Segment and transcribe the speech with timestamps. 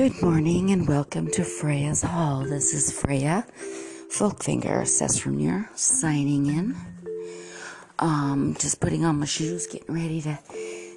[0.00, 2.46] Good morning and welcome to Freya's Hall.
[2.46, 3.46] This is Freya
[4.08, 6.74] Folkfinger, Sessrumnir, signing in.
[7.98, 10.38] Um, just putting on my shoes, getting ready to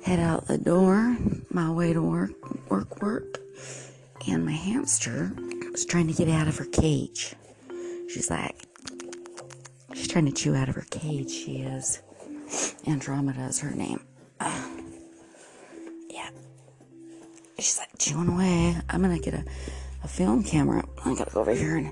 [0.06, 1.18] head out the door,
[1.50, 2.32] my way to work,
[2.72, 3.42] work, work.
[4.26, 5.34] And my hamster
[5.74, 7.36] is trying to get out of her cage.
[8.08, 8.56] She's like,
[9.94, 11.30] she's trying to chew out of her cage.
[11.30, 12.02] She is.
[12.88, 14.00] Andromeda is her name.
[14.40, 14.66] Uh,
[16.10, 16.30] yeah.
[17.60, 18.63] She's like chewing away.
[18.94, 19.44] I'm gonna get a,
[20.04, 20.84] a film camera.
[21.04, 21.92] I gotta go over here and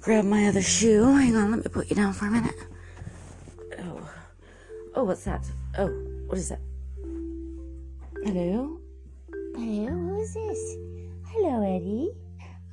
[0.00, 1.04] grab my other shoe.
[1.04, 2.54] Hang on, let me put you down for a minute.
[3.80, 4.10] Oh.
[4.94, 5.44] Oh, what's that?
[5.76, 5.88] Oh,
[6.26, 6.60] what is that?
[8.24, 8.78] Hello?
[9.56, 10.76] Hello, who's this?
[11.26, 12.12] Hello, Eddie.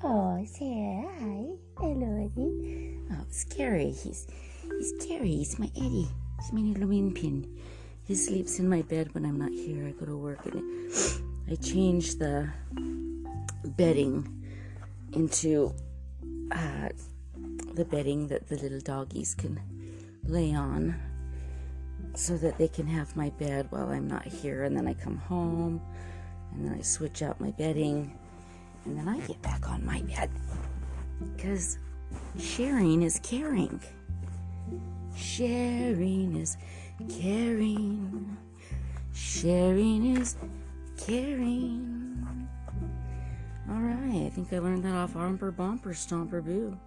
[0.04, 1.46] Oh, Sarah, hi.
[1.80, 3.00] Hello, Eddie.
[3.12, 3.92] Oh, Scary.
[3.92, 4.28] He's
[4.78, 5.38] he's Gary.
[5.38, 6.08] He's my Eddie.
[6.40, 7.48] He's my little pin.
[8.04, 9.88] He sleeps in my bed when I'm not here.
[9.88, 10.62] I go to work and
[11.50, 12.50] I change the
[13.66, 14.28] bedding
[15.14, 15.74] into
[16.52, 16.90] uh,
[17.74, 19.60] the bedding that the little doggies can
[20.24, 20.96] lay on
[22.14, 24.64] so that they can have my bed while I'm not here.
[24.64, 25.82] And then I come home
[26.54, 28.18] and then I switch out my bedding
[28.86, 30.30] and then I get back on my bed
[31.36, 31.78] because
[32.38, 33.80] sharing is caring.
[35.16, 36.58] Sharing is
[37.20, 38.38] caring.
[39.14, 40.36] Sharing is
[40.98, 42.35] caring.
[43.68, 46.78] All right, I think I learned that off Armper Bumper Stomper Boo.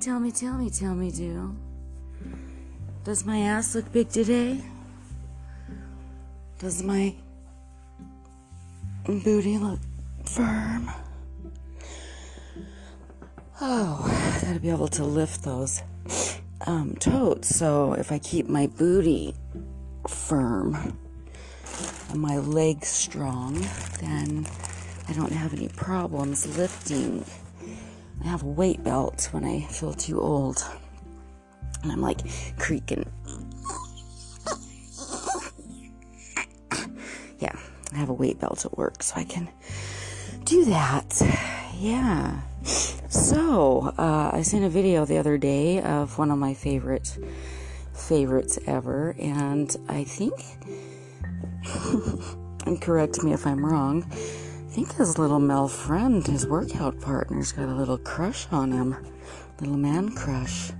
[0.00, 1.56] Tell me, tell me, tell me, do.
[3.04, 4.60] Does my ass look big today?
[6.58, 7.14] Does my
[9.04, 9.78] booty look
[10.24, 10.90] firm?
[13.60, 15.82] Oh, gotta be able to lift those
[16.66, 17.54] um, totes.
[17.54, 19.34] So if I keep my booty
[20.08, 20.98] firm
[22.10, 23.64] and my legs strong,
[24.00, 24.46] then
[25.08, 27.24] I don't have any problems lifting.
[28.22, 30.62] I have a weight belt when I feel too old.
[31.82, 32.20] And I'm like
[32.58, 33.10] creaking.
[37.38, 37.56] yeah,
[37.92, 39.48] I have a weight belt at work, so I can
[40.44, 41.22] do that.
[41.78, 42.40] Yeah.
[43.08, 47.16] So, uh, I sent a video the other day of one of my favorite
[47.94, 50.34] favorites ever, and I think,
[52.66, 54.10] and correct me if I'm wrong,
[54.78, 58.94] think his little male friend, his workout partner's got a little crush on him,
[59.60, 60.70] little man crush.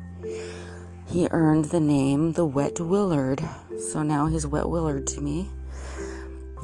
[1.08, 3.42] He earned the name the Wet Willard,
[3.90, 5.48] so now he's Wet Willard to me.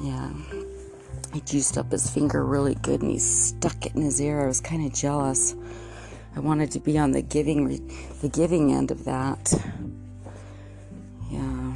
[0.01, 0.33] Yeah.
[1.33, 4.45] He juiced up his finger really good and he stuck it in his ear.
[4.45, 5.57] I was kind of jealous.
[6.37, 7.67] I wanted to be on the giving
[8.21, 9.53] the giving end of that.
[11.33, 11.75] Yeah.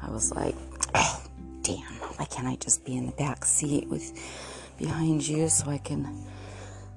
[0.00, 0.54] I was like,
[2.16, 4.12] why can't I just be in the back seat with
[4.78, 6.24] behind you so I can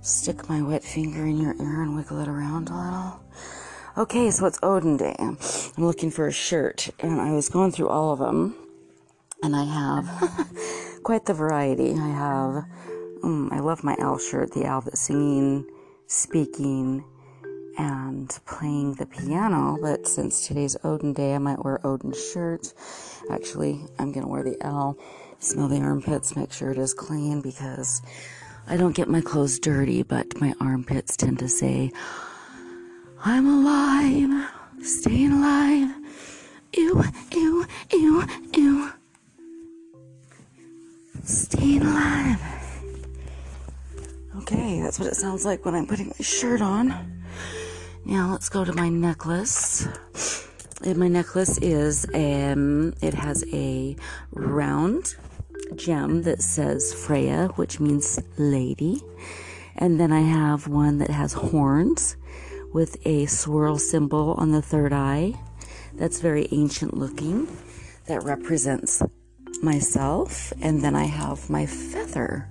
[0.01, 3.19] stick my wet finger in your ear and wiggle it around a little?
[3.97, 5.15] Okay, so it's Odin Day.
[5.19, 5.37] I'm
[5.77, 8.55] looking for a shirt and I was going through all of them
[9.41, 10.49] and I have
[11.03, 11.93] quite the variety.
[11.93, 12.65] I have,
[13.23, 15.65] um, I love my owl shirt, the owl that's singing,
[16.07, 17.05] speaking,
[17.77, 19.77] and playing the piano.
[19.81, 22.73] But since today's Odin Day, I might wear Odin's shirt.
[23.29, 24.97] Actually, I'm gonna wear the owl.
[25.39, 28.01] Smell the armpits, make sure it is clean because
[28.67, 31.91] I don't get my clothes dirty, but my armpits tend to say,
[33.23, 34.49] I'm alive,
[34.81, 35.93] staying alive.
[36.73, 38.91] Ew, ew, ew, ew
[41.27, 42.39] staying alive.
[44.37, 47.23] Okay, that's what it sounds like when I'm putting my shirt on.
[48.05, 49.87] Now let's go to my necklace.
[50.85, 53.95] My necklace is um it has a
[54.31, 55.15] round
[55.75, 59.01] gem that says Freya, which means lady.
[59.75, 62.17] And then I have one that has horns
[62.71, 65.33] with a swirl symbol on the third eye.
[65.95, 67.47] That's very ancient looking.
[68.05, 69.01] That represents
[69.63, 72.47] myself, and then I have my feather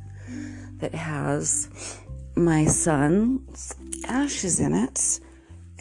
[0.78, 1.68] that has
[2.34, 3.74] my son's
[4.08, 5.20] ashes in it,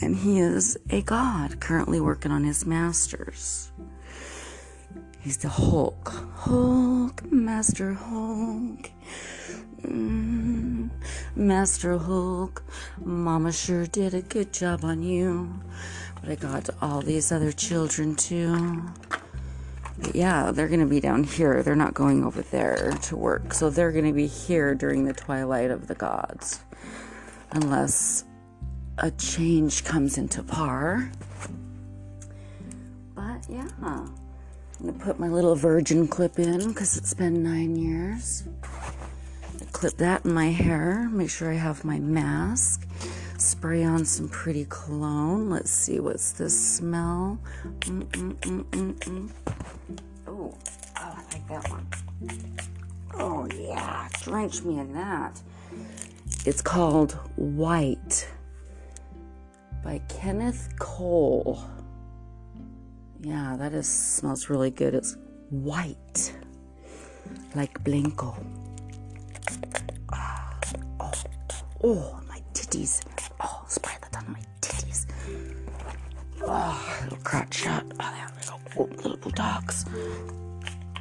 [0.03, 3.71] and he is a god currently working on his masters.
[5.21, 6.11] He's the Hulk.
[6.35, 8.89] Hulk, Master Hulk.
[9.81, 10.89] Mm,
[11.35, 12.63] Master Hulk,
[13.03, 15.61] Mama sure did a good job on you.
[16.19, 18.83] But I got all these other children too
[20.13, 21.63] yeah, they're going to be down here.
[21.63, 23.53] They're not going over there to work.
[23.53, 26.61] So they're going to be here during the twilight of the gods.
[27.51, 28.25] Unless
[28.97, 31.11] a change comes into par.
[33.15, 34.13] But yeah, I'm
[34.85, 38.43] to put my little virgin clip in because it's been nine years.
[39.57, 41.09] The clip that in my hair.
[41.11, 42.87] Make sure I have my mask.
[43.37, 45.49] Spray on some pretty cologne.
[45.49, 47.39] Let's see, what's this smell?
[47.87, 48.65] Oh,
[50.27, 50.57] oh,
[50.95, 51.87] I like that one.
[53.15, 55.41] Oh, yeah, drench me in that.
[56.45, 58.27] It's called White
[59.83, 61.63] by Kenneth Cole.
[63.21, 64.93] Yeah, that is smells really good.
[64.95, 65.17] It's
[65.49, 66.33] white,
[67.55, 68.35] like Blanco.
[70.13, 70.49] Oh,
[70.99, 71.11] oh,
[71.83, 73.01] oh, my titties.
[73.39, 75.05] Oh, spray that on my titties.
[76.41, 77.85] Oh, little crotch shot.
[77.99, 78.59] Oh, there we go.
[78.77, 79.85] Oh, little buttocks.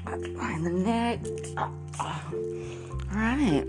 [0.04, 1.20] Behind the neck.
[1.56, 2.22] Oh, oh.
[3.12, 3.66] All right.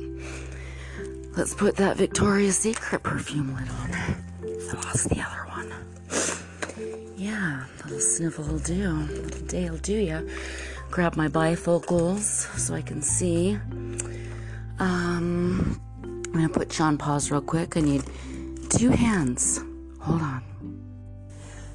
[1.35, 4.22] Let's put that Victoria's Secret perfume lid on.
[4.69, 5.73] So what's the other one?
[7.17, 8.91] Yeah, little sniffle will do.
[8.91, 10.21] Little day will do ya.
[10.89, 12.21] Grab my bifocals
[12.57, 13.55] so I can see.
[14.79, 17.75] Um, I'm gonna put on pause real quick.
[17.75, 18.03] I need
[18.69, 19.59] two hands.
[19.99, 20.43] Hold on.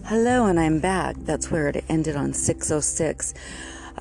[0.05, 1.17] Hello, and I'm back.
[1.19, 3.35] That's where it ended on 606.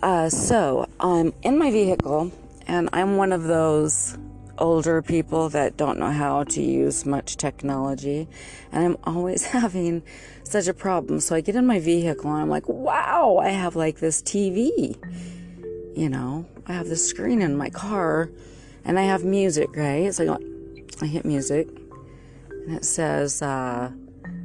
[0.02, 2.32] Uh, so I'm in my vehicle,
[2.66, 4.18] and I'm one of those
[4.58, 8.28] older people that don't know how to use much technology,
[8.72, 10.04] and I'm always having
[10.44, 11.20] such a problem.
[11.20, 14.98] So I get in my vehicle, and I'm like, wow, I have like this TV.
[15.96, 18.30] You know, I have this screen in my car,
[18.86, 20.14] and I have music, right?
[20.14, 20.38] So I, go,
[21.02, 21.68] I hit music,
[22.50, 23.92] and it says uh,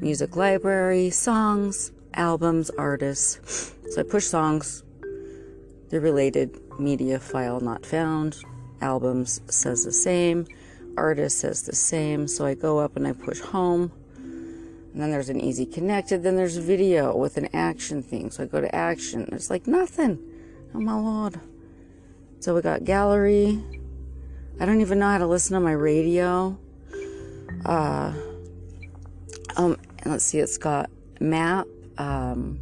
[0.00, 3.74] music library, songs, albums, artists.
[3.90, 4.82] So I push songs,
[5.90, 8.42] the related media file not found.
[8.82, 10.46] Albums says the same.
[10.96, 12.28] Artist says the same.
[12.28, 13.92] So I go up and I push home.
[14.16, 16.22] And then there's an easy connected.
[16.22, 18.30] Then there's video with an action thing.
[18.30, 19.28] So I go to action.
[19.32, 20.18] It's like nothing.
[20.74, 21.40] Oh my lord.
[22.40, 23.62] So we got gallery.
[24.60, 26.58] I don't even know how to listen to my radio.
[27.64, 28.12] Uh,
[29.56, 30.90] um, let's see, it's got
[31.20, 31.66] map,
[31.98, 32.58] um,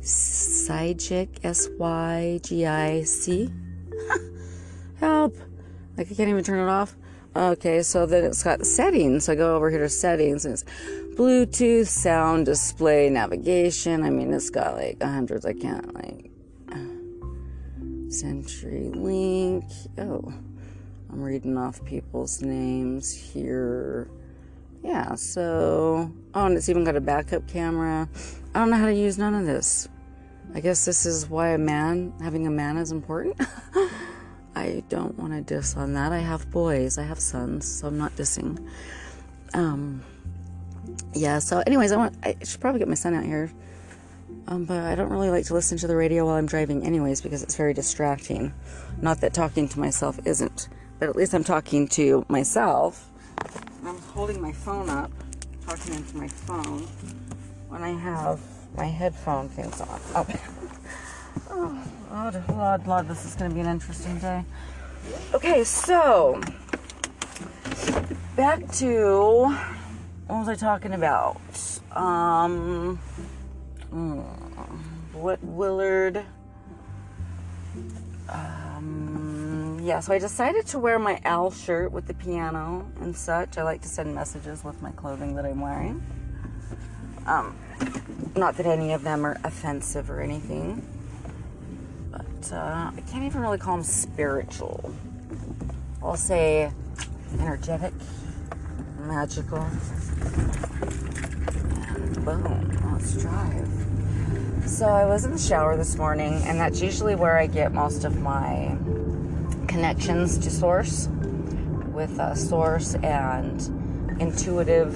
[0.00, 3.50] Sygic, S Y G I C.
[5.02, 5.36] Help!
[5.98, 6.94] Like I can't even turn it off.
[7.34, 9.24] Okay, so then it's got settings.
[9.24, 10.62] So I go over here to settings and it's
[11.16, 14.04] Bluetooth, sound, display, navigation.
[14.04, 15.44] I mean, it's got like hundreds.
[15.44, 16.30] I can't like.
[18.10, 19.88] CenturyLink.
[19.98, 20.32] Oh,
[21.10, 24.08] I'm reading off people's names here.
[24.84, 26.12] Yeah, so.
[26.32, 28.08] Oh, and it's even got a backup camera.
[28.54, 29.88] I don't know how to use none of this.
[30.54, 33.40] I guess this is why a man, having a man is important.
[34.62, 36.12] I don't want to diss on that.
[36.12, 38.64] I have boys, I have sons, so I'm not dissing.
[39.54, 40.04] Um,
[41.14, 43.52] yeah, so, anyways, I want, I should probably get my son out here.
[44.46, 47.20] Um, but I don't really like to listen to the radio while I'm driving, anyways,
[47.20, 48.54] because it's very distracting.
[49.00, 50.68] Not that talking to myself isn't,
[51.00, 53.10] but at least I'm talking to myself.
[53.84, 55.10] I'm holding my phone up,
[55.66, 56.82] talking into my phone,
[57.68, 58.40] when I have
[58.76, 60.00] my headphone things on.
[60.14, 60.26] Oh,
[61.50, 64.44] oh Lord, Lord, Lord, this is going to be an interesting day.
[65.34, 66.40] Okay, so
[68.36, 69.54] back to
[70.26, 71.40] what was I talking about?
[71.92, 72.98] Um,
[75.14, 76.24] Wet Willard?
[78.28, 83.58] Um, yeah, so I decided to wear my Al shirt with the piano and such.
[83.58, 86.02] I like to send messages with my clothing that I'm wearing.
[87.26, 87.56] Um,
[88.36, 90.82] not that any of them are offensive or anything,
[92.50, 94.92] uh, I can't even really call them spiritual.
[96.02, 96.72] I'll say
[97.38, 97.92] energetic,
[99.00, 99.58] magical,
[101.86, 103.68] and boom, let's drive.
[104.66, 108.04] So I was in the shower this morning, and that's usually where I get most
[108.04, 108.76] of my
[109.68, 111.08] connections to Source
[111.92, 113.60] with uh, Source and
[114.20, 114.94] intuitive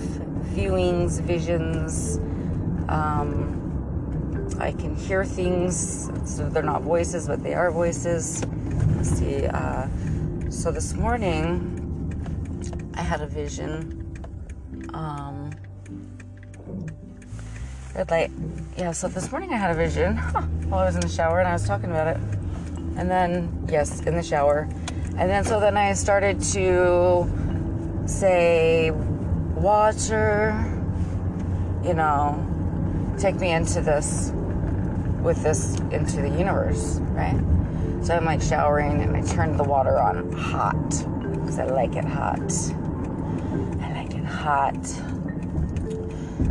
[0.55, 2.19] viewings, visions.
[2.88, 3.65] Um,
[4.59, 8.45] I can hear things, so they're not voices, but they are voices.
[8.97, 9.47] Let's see.
[9.47, 9.89] Uh,
[10.51, 14.03] so this morning, I had a vision.
[14.95, 15.51] Um,
[17.95, 18.31] red light.
[18.77, 20.17] Yeah, so this morning I had a vision
[20.69, 22.17] while I was in the shower and I was talking about it.
[22.97, 24.69] And then, yes, in the shower.
[25.19, 27.31] And then, so then I started to
[28.07, 30.55] say, water,
[31.83, 32.43] you know,
[33.19, 34.33] take me into this,
[35.26, 37.37] with this, into the universe, right?
[38.02, 40.88] So I'm like showering and I turned the water on hot
[41.33, 42.38] because I like it hot.
[43.83, 44.87] I like it hot.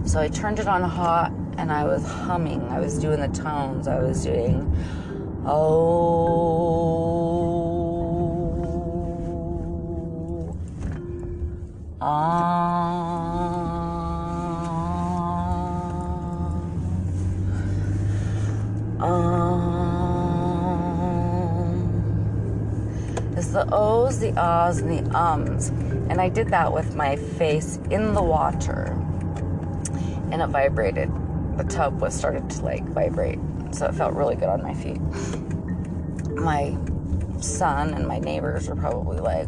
[0.06, 2.62] So I turned it on hot and I was humming.
[2.68, 3.88] I was doing the tones.
[3.88, 4.76] I was doing,
[5.46, 6.36] oh,
[12.02, 13.65] Um,
[19.00, 20.56] um,
[23.36, 25.70] it's the O's, the ahs, and the ums.
[26.10, 28.98] And I did that with my face in the water.
[30.32, 31.12] And it vibrated.
[31.58, 33.40] The tub was started to like vibrate.
[33.72, 35.02] So it felt really good on my feet.
[36.36, 36.78] My
[37.42, 39.48] son and my neighbors are probably like,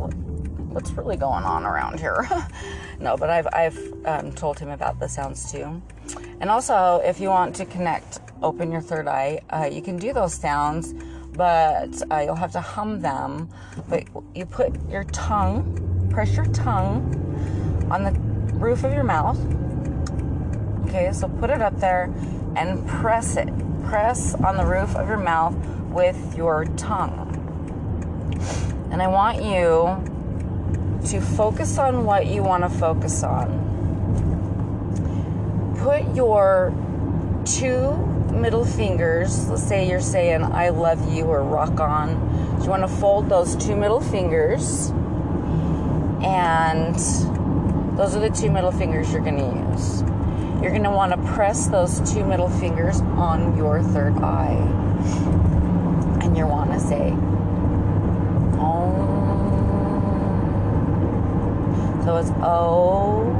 [0.69, 2.27] what's really going on around here?
[2.99, 5.81] no, but I've, I've um, told him about the sounds too.
[6.39, 10.13] And also, if you want to connect, open your third eye, uh, you can do
[10.13, 10.93] those sounds,
[11.33, 13.49] but uh, you'll have to hum them.
[13.87, 17.13] But you put your tongue, press your tongue
[17.91, 18.11] on the
[18.55, 19.39] roof of your mouth.
[20.87, 22.13] Okay, so put it up there
[22.55, 23.49] and press it.
[23.85, 25.55] Press on the roof of your mouth
[25.89, 27.25] with your tongue.
[28.91, 30.03] And I want you
[31.09, 33.65] to focus on what you want to focus on.
[35.77, 36.73] Put your
[37.45, 42.61] two middle fingers, let's say you're saying I love you or rock on.
[42.63, 44.89] You want to fold those two middle fingers,
[46.23, 46.95] and
[47.97, 50.01] those are the two middle fingers you're going to use.
[50.61, 54.57] You're going to want to press those two middle fingers on your third eye.
[56.21, 57.11] And you want to say,
[58.59, 59.15] Om.
[62.03, 63.33] So it's O,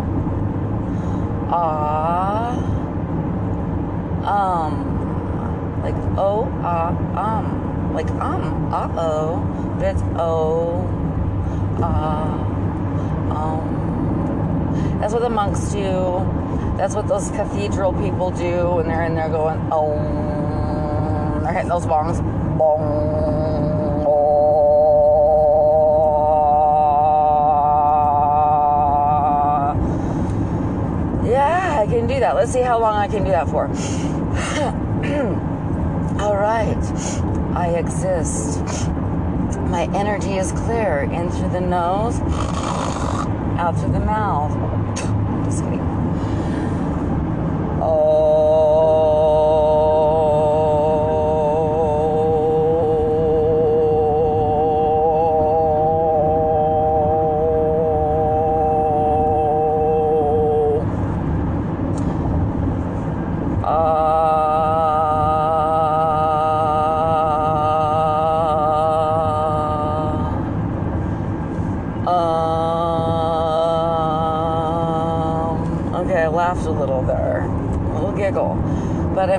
[1.49, 2.53] Ah,
[4.27, 5.81] Um.
[5.83, 6.89] Like O, Ah,
[7.39, 7.93] Um.
[7.93, 9.75] Like um, uh oh.
[9.79, 10.83] But it's O,
[11.81, 12.33] Ah,
[13.31, 13.87] Um.
[14.99, 16.25] That's what the monks do.
[16.77, 19.93] That's what those cathedral people do when they're in there going, oh,
[21.43, 22.17] they're hitting those bongs.
[32.07, 32.35] Do that.
[32.35, 33.67] Let's see how long I can do that for.
[36.21, 36.77] All right.
[37.55, 38.59] I exist.
[39.69, 42.19] My energy is clear in through the nose,
[43.59, 44.76] out through the mouth.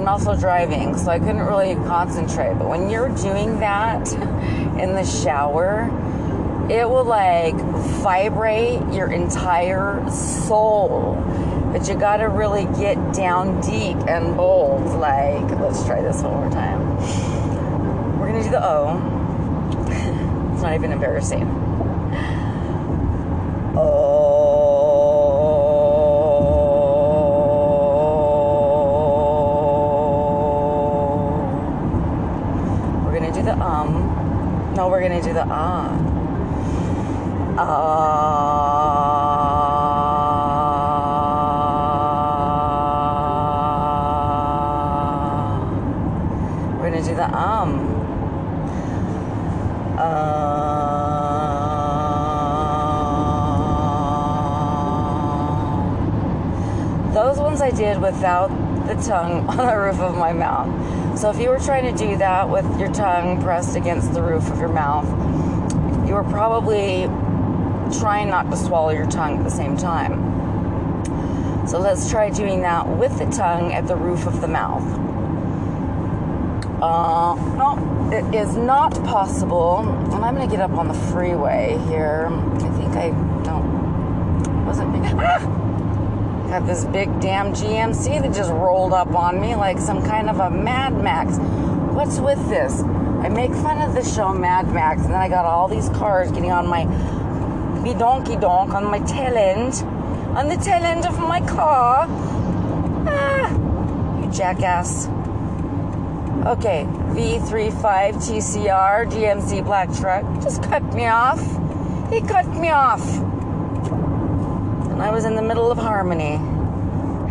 [0.09, 2.55] Also driving, so I couldn't really concentrate.
[2.55, 4.11] But when you're doing that
[4.81, 5.91] in the shower,
[6.71, 11.23] it will like vibrate your entire soul.
[11.73, 14.99] But you gotta really get down deep and bold.
[14.99, 16.97] Like, let's try this one more time.
[18.19, 18.97] We're gonna do the O.
[20.55, 21.58] it's not even embarrassing.
[35.09, 35.89] Gonna do the ah.
[37.57, 37.99] Ah.
[46.79, 47.95] We're gonna do the um.
[49.99, 51.15] Um.
[57.15, 58.49] Those ones I did without
[58.87, 60.88] the tongue on the roof of my mouth.
[61.19, 64.49] So if you were trying to do that with your tongue pressed against the roof
[64.53, 65.05] of your mouth,
[66.07, 67.07] you were probably
[67.99, 71.67] trying not to swallow your tongue at the same time.
[71.67, 74.85] So let's try doing that with the tongue at the roof of the mouth.
[76.81, 79.79] Uh, no, it is not possible.
[80.13, 82.29] And I'm going to get up on the freeway here.
[82.31, 83.09] I think I,
[83.43, 85.03] no, wasn't big.
[85.17, 85.59] Ah!
[86.49, 90.41] Got this big damn GMC that just rolled up on me like some kind of
[90.41, 91.37] a Mad Max.
[91.95, 92.81] What's with this?
[92.81, 96.31] I make fun of the show Mad Max, and then I got all these cars
[96.31, 96.87] getting on my
[97.83, 99.75] me donkey donk on my tail end,
[100.39, 102.07] on the tail end of my car.
[103.07, 105.07] Ah, you jackass.
[106.47, 111.41] Okay, V35 TCR GMC black truck just cut me off.
[112.11, 113.28] He cut me off.
[114.99, 116.39] And I was in the middle of Harmony.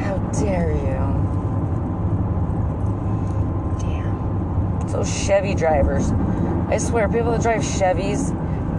[0.02, 0.96] How dare you?
[3.78, 4.88] Damn.
[4.88, 6.10] Those Chevy drivers.
[6.70, 8.32] I swear, people that drive Chevys,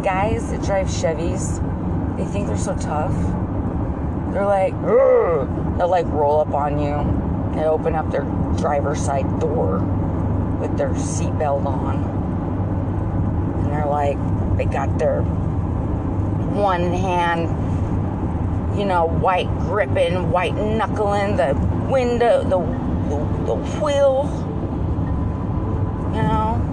[0.02, 1.60] guys that drive Chevys,
[2.16, 3.12] they think they're so tough.
[4.32, 4.72] They're like,
[5.76, 7.54] they'll like roll up on you.
[7.54, 8.24] They open up their
[8.56, 9.80] driver's side door
[10.62, 12.04] with their seatbelt on.
[13.64, 14.16] And they're like,
[14.56, 17.50] they got their one hand,
[18.78, 21.54] you know, white gripping, white knuckling the
[21.90, 22.58] window, the,
[23.08, 24.30] the, the wheel,
[26.14, 26.64] you know.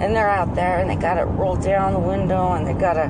[0.00, 2.94] And they're out there and they got it rolled down the window and they got
[2.94, 3.08] to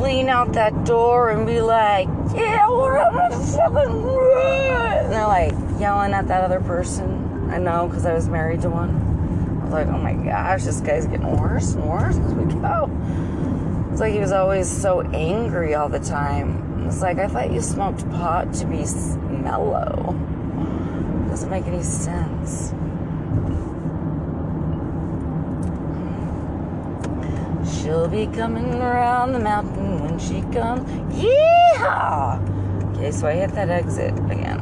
[0.00, 5.52] lean out that door and be like, yeah, what am I fucking And they're like
[5.80, 7.50] yelling at that other person.
[7.50, 8.90] I know because I was married to one.
[9.60, 12.88] I was like, oh my gosh, this guy's getting worse and worse as we go.
[13.90, 16.86] It's like he was always so angry all the time.
[16.86, 18.84] It's like, I thought you smoked pot to be
[19.42, 20.16] mellow.
[21.28, 22.72] Doesn't make any sense.
[27.82, 30.88] She'll be coming around the mountain when she comes.
[31.14, 32.40] Yeah!
[32.94, 34.60] Okay, so I hit that exit again.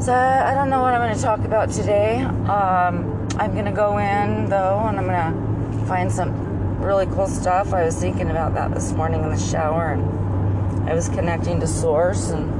[0.00, 2.22] So I don't know what I'm going to talk about today.
[2.22, 6.41] Um, I'm going to go in though, and I'm going to find some
[6.82, 7.72] really cool stuff.
[7.72, 11.66] I was thinking about that this morning in the shower, and I was connecting to
[11.66, 12.50] Source, and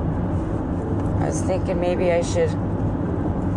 [1.22, 2.50] I was thinking maybe I should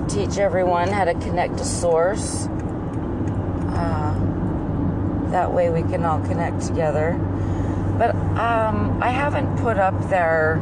[0.09, 2.47] teach everyone how to connect to Source.
[2.47, 4.15] Uh,
[5.31, 7.13] that way we can all connect together.
[7.97, 10.59] But um, I haven't put up their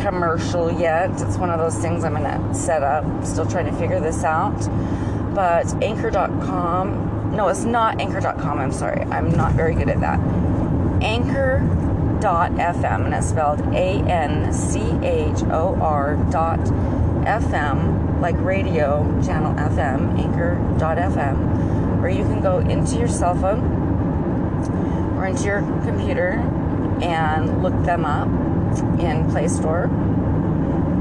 [0.00, 1.10] commercial yet.
[1.20, 3.04] It's one of those things I'm going to set up.
[3.24, 4.56] Still trying to figure this out.
[5.34, 8.58] But anchor.com, no, it's not anchor.com.
[8.58, 9.02] I'm sorry.
[9.04, 10.20] I'm not very good at that.
[11.02, 12.24] Anchor.fm,
[13.04, 20.18] and it's spelled A N C H O R dot FM, like radio channel FM,
[20.18, 23.62] anchor.fm, where you can go into your cell phone
[25.16, 26.32] or into your computer
[27.02, 28.28] and look them up
[29.00, 29.88] in Play Store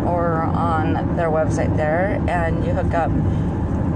[0.06, 3.12] or on their website there, and you hook up.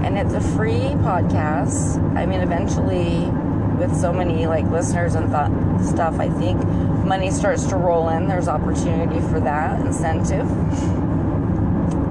[0.04, 1.96] And it's a free podcast.
[2.16, 3.30] I mean, eventually,
[3.78, 6.62] with so many like listeners and th- stuff, I think
[7.04, 8.28] money starts to roll in.
[8.28, 10.50] There's opportunity for that incentive.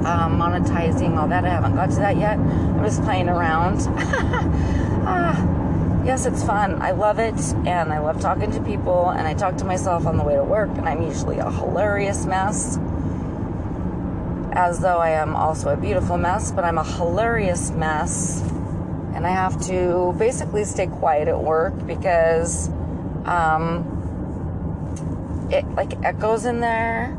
[0.05, 1.45] Um, monetizing all that.
[1.45, 2.37] I haven't got to that yet.
[2.37, 3.79] I'm just playing around.
[5.07, 6.81] ah, yes, it's fun.
[6.81, 7.33] I love it,
[7.65, 9.09] and I love talking to people.
[9.09, 12.25] And I talk to myself on the way to work, and I'm usually a hilarious
[12.25, 12.77] mess,
[14.55, 16.51] as though I am also a beautiful mess.
[16.51, 18.41] But I'm a hilarious mess,
[19.13, 22.69] and I have to basically stay quiet at work because
[23.25, 23.91] um,
[25.51, 27.17] it like echoes in there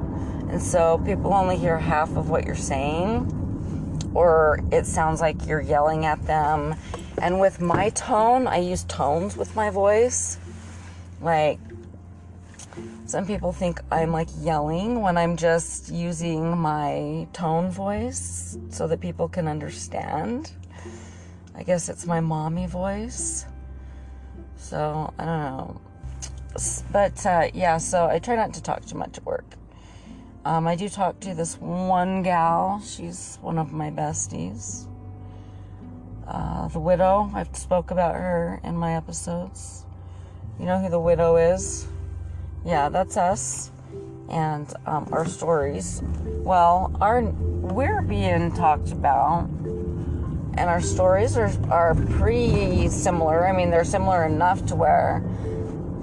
[0.49, 5.61] and so people only hear half of what you're saying, or it sounds like you're
[5.61, 6.77] yelling at them.
[7.21, 10.39] And with my tone, I use tones with my voice.
[11.21, 11.59] Like,
[13.07, 19.01] some people think I'm like yelling when I'm just using my tone voice so that
[19.01, 20.51] people can understand.
[21.55, 23.47] I guess it's my mommy voice.
[24.57, 25.81] So, I don't know.
[26.91, 29.45] But uh, yeah, so I try not to talk too much at work.
[30.45, 32.83] Um, I do talk to this one gal.
[32.85, 34.89] She's one of my besties.
[36.27, 37.31] Uh, the widow.
[37.35, 39.85] I've spoke about her in my episodes.
[40.59, 41.87] You know who the widow is?
[42.67, 43.71] Yeah, that's us.
[44.29, 46.03] And um, our stories.
[46.25, 53.47] Well, our we're being talked about, and our stories are are pretty similar.
[53.47, 55.25] I mean, they're similar enough to where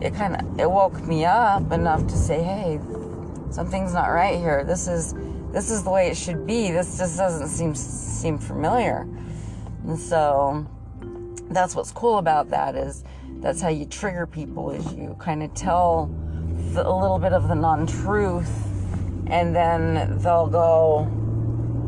[0.01, 2.79] it kind of it woke me up enough to say, hey
[3.53, 4.63] something's not right here.
[4.63, 5.13] This is
[5.51, 6.71] this is the way it should be.
[6.71, 9.07] This just doesn't seem seem familiar.
[9.85, 10.65] And so
[11.51, 13.03] that's what's cool about that is
[13.39, 16.09] that's how you trigger people is you kind of tell
[16.75, 18.49] a little bit of the non-truth
[19.27, 21.07] and then they'll go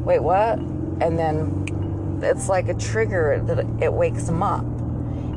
[0.06, 4.64] wait what and then it's like a trigger that it wakes them up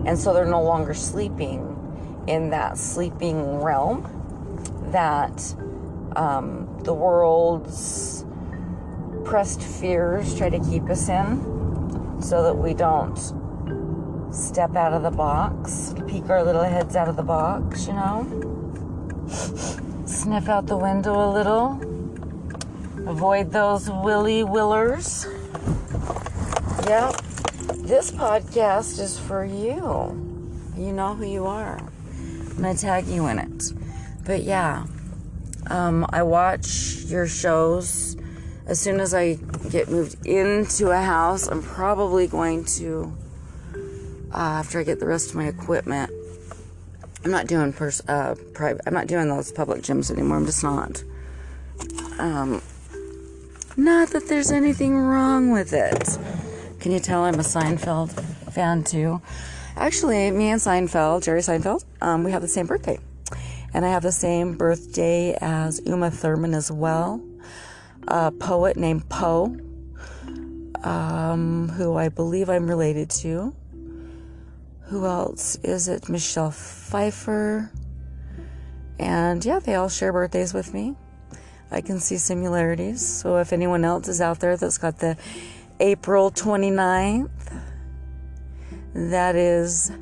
[0.07, 1.75] and so they're no longer sleeping
[2.27, 4.03] in that sleeping realm
[4.93, 5.55] that
[6.17, 8.25] um, the world's
[9.25, 13.19] pressed fears try to keep us in so that we don't
[14.33, 18.58] step out of the box, peek our little heads out of the box, you know?
[19.29, 21.81] Sniff out the window a little.
[23.07, 25.27] Avoid those willy willers.
[26.87, 27.17] Yep.
[27.77, 30.25] This podcast is for you.
[30.77, 31.79] You know who you are.
[31.79, 33.73] I'm going to tag you in it.
[34.25, 34.87] But yeah.
[35.69, 38.17] Um, I watch your shows
[38.67, 39.35] as soon as I
[39.71, 41.47] get moved into a house.
[41.49, 43.13] I'm probably going to,
[44.33, 46.11] uh, after I get the rest of my equipment,
[47.25, 48.83] I'm not doing pers- uh, private.
[48.87, 50.37] I'm not doing those public gyms anymore.
[50.37, 51.03] I'm just not.
[52.19, 52.63] Um,
[53.77, 56.19] not that there's anything wrong with it.
[56.81, 58.13] Can you tell I'm a Seinfeld
[58.53, 59.21] fan too?
[59.77, 62.99] Actually, me and Seinfeld, Jerry Seinfeld, um, we have the same birthday.
[63.75, 67.21] And I have the same birthday as Uma Thurman as well,
[68.09, 69.57] a poet named Poe,
[70.83, 73.55] um, who I believe I'm related to.
[74.89, 76.09] Who else is it?
[76.09, 77.71] Michelle Pfeiffer.
[78.99, 80.97] And yeah, they all share birthdays with me.
[81.71, 83.07] I can see similarities.
[83.07, 85.19] So if anyone else is out there that's got the
[85.79, 87.29] April 29th,
[88.95, 89.93] that is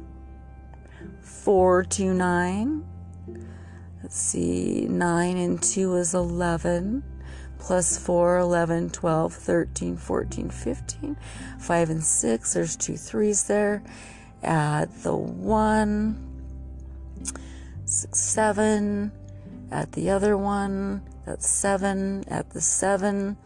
[1.23, 2.85] 429.
[4.03, 7.03] Let's see, 9 and 2 is 11.
[7.59, 11.17] Plus 4, 11, 12, 13, 14, 15.
[11.59, 13.83] 5 and 6, there's two threes there.
[14.47, 16.17] Add the 1,
[17.85, 19.13] 6, 7.
[19.73, 22.25] Add the other one, that's 7.
[22.29, 23.37] At the 7,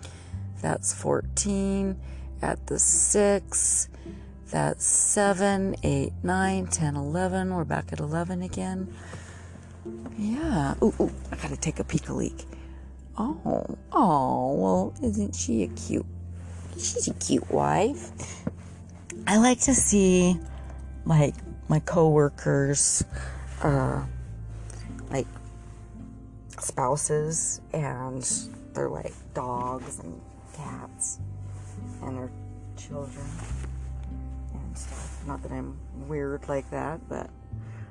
[0.60, 1.98] that's 14.
[2.42, 3.88] At the 6,
[4.50, 7.54] that's 7, 8, 9, 10, 11.
[7.54, 8.94] We're back at 11 again.
[10.18, 10.74] Yeah.
[10.82, 12.44] Ooh, ooh, I gotta take a peek a leak.
[13.16, 16.06] Oh, oh, well, isn't she a cute?
[16.74, 18.10] She's a cute wife.
[19.26, 20.38] I like to see,
[21.04, 21.34] like,
[21.68, 23.04] my coworkers,
[23.62, 24.02] uh,
[25.10, 25.26] like,
[26.58, 28.28] spouses, and
[28.74, 30.20] they're like dogs and
[30.54, 31.18] cats,
[32.02, 32.30] and their
[32.76, 33.26] children
[34.54, 35.22] and stuff.
[35.26, 35.76] Not that I'm
[36.08, 37.28] weird like that, but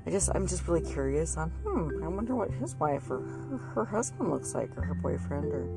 [0.06, 3.58] I just I'm just really curious on hmm, I wonder what his wife or her,
[3.76, 5.68] her husband looks like or her boyfriend or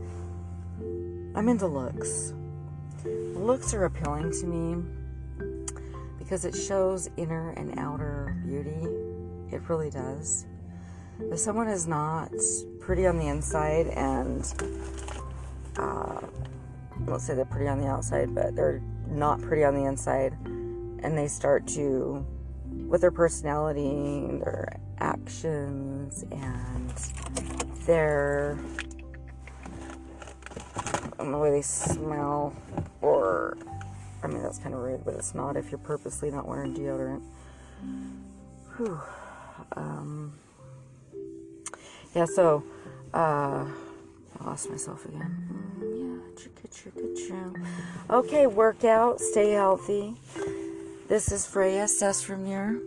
[1.35, 2.35] I'm into looks.
[3.05, 4.85] Looks are appealing to me
[6.33, 8.89] because it shows inner and outer beauty.
[9.55, 10.47] It really does.
[11.21, 12.33] If someone is not
[12.81, 14.43] pretty on the inside and
[15.77, 16.21] uh,
[17.05, 21.19] let's say they're pretty on the outside, but they're not pretty on the inside, and
[21.19, 22.25] they start to
[22.87, 26.95] with their personality, their actions, and
[27.85, 28.59] their
[31.19, 32.55] the way they smell,
[33.03, 33.59] or
[34.23, 37.23] I mean that's kind of rude, but it's not if you're purposely not wearing deodorant.
[38.77, 39.01] Whew.
[39.77, 40.33] Um,
[42.15, 42.63] yeah, so
[43.13, 45.37] uh, I lost myself again.
[45.81, 46.19] Mm, yeah.
[48.11, 50.15] Okay, workout, stay healthy.
[51.09, 52.81] This is Freya Sesframir,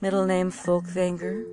[0.00, 1.44] middle name Folkvanger.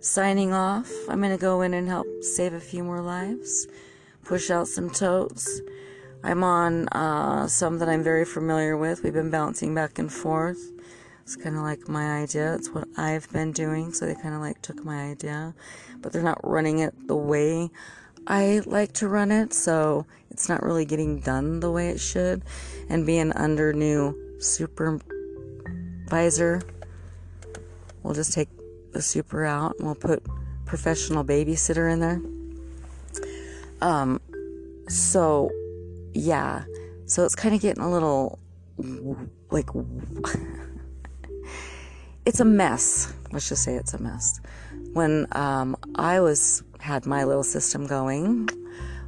[0.00, 0.90] Signing off.
[1.08, 3.66] I'm going to go in and help save a few more lives,
[4.24, 5.60] push out some totes.
[6.24, 9.02] I'm on uh, some that I'm very familiar with.
[9.02, 10.72] We've been bouncing back and forth.
[11.22, 12.54] It's kind of like my idea.
[12.54, 15.54] It's what I've been doing, so they kind of like took my idea,
[16.00, 17.70] but they're not running it the way
[18.26, 22.42] I like to run it, so it's not really getting done the way it should.
[22.88, 25.02] And being under new supervisor.
[28.02, 28.48] We'll just take
[28.92, 30.22] the super out and we'll put
[30.64, 32.20] professional babysitter in there.
[33.80, 34.20] Um,
[34.88, 35.50] so
[36.16, 36.64] yeah,
[37.06, 38.38] so it's kind of getting a little
[39.50, 39.68] like
[42.24, 43.12] it's a mess.
[43.32, 44.40] Let's just say it's a mess.
[44.92, 48.48] When um, I was had my little system going,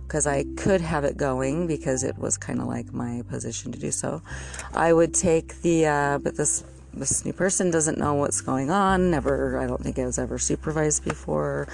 [0.09, 3.79] because I could have it going because it was kind of like my position to
[3.79, 4.23] do so.
[4.75, 9.11] I would take the, uh, but this this new person doesn't know what's going on.
[9.11, 11.69] Never, I don't think I was ever supervised before.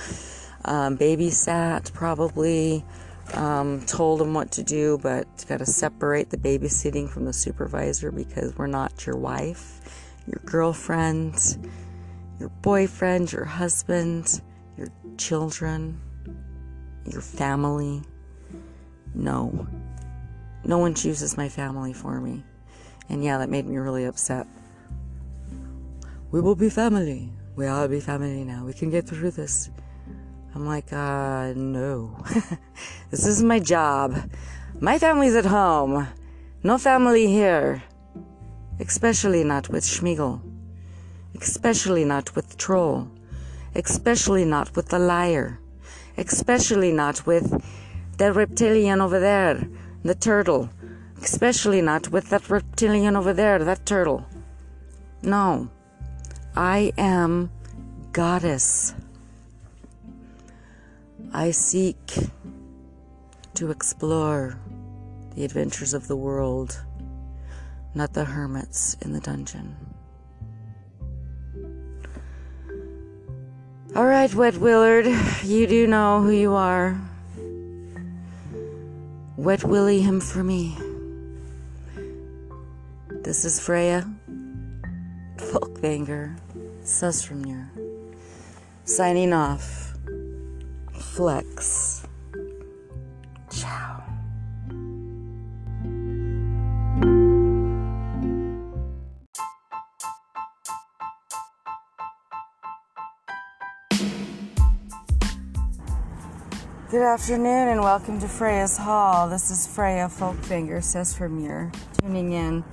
[0.64, 2.84] Um, babysat probably.
[3.32, 8.12] Um, told them what to do, but got to separate the babysitting from the supervisor
[8.12, 9.80] because we're not your wife,
[10.26, 11.56] your girlfriend,
[12.38, 14.40] your boyfriend, your husband,
[14.76, 16.00] your children,
[17.06, 18.02] your family.
[19.14, 19.66] No.
[20.64, 22.44] No one chooses my family for me.
[23.08, 24.46] And yeah, that made me really upset.
[26.30, 27.32] We will be family.
[27.54, 28.64] We all be family now.
[28.64, 29.70] We can get through this.
[30.54, 32.16] I'm like, uh, no.
[33.10, 34.30] this is my job.
[34.80, 36.06] My family's at home.
[36.62, 37.82] No family here.
[38.78, 40.40] Especially not with Smeagol.
[41.40, 43.10] Especially not with Troll.
[43.74, 45.58] Especially not with the liar.
[46.16, 47.60] Especially not with
[48.18, 49.68] that reptilian over there,
[50.04, 50.70] the turtle.
[51.20, 54.24] Especially not with that reptilian over there, that turtle.
[55.22, 55.68] No.
[56.54, 57.50] I am
[58.12, 58.94] goddess.
[61.36, 61.98] I seek
[63.54, 64.56] to explore
[65.34, 66.80] the adventures of the world,
[67.92, 69.74] not the hermits in the dungeon.
[73.96, 75.06] All right, Wet Willard,
[75.42, 76.96] you do know who you are.
[79.36, 80.78] Wet Willie him for me.
[83.24, 84.08] This is Freya
[85.38, 86.38] Folkvanger
[86.84, 87.68] Susframnir
[88.84, 89.83] signing off.
[91.14, 92.04] Flex.
[93.48, 94.02] Ciao.
[106.90, 109.28] Good afternoon and welcome to Freya's Hall.
[109.28, 112.64] This is Freya Folkfinger, Sesframir, tuning in.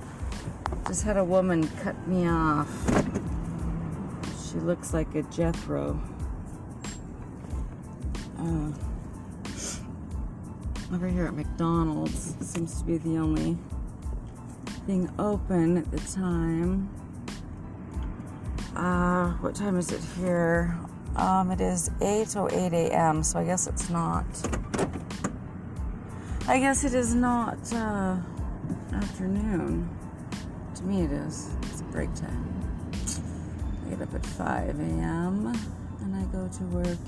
[0.88, 2.68] Just had a woman cut me off.
[4.44, 6.00] She looks like a Jethro.
[8.42, 8.72] Uh,
[10.92, 13.56] over here at McDonald's seems to be the only
[14.84, 16.90] thing open at the time.
[18.74, 20.76] Uh, what time is it here?
[21.14, 24.26] Um, it is 8.08 a.m., so I guess it's not.
[26.48, 28.16] I guess it is not uh,
[28.92, 29.88] afternoon.
[30.74, 31.54] To me, it is.
[31.62, 32.90] It's break time.
[33.86, 35.52] I get up at 5 a.m.
[36.00, 36.98] and I go to work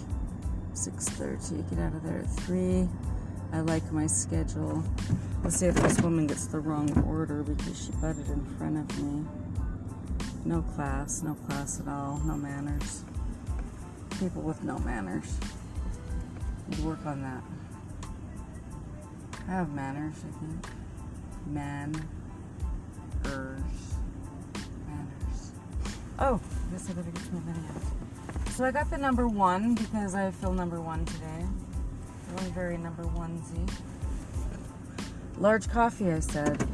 [0.74, 1.70] 6.30.
[1.70, 2.88] Get out of there at 3.
[3.52, 4.84] I like my schedule.
[5.42, 9.02] Let's see if this woman gets the wrong order because she butted in front of
[9.02, 9.24] me.
[10.44, 13.04] No class, no class at all, no manners
[14.18, 15.38] people with no manners.
[16.70, 17.42] To work on that.
[19.46, 20.66] I have manners, I think.
[21.46, 22.00] Manners.
[24.86, 25.52] Manners.
[26.18, 28.03] Oh, I guess I better get to my video.
[28.54, 31.44] So I got the number one because I feel number one today.
[32.54, 33.68] Very number onesie.
[35.38, 36.64] Large coffee, I said.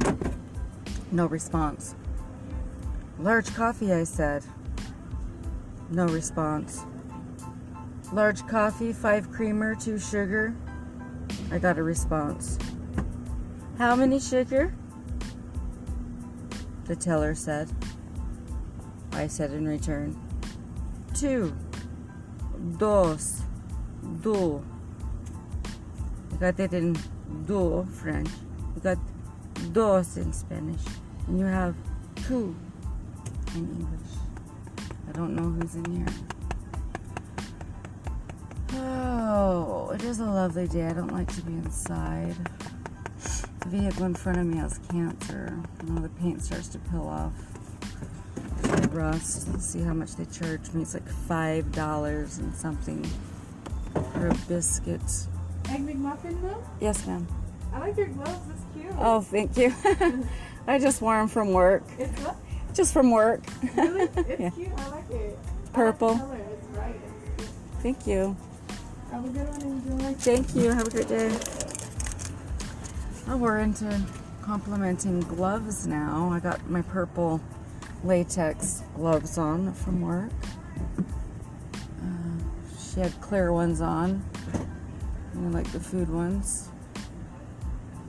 [1.11, 1.95] No response.
[3.17, 4.43] Large coffee, I said.
[5.89, 6.85] No response.
[8.13, 10.55] Large coffee, five creamer, two sugar.
[11.51, 12.59] I got a response.
[13.79, 14.75] How many sugar?
[16.85, 17.71] The teller said.
[19.13, 20.15] I said in return.
[21.15, 21.55] Two.
[22.77, 23.41] Dos.
[24.21, 24.63] Do.
[26.31, 26.97] You got it in
[27.45, 28.29] do French.
[28.75, 28.97] You got
[29.73, 30.81] dos in Spanish.
[31.27, 31.75] And you have
[32.27, 32.55] two
[33.55, 34.11] in English.
[35.09, 36.05] I don't know who's in here.
[38.73, 40.85] Oh, it is a lovely day.
[40.85, 42.35] I don't like to be inside.
[43.61, 45.57] The vehicle in front of me has cancer.
[45.83, 47.33] You know, the paint starts to peel off.
[48.91, 49.47] Rust.
[49.51, 50.81] Let's see how much they charge me.
[50.81, 53.03] It's like five dollars and something
[54.13, 55.01] for a biscuit.
[55.69, 56.63] Egg McMuffin though?
[56.79, 57.25] Yes, ma'am.
[57.73, 58.39] I like your gloves.
[58.47, 58.93] That's cute.
[58.99, 59.73] Oh, thank you.
[60.67, 61.83] I just wore them from work.
[61.97, 62.35] It's what?
[62.73, 63.41] Just from work.
[63.75, 64.09] Really?
[64.15, 64.49] It's Yeah.
[64.49, 64.69] cute.
[64.77, 65.37] I like it.
[65.73, 66.15] Purple.
[66.15, 66.39] Like.
[66.51, 66.95] It's bright.
[67.37, 67.47] It's.
[67.81, 68.35] Thank you.
[69.11, 69.61] Have a good one.
[69.61, 70.13] Enjoy.
[70.15, 70.71] Thank you.
[70.71, 71.37] Have a great day.
[73.29, 74.01] Oh, we're into
[74.41, 76.29] complimenting gloves now.
[76.33, 77.39] I got my purple
[78.03, 80.31] latex gloves on from work.
[82.01, 82.41] Uh,
[82.79, 84.23] she had clear ones on.
[85.33, 86.69] You know, like the food ones.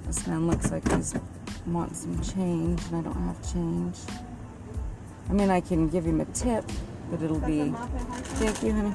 [0.07, 1.15] This man looks like he's
[1.67, 3.97] wants some change, and I don't have change.
[5.31, 6.65] I mean, I can give him a tip,
[7.11, 7.71] but it'll be.
[7.71, 8.93] Thank you, honey.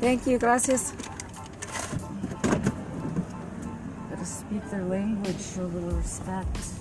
[0.00, 0.92] Thank you, gracias.
[4.10, 6.73] Gotta speak their language, show a little respect.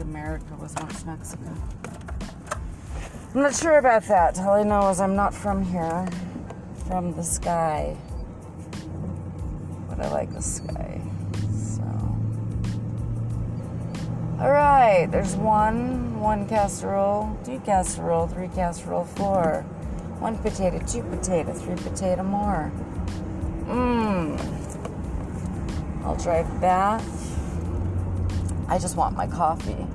[0.00, 1.52] America was once Mexico.
[3.34, 4.38] I'm not sure about that.
[4.38, 6.08] All I know is I'm not from here.
[6.86, 7.96] From the sky.
[9.88, 11.00] But I like the sky.
[11.52, 11.82] So.
[14.40, 19.62] Alright, there's one, one casserole, two casserole, three casserole, four.
[20.20, 22.72] One potato, two potato, three potato more.
[23.66, 24.38] Mmm.
[26.04, 27.02] I'll drive back.
[28.68, 29.86] I just want my coffee.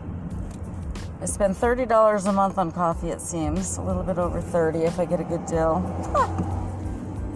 [1.21, 3.77] I spend $30 a month on coffee, it seems.
[3.77, 5.79] A little bit over 30 if I get a good deal.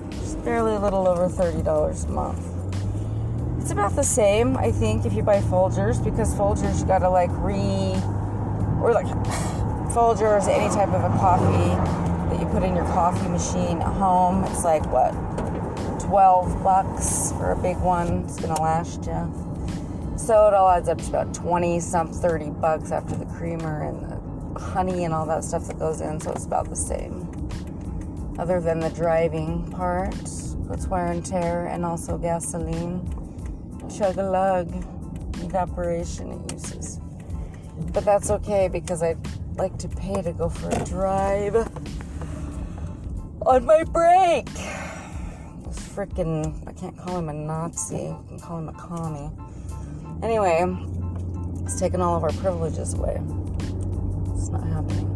[0.10, 3.62] Just barely a little over $30 a month.
[3.62, 7.30] It's about the same, I think, if you buy Folgers, because Folgers you gotta like
[7.34, 7.93] re
[8.82, 9.06] or like
[9.93, 11.76] Folgers, any type of a coffee
[12.30, 14.43] that you put in your coffee machine at home.
[14.45, 15.12] It's like what,
[16.02, 18.23] 12 bucks for a big one.
[18.26, 19.46] It's gonna last you.
[20.27, 24.11] So it all adds up to about 20 some 30 bucks after the creamer and
[24.11, 26.19] the honey and all that stuff that goes in.
[26.19, 27.21] So it's about the same.
[28.37, 30.11] Other than the driving part,
[30.67, 33.07] puts wear and tear, and also gasoline.
[33.89, 34.69] Chug a lug,
[35.45, 36.99] evaporation it uses.
[37.93, 39.15] But that's okay because I
[39.55, 41.55] like to pay to go for a drive
[43.45, 44.49] on my break.
[45.97, 49.31] Freaking, I can't call him a Nazi, I can call him a commie.
[50.21, 50.63] Anyway,
[51.63, 53.19] it's taking all of our privileges away.
[54.36, 55.10] It's not happening.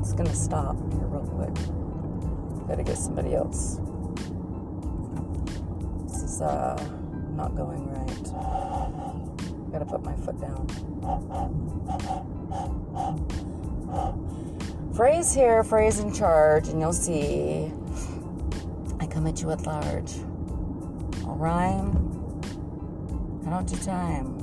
[0.00, 1.54] It's gonna stop here real quick.
[2.66, 3.78] Gotta get somebody else.
[6.08, 6.74] This is uh
[7.36, 8.24] not going right.
[9.70, 10.66] Gotta put my foot down.
[14.96, 17.72] Phrase here, phrase in charge, and you'll see
[19.22, 20.14] I come at you at large.
[21.24, 21.94] I'll rhyme.
[23.46, 24.36] I don't do time.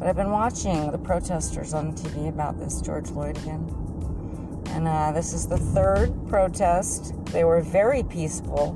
[0.00, 3.64] But I've been watching the protesters on TV about this George Floyd again.
[4.70, 7.14] And uh, this is the third protest.
[7.26, 8.72] They were very peaceful.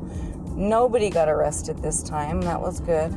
[0.55, 2.41] Nobody got arrested this time.
[2.43, 3.11] That was good.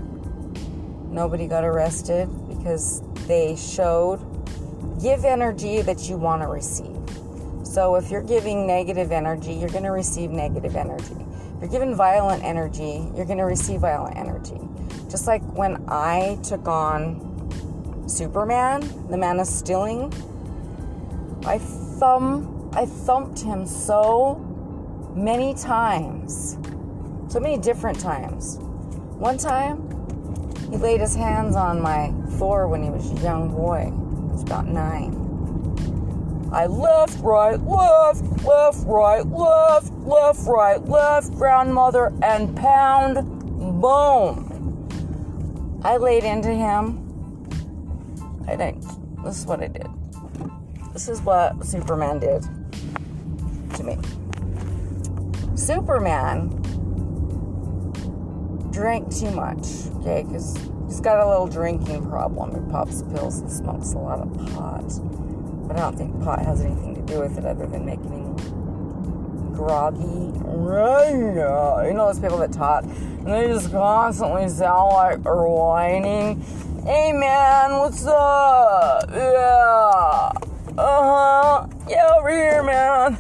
[1.11, 4.17] Nobody got arrested because they showed
[4.99, 6.97] give energy that you want to receive.
[7.63, 11.27] So if you're giving negative energy, you're going to receive negative energy.
[11.59, 14.59] You're given violent energy, you're going to receive violent energy.
[15.09, 20.13] Just like when I took on Superman, the man of stealing,
[21.45, 24.35] I thumb I thumped him so
[25.15, 26.57] many times.
[27.27, 28.57] So many different times.
[29.17, 29.89] One time,
[30.69, 33.85] he laid his hands on my Thor when he was a young boy.
[33.85, 35.28] He was about nine.
[36.51, 43.15] I left, right, left, left, right, left, left, right, left, grandmother, and pound,
[43.79, 44.47] boom.
[45.83, 47.05] I laid into him.
[48.47, 48.81] I think
[49.23, 49.87] this is what I did.
[50.91, 52.41] This is what Superman did
[53.75, 53.97] to me.
[55.55, 56.49] Superman
[58.71, 60.57] drank too much, okay, because
[60.87, 62.65] he's got a little drinking problem.
[62.65, 65.28] He pops pills and smokes a lot of pot.
[65.69, 69.53] But I don't think pot has anything to do with it other than making him
[69.53, 70.31] groggy.
[70.41, 71.11] Right.
[71.11, 76.41] You know those people that talk and they just constantly sound like they're whining.
[76.85, 79.11] Hey man, what's up?
[79.11, 80.31] Yeah.
[80.75, 81.67] Uh huh.
[81.87, 83.19] Yeah, over here, man.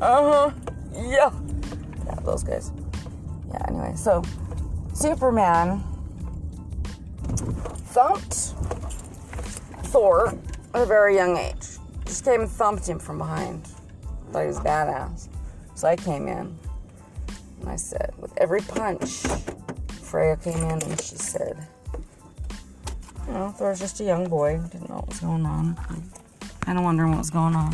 [0.00, 0.50] Uh huh.
[0.94, 1.32] Yeah.
[2.06, 2.70] Yeah, those guys.
[3.48, 4.22] Yeah, anyway, so
[4.94, 5.82] Superman
[7.90, 8.54] thumped
[9.86, 10.38] Thor
[10.74, 11.77] at a very young age.
[12.08, 13.66] Just came and thumped him from behind.
[14.32, 15.28] Thought he was badass.
[15.74, 16.58] So I came in
[17.60, 19.24] and I said, with every punch,
[20.02, 21.68] Freya came in and she said,
[23.26, 25.76] you know, Thor's just a young boy, didn't know what was going on.
[26.60, 27.72] Kind of wondering what was going on.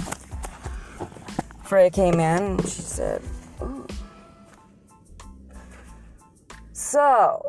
[1.63, 3.23] Freya came in and she said,
[3.61, 3.89] "Mm.
[6.73, 7.41] So,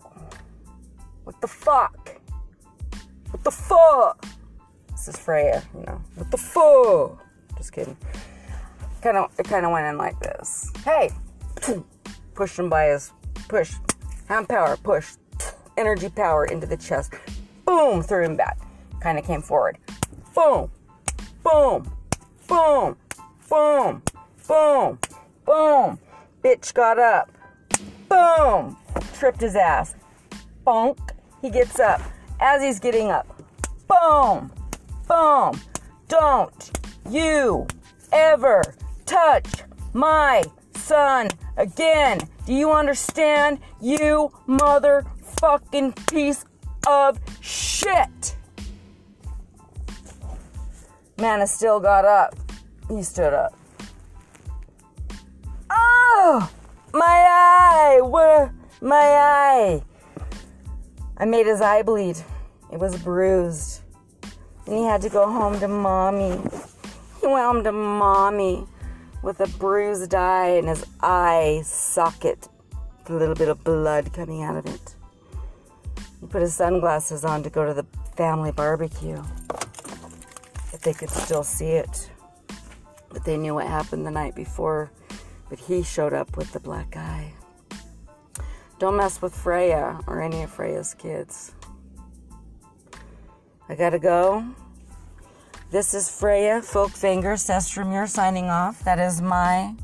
[1.24, 2.22] what the fuck?
[3.32, 4.26] What the fuck?
[5.08, 6.02] Is Freya, you know.
[6.16, 7.24] What the fuck?
[7.58, 7.96] Just kidding.
[9.02, 10.72] Kind of, it kind of went in like this.
[10.84, 11.12] Hey,
[12.34, 13.12] push him by his
[13.48, 13.76] push,
[14.28, 15.14] hand power, push,
[15.78, 17.14] energy power into the chest.
[17.66, 18.58] Boom, threw him back.
[19.00, 19.78] Kind of came forward.
[20.34, 20.72] Boom,
[21.44, 21.92] boom,
[22.48, 22.98] boom,
[23.48, 24.02] boom,
[24.48, 25.00] boom,
[25.46, 26.00] boom.
[26.44, 27.32] Bitch got up.
[28.10, 28.76] Boom,
[29.14, 29.94] tripped his ass.
[30.66, 30.98] Bonk.
[31.42, 32.02] He gets up.
[32.40, 33.28] As he's getting up,
[33.88, 34.52] boom,
[35.08, 35.60] boom.
[36.08, 36.72] Don't
[37.10, 37.68] you
[38.12, 38.64] ever
[39.06, 39.48] touch
[39.94, 40.44] my
[40.76, 42.20] son again.
[42.46, 43.60] Do you understand?
[43.82, 46.46] You motherfucking piece
[46.88, 48.36] of shit.
[51.18, 52.36] Man has still got up.
[52.90, 53.58] He stood up.
[55.70, 56.52] Oh,
[56.94, 58.02] my eye.
[58.04, 58.54] Where?
[58.82, 59.82] My eye.
[61.18, 62.18] I made his eye bleed.
[62.72, 63.82] It was bruised.
[64.66, 66.40] And he had to go home to mommy.
[67.22, 68.66] He went home to mommy
[69.22, 72.48] with a bruised eye and his eye socket
[73.00, 74.96] with a little bit of blood coming out of it.
[76.22, 77.86] He put his sunglasses on to go to the
[78.16, 79.22] family barbecue.
[80.72, 82.12] If they could still see it.
[83.10, 84.92] But they knew what happened the night before.
[85.50, 87.34] But he showed up with the black eye.
[88.78, 91.55] Don't mess with Freya or any of Freya's kids.
[93.68, 94.46] I gotta go.
[95.72, 98.84] This is Freya Folkfinger Sestromure signing off.
[98.84, 99.76] That is my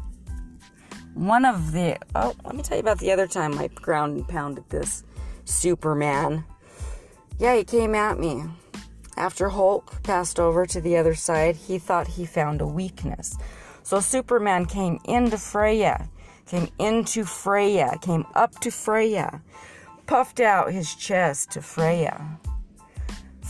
[1.15, 1.97] one of the.
[2.13, 5.03] Oh, let me tell you about the other time I ground and pounded this
[5.45, 6.43] Superman.
[7.39, 8.43] Yeah, he came at me.
[9.17, 13.35] After Hulk passed over to the other side, he thought he found a weakness.
[13.81, 16.07] So Superman came into Freya,
[16.45, 19.41] came into Freya, came up to Freya,
[20.05, 22.39] puffed out his chest to Freya.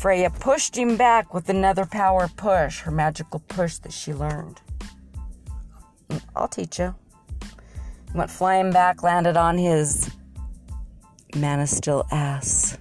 [0.01, 4.59] Freya pushed him back with another power push, her magical push that she learned.
[6.35, 6.95] I'll teach you.
[8.15, 10.09] Went flying back, landed on his
[11.35, 12.79] man is still ass.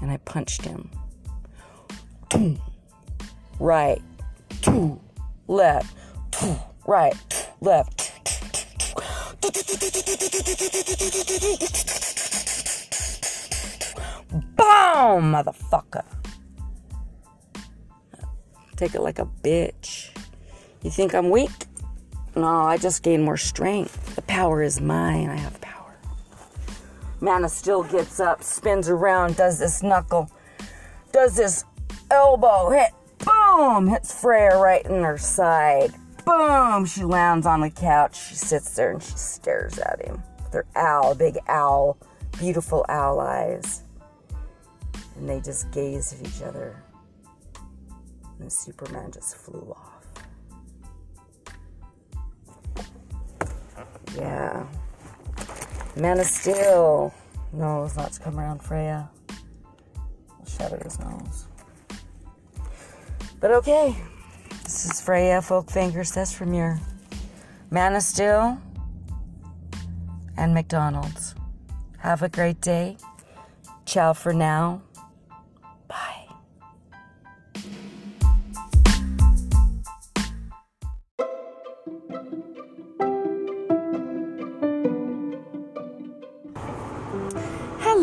[0.00, 0.90] And I punched him.
[3.58, 4.02] Right,
[5.48, 5.94] left,
[6.86, 7.14] right,
[7.62, 8.12] left.
[14.30, 16.04] Boom, motherfucker.
[18.76, 20.10] Take it like a bitch.
[20.82, 21.50] You think I'm weak?
[22.34, 24.14] No, I just gain more strength.
[24.14, 25.30] The power is mine.
[25.30, 25.96] I have power.
[27.20, 30.30] Mana still gets up, spins around, does this knuckle,
[31.12, 31.64] does this
[32.10, 32.90] elbow hit,
[33.24, 35.94] boom, hits Freya right in her side.
[36.26, 38.28] Boom, she lands on the couch.
[38.28, 40.22] She sits there and she stares at him.
[40.42, 41.96] with her owl, big owl,
[42.38, 43.82] beautiful owl eyes.
[45.16, 46.82] And they just gazed at each other.
[48.38, 49.96] And Superman just flew off.
[54.16, 54.66] Yeah.
[55.96, 57.14] Man of Steel
[57.52, 59.10] knows not to come around Freya.
[60.38, 61.46] I'll shatter his nose.
[63.40, 63.96] But okay.
[64.64, 66.80] This is Freya from your
[67.70, 68.60] Man of Steel
[70.36, 71.34] and McDonald's.
[71.98, 72.96] Have a great day.
[73.84, 74.82] Ciao for now.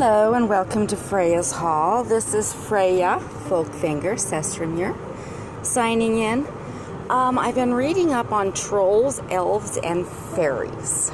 [0.05, 2.03] Hello and welcome to Freya's Hall.
[2.03, 4.93] This is Freya Folkfinger Sestramir
[5.65, 6.45] signing in.
[7.09, 11.09] Um, I've been reading up on trolls, elves, and fairies.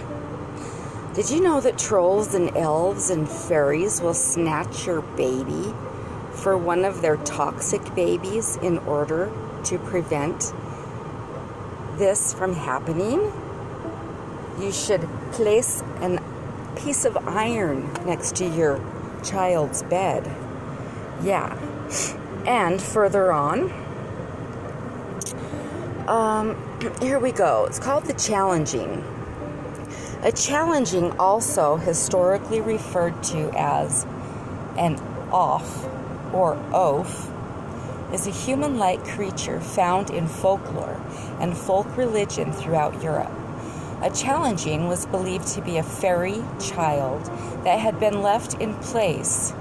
[1.14, 5.72] Did you know that trolls and elves and fairies will snatch your baby
[6.32, 9.32] for one of their toxic babies in order
[9.66, 10.52] to prevent
[12.00, 13.32] this from happening?
[14.60, 16.20] You should place a
[16.84, 18.80] piece of iron next to your
[19.24, 20.26] child's bed.
[21.22, 21.58] Yeah.
[22.46, 23.72] And further on,
[26.08, 26.58] um,
[27.02, 27.66] here we go.
[27.66, 29.04] It's called the challenging.
[30.24, 34.06] A challenging, also historically referred to as
[34.78, 34.96] an
[35.32, 35.86] off
[36.34, 37.30] or oaf,
[38.14, 41.00] is a human like creature found in folklore
[41.40, 43.32] and folk religion throughout Europe.
[44.02, 47.26] A challenging was believed to be a fairy child
[47.66, 49.54] that had been left in place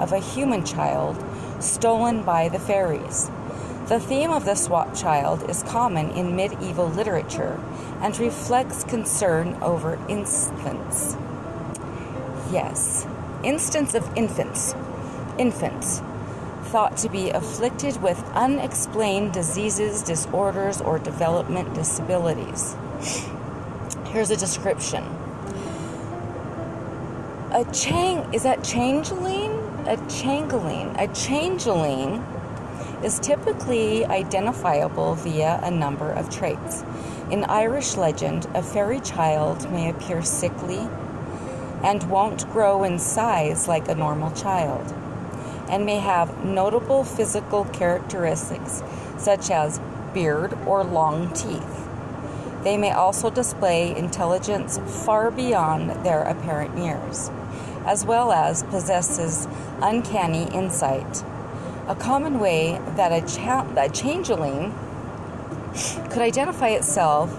[0.00, 1.22] of a human child
[1.60, 3.30] stolen by the fairies.
[3.88, 7.60] The theme of the swap child is common in medieval literature
[8.00, 11.14] and reflects concern over infants.
[12.50, 13.06] Yes,
[13.44, 14.74] instance of infants.
[15.36, 16.00] Infants
[16.64, 22.76] thought to be afflicted with unexplained diseases, disorders, or development disabilities.
[24.12, 25.02] Here's a description.
[27.50, 29.52] A chang is that changeling?
[29.86, 30.94] A changeling.
[30.98, 32.22] A changeling
[33.02, 36.84] is typically identifiable via a number of traits.
[37.30, 40.86] In Irish legend, a fairy child may appear sickly
[41.82, 44.92] and won't grow in size like a normal child,
[45.70, 48.82] and may have notable physical characteristics
[49.16, 49.80] such as
[50.12, 51.81] beard or long teeth.
[52.62, 57.30] They may also display intelligence far beyond their apparent years,
[57.84, 59.48] as well as possesses
[59.80, 61.24] uncanny insight.
[61.88, 64.72] A common way that a, cha- a changeling
[66.10, 67.36] could identify itself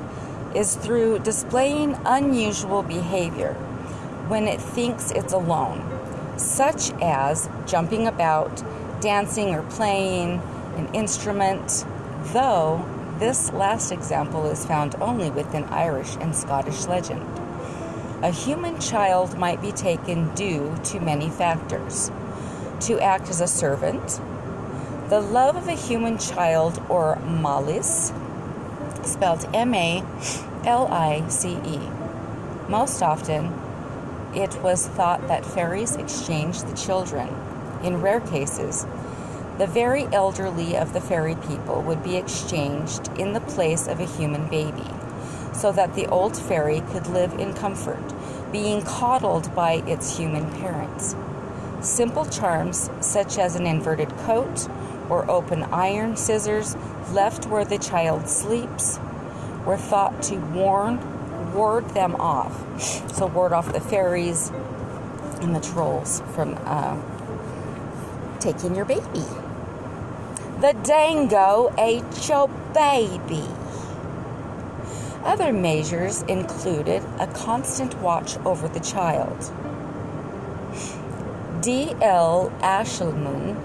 [0.53, 3.53] is through displaying unusual behavior
[4.27, 5.81] when it thinks it's alone,
[6.37, 8.61] such as jumping about,
[8.99, 10.41] dancing, or playing
[10.75, 11.85] an instrument,
[12.33, 12.85] though
[13.23, 17.25] this last example is found only within Irish and Scottish legend.
[18.21, 22.11] A human child might be taken due to many factors
[22.81, 24.19] to act as a servant,
[25.07, 28.11] the love of a human child, or malice,
[29.03, 30.03] spelled M A
[30.65, 31.79] L I C E.
[32.67, 33.53] Most often,
[34.35, 37.29] it was thought that fairies exchanged the children.
[37.83, 38.85] In rare cases,
[39.63, 44.05] the very elderly of the fairy people would be exchanged in the place of a
[44.05, 44.83] human baby,
[45.53, 48.03] so that the old fairy could live in comfort,
[48.51, 51.15] being coddled by its human parents.
[51.79, 54.67] Simple charms, such as an inverted coat
[55.09, 56.75] or open iron scissors
[57.13, 58.99] left where the child sleeps,
[59.65, 62.53] were thought to warn, ward them off.
[63.15, 64.49] So, ward off the fairies
[65.39, 67.01] and the trolls from uh,
[68.41, 69.23] taking your baby.
[70.63, 73.43] The dango ate your baby.
[75.25, 79.37] Other measures included a constant watch over the child.
[81.61, 82.49] D.L.
[82.61, 83.57] Ashliman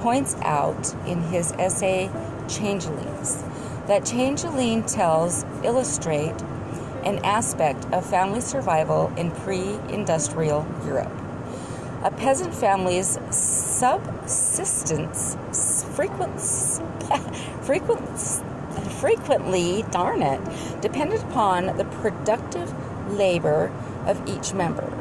[0.00, 2.10] points out in his essay
[2.48, 3.44] Changelings
[3.86, 6.34] that changeling tells illustrate
[7.04, 11.12] an aspect of family survival in pre-industrial Europe.
[12.02, 15.36] A peasant family's subsistence
[15.96, 16.38] frequent,
[17.62, 18.18] frequent,
[19.00, 20.40] frequently, darn it,
[20.82, 22.70] depended upon the productive
[23.10, 23.72] labor
[24.04, 24.92] of each member.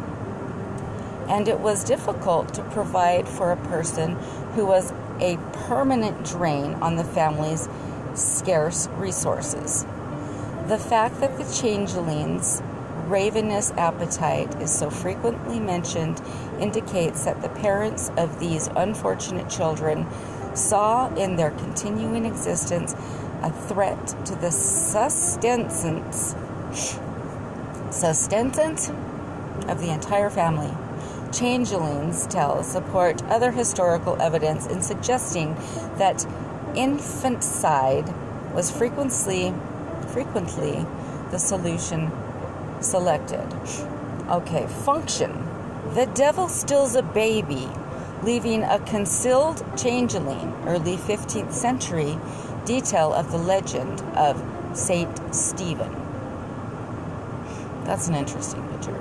[1.28, 4.16] And it was difficult to provide for a person
[4.54, 5.38] who was a
[5.68, 7.68] permanent drain on the family's
[8.14, 9.86] scarce resources.
[10.68, 12.62] The fact that the changeling's
[13.08, 16.22] ravenous appetite is so frequently mentioned
[16.60, 20.08] indicates that the parents of these unfortunate children
[20.56, 22.94] saw in their continuing existence
[23.42, 26.36] a threat to the sustenance
[27.92, 28.90] sustenance
[29.70, 30.72] of the entire family.
[31.32, 35.56] Changelings tell support other historical evidence in suggesting
[35.98, 36.26] that
[36.76, 38.14] infanticide
[38.54, 39.54] was frequently
[40.08, 40.86] frequently
[41.32, 42.12] the solution
[42.80, 43.46] selected.
[44.30, 45.32] Okay, function.
[45.94, 47.68] The devil steals a baby,
[48.26, 52.18] leaving a concealed changeling, early 15th century
[52.66, 54.44] detail of the legend of
[54.76, 55.96] Saint Stephen.
[57.84, 58.94] That's an interesting picture.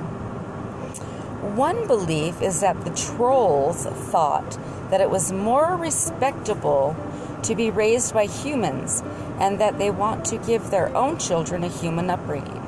[1.56, 4.58] One belief is that the trolls thought
[4.90, 6.94] that it was more respectable
[7.42, 9.02] to be raised by humans
[9.38, 12.60] and that they want to give their own children a human upbringing.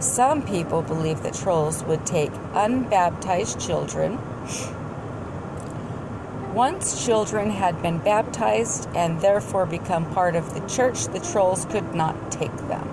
[0.00, 4.18] Some people believe that trolls would take unbaptized children.
[6.54, 11.94] Once children had been baptized and therefore become part of the church, the trolls could
[11.96, 12.88] not take them.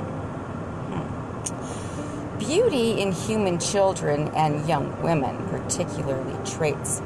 [2.39, 7.01] Beauty in human children and young women, particularly traits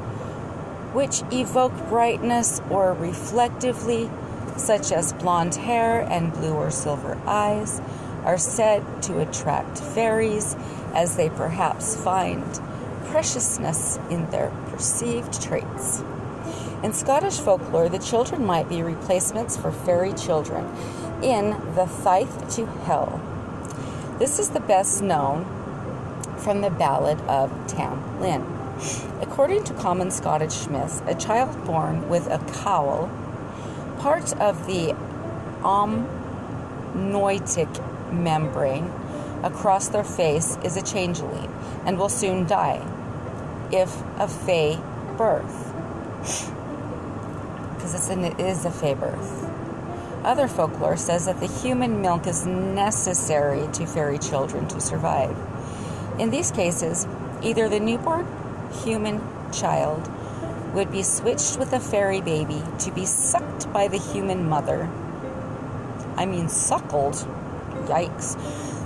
[0.94, 4.08] which evoke brightness or reflectively,
[4.56, 7.82] such as blonde hair and blue or silver eyes,
[8.24, 10.56] are said to attract fairies
[10.94, 12.42] as they perhaps find
[13.04, 16.02] preciousness in their perceived traits.
[16.82, 20.66] In Scottish folklore, the children might be replacements for fairy children
[21.22, 23.20] in the Tithe to Hell.
[24.18, 25.46] This is the best known
[26.36, 28.44] from the Ballad of Tam Lin.
[29.22, 33.10] According to common Scottish myths, a child born with a cowl,
[33.98, 34.94] part of the
[36.94, 37.68] amniotic
[38.12, 38.92] membrane
[39.42, 41.50] across their face, is a changeling
[41.86, 42.82] and will soon die
[43.72, 44.78] if a fey
[45.16, 45.72] birth.
[47.86, 49.48] Because it is a birth.
[50.24, 55.36] Other folklore says that the human milk is necessary to fairy children to survive.
[56.18, 57.06] In these cases,
[57.44, 58.26] either the newborn
[58.82, 59.22] human
[59.52, 60.10] child
[60.74, 64.90] would be switched with a fairy baby to be sucked by the human mother.
[66.16, 67.14] I mean, suckled.
[67.86, 68.36] Yikes.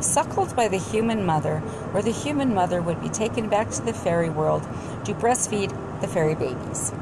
[0.04, 1.60] Suckled by the human mother,
[1.92, 4.62] where the human mother would be taken back to the fairy world
[5.06, 5.70] to breastfeed
[6.02, 6.92] the fairy babies.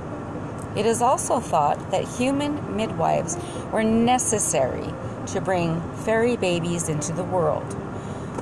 [0.79, 3.37] It is also thought that human midwives
[3.72, 4.95] were necessary
[5.26, 7.76] to bring fairy babies into the world.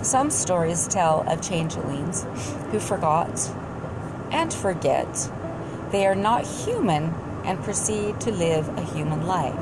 [0.03, 2.27] Some stories tell of changelings
[2.71, 3.51] who forgot
[4.31, 5.33] and forget
[5.93, 7.15] they are not human
[7.47, 9.59] and proceed to live a human life.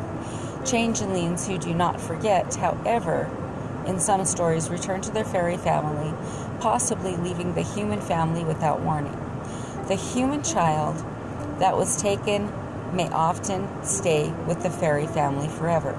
[0.64, 3.30] Changelings who do not forget, however,
[3.86, 6.12] in some stories return to their fairy family,
[6.58, 9.16] possibly leaving the human family without warning.
[9.86, 10.96] The human child
[11.60, 12.50] that was taken
[12.94, 15.98] may often stay with the fairy family forever.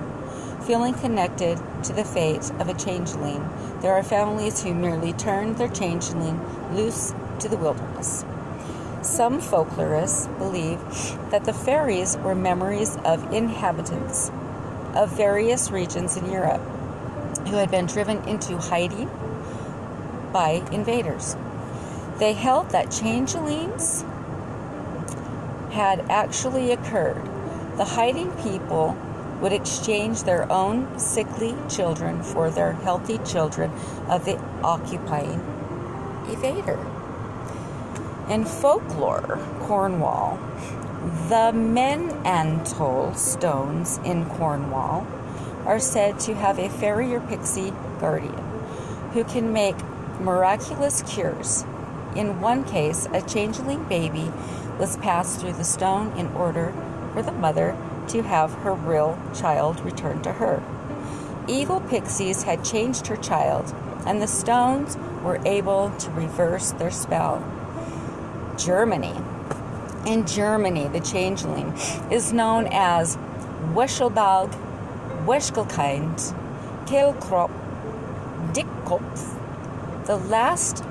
[0.66, 3.48] Feeling connected to the fate of a changeling,
[3.82, 6.40] there are families who merely turn their changeling
[6.74, 8.26] loose to the wilderness.
[9.02, 10.80] Some folklorists believe
[11.30, 14.32] that the fairies were memories of inhabitants
[14.96, 16.62] of various regions in Europe
[17.48, 19.10] who had been driven into hiding
[20.34, 21.36] by invaders.
[22.18, 24.04] They held that changelings
[25.76, 27.22] had actually occurred.
[27.76, 28.98] The hiding people
[29.42, 33.70] would exchange their own sickly children for their healthy children
[34.08, 35.42] of the occupying
[36.28, 36.80] evader.
[38.30, 40.40] In folklore, Cornwall,
[41.28, 45.06] the Mên-an-Tol stones in Cornwall
[45.66, 48.44] are said to have a fairy or pixie guardian
[49.12, 49.76] who can make
[50.22, 51.66] miraculous cures,
[52.16, 54.32] In one case, a changeling baby
[54.78, 56.74] was passed through the stone in order
[57.14, 57.78] for the mother
[58.10, 60.62] to have her real child returned to her.
[61.48, 63.74] Evil pixies had changed her child,
[64.06, 67.44] and the stones were able to reverse their spell.
[68.58, 69.16] Germany.
[70.06, 71.74] In Germany, the changeling
[72.12, 73.18] is known as
[73.74, 74.52] Wechselbalg,
[75.26, 76.36] Wechselkind,
[76.86, 77.52] Kehlkrop,
[78.54, 80.84] Dickkopf, the last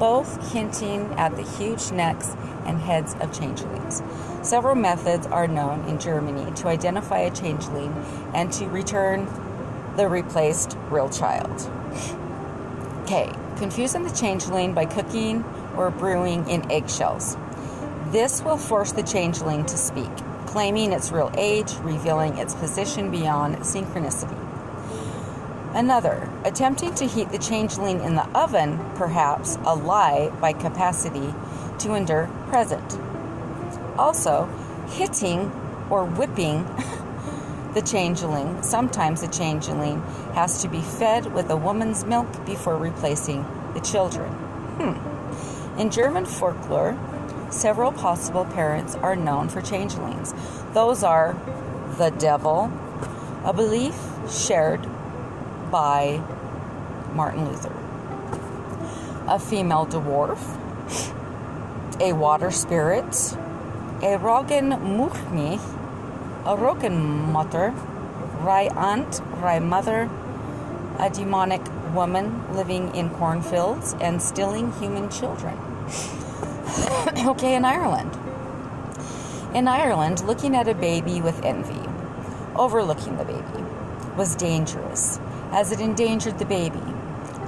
[0.00, 2.34] both hinting at the huge necks
[2.64, 4.02] and heads of changelings.
[4.42, 7.92] Several methods are known in Germany to identify a changeling
[8.34, 9.28] and to return
[9.96, 11.70] the replaced real child.
[13.02, 15.44] Okay, confusing the changeling by cooking
[15.76, 17.36] or brewing in eggshells.
[18.06, 20.10] This will force the changeling to speak,
[20.46, 24.39] claiming its real age, revealing its position beyond synchronicity.
[25.72, 31.32] Another, attempting to heat the changeling in the oven, perhaps a lie by capacity
[31.78, 32.98] to endure present.
[33.96, 34.46] Also,
[34.88, 35.52] hitting
[35.88, 36.64] or whipping
[37.74, 38.60] the changeling.
[38.62, 40.02] Sometimes the changeling
[40.34, 44.28] has to be fed with a woman's milk before replacing the children.
[44.32, 45.78] Hmm.
[45.80, 46.98] In German folklore,
[47.50, 50.34] several possible parents are known for changelings.
[50.72, 51.36] Those are
[51.96, 52.72] the devil,
[53.44, 53.94] a belief
[54.28, 54.84] shared
[55.70, 56.22] by
[57.14, 57.72] Martin Luther,
[59.28, 60.40] a female dwarf,
[62.00, 63.36] a water spirit,
[64.02, 65.60] a Rogan Muchni,
[66.46, 67.74] a Rogan Mutter,
[68.40, 70.10] Rye Aunt, Rye Mother,
[70.98, 71.62] a demonic
[71.94, 75.56] woman living in cornfields and stealing human children.
[77.26, 78.16] okay, in Ireland.
[79.54, 81.88] In Ireland, looking at a baby with envy,
[82.56, 83.64] overlooking the baby,
[84.16, 85.18] was dangerous,
[85.52, 86.80] as it endangered the baby,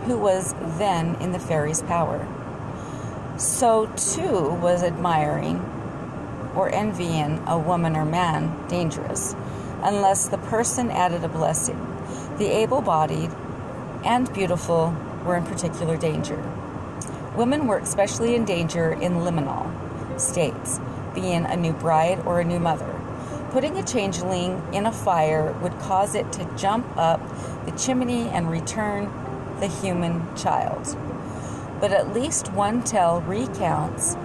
[0.07, 2.27] who was then in the fairy's power.
[3.39, 5.59] So too was admiring
[6.55, 9.35] or envying a woman or man dangerous,
[9.83, 11.79] unless the person added a blessing.
[12.39, 13.31] The able bodied
[14.05, 14.95] and beautiful
[15.25, 16.37] were in particular danger.
[17.37, 19.71] Women were especially in danger in liminal
[20.21, 20.81] states,
[21.15, 23.02] being a new bride or a new mother.
[23.53, 27.21] Putting a changeling in a fire would cause it to jump up
[27.67, 29.13] the chimney and return
[29.61, 30.97] the human child.
[31.79, 34.17] But at least one tale recounts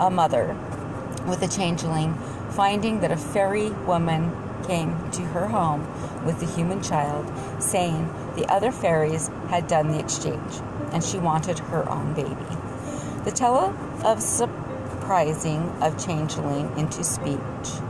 [0.00, 0.56] a mother
[1.26, 2.14] with a changeling
[2.52, 4.32] finding that a fairy woman
[4.66, 5.86] came to her home
[6.24, 7.30] with the human child,
[7.62, 10.54] saying the other fairies had done the exchange
[10.90, 12.56] and she wanted her own baby.
[13.24, 13.76] The tale
[14.06, 17.82] of surprising of changeling into speech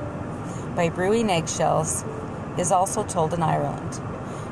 [0.74, 2.04] by brewing eggshells
[2.58, 4.00] is also told in Ireland.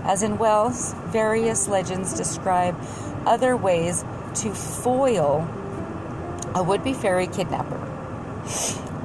[0.04, 2.76] As in Wales, various legends describe
[3.26, 4.04] other ways
[4.36, 5.48] to foil
[6.54, 7.78] a would be fairy kidnapper.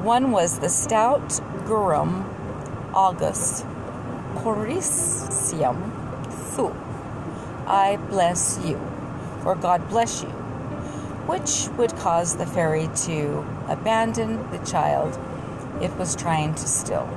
[0.01, 1.27] One was the stout
[1.65, 2.25] Gurum
[2.93, 3.65] August
[4.35, 5.91] Coricium
[6.55, 6.73] Thu.
[7.67, 8.79] I bless you,
[9.45, 10.29] or God bless you,
[11.27, 15.17] which would cause the fairy to abandon the child
[15.83, 17.07] it was trying to still.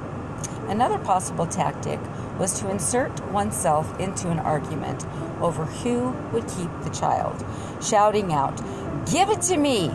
[0.69, 2.01] Another possible tactic
[2.39, 5.07] was to insert oneself into an argument
[5.41, 7.45] over who would keep the child.
[7.81, 8.57] Shouting out,
[9.11, 9.93] Give it to me!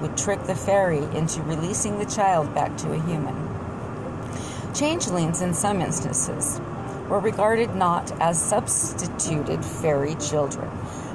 [0.00, 3.36] would trick the fairy into releasing the child back to a human.
[4.74, 6.60] Changelings, in some instances,
[7.08, 10.70] were regarded not as substituted fairy children,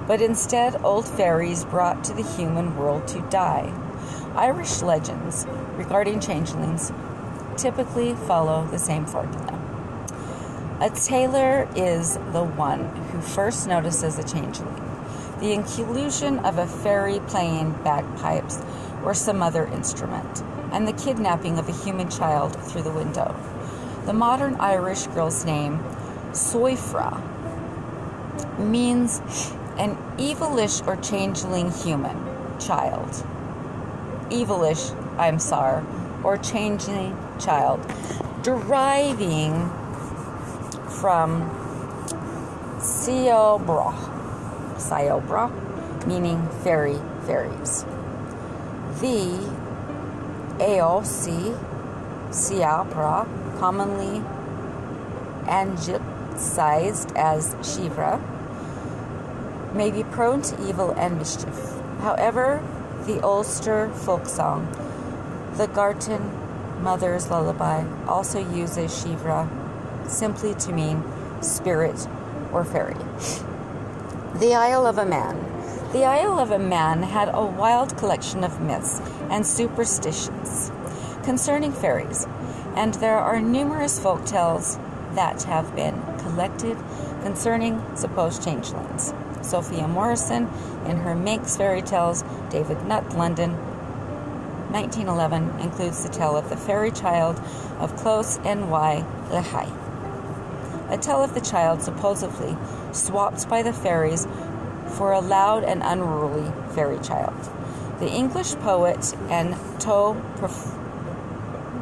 [0.05, 3.71] but instead old fairies brought to the human world to die.
[4.35, 6.91] Irish legends regarding changelings
[7.55, 9.59] typically follow the same formula.
[10.81, 14.73] A tailor is the one who first notices a changeling.
[15.39, 18.59] The inclusion of a fairy playing bagpipes
[19.03, 23.35] or some other instrument, and the kidnapping of a human child through the window.
[24.05, 25.77] The modern Irish girl's name,
[26.31, 27.21] Soifra,
[28.57, 29.19] means
[29.77, 32.17] an evilish or changeling human
[32.59, 33.25] child.
[34.33, 35.85] Evilish, I'm sorry,
[36.23, 37.79] or changing child,
[38.41, 39.69] deriving
[40.89, 41.49] from
[42.79, 43.93] Siobra,
[44.77, 45.51] Siobra,
[46.07, 47.85] meaning fairy fairies.
[48.99, 49.37] The
[50.57, 51.57] AOC
[52.31, 53.27] Siabra,
[53.59, 54.23] commonly
[55.47, 58.19] anglicized as Shivra,
[59.73, 61.79] may be prone to evil and mischief.
[61.99, 62.61] However,
[63.05, 64.67] the Ulster folk song,
[65.57, 66.31] the Gartan
[66.79, 69.49] Mother's Lullaby, also uses Shivra
[70.09, 71.03] simply to mean
[71.41, 72.07] spirit
[72.53, 72.95] or fairy.
[74.35, 75.37] The Isle of a Man.
[75.91, 80.71] The Isle of a Man had a wild collection of myths and superstitions
[81.23, 82.25] concerning fairies,
[82.75, 84.77] and there are numerous folk tales
[85.15, 86.77] that have been collected
[87.21, 89.13] concerning supposed changelings.
[89.53, 90.49] Sophia Morrison,
[90.87, 93.51] in her Manx Fairy Tales, David Nutt, London,
[94.71, 97.39] 1911, includes the tale of the fairy child
[97.77, 99.05] of Close N.Y.
[99.29, 99.69] Lehigh.
[100.89, 102.57] A tale of the child supposedly
[102.93, 104.27] swapped by the fairies
[104.87, 107.39] for a loud and unruly fairy child.
[107.99, 110.15] The English poet and toe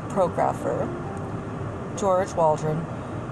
[0.09, 0.89] prographer
[1.97, 2.85] George Waldron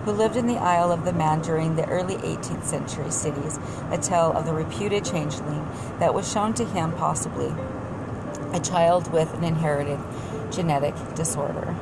[0.10, 3.60] who lived in the Isle of the Man during the early 18th century cities,
[3.92, 5.68] a tale of the reputed changeling
[6.00, 7.54] that was shown to him possibly
[8.52, 10.00] a child with an inherited
[10.50, 11.76] genetic disorder.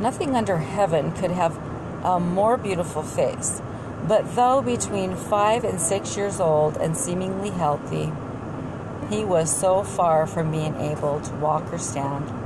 [0.00, 1.56] Nothing under heaven could have
[2.02, 3.62] a more beautiful face,
[4.08, 8.12] but though between five and six years old and seemingly healthy,
[9.08, 12.41] he was so far from being able to walk or stand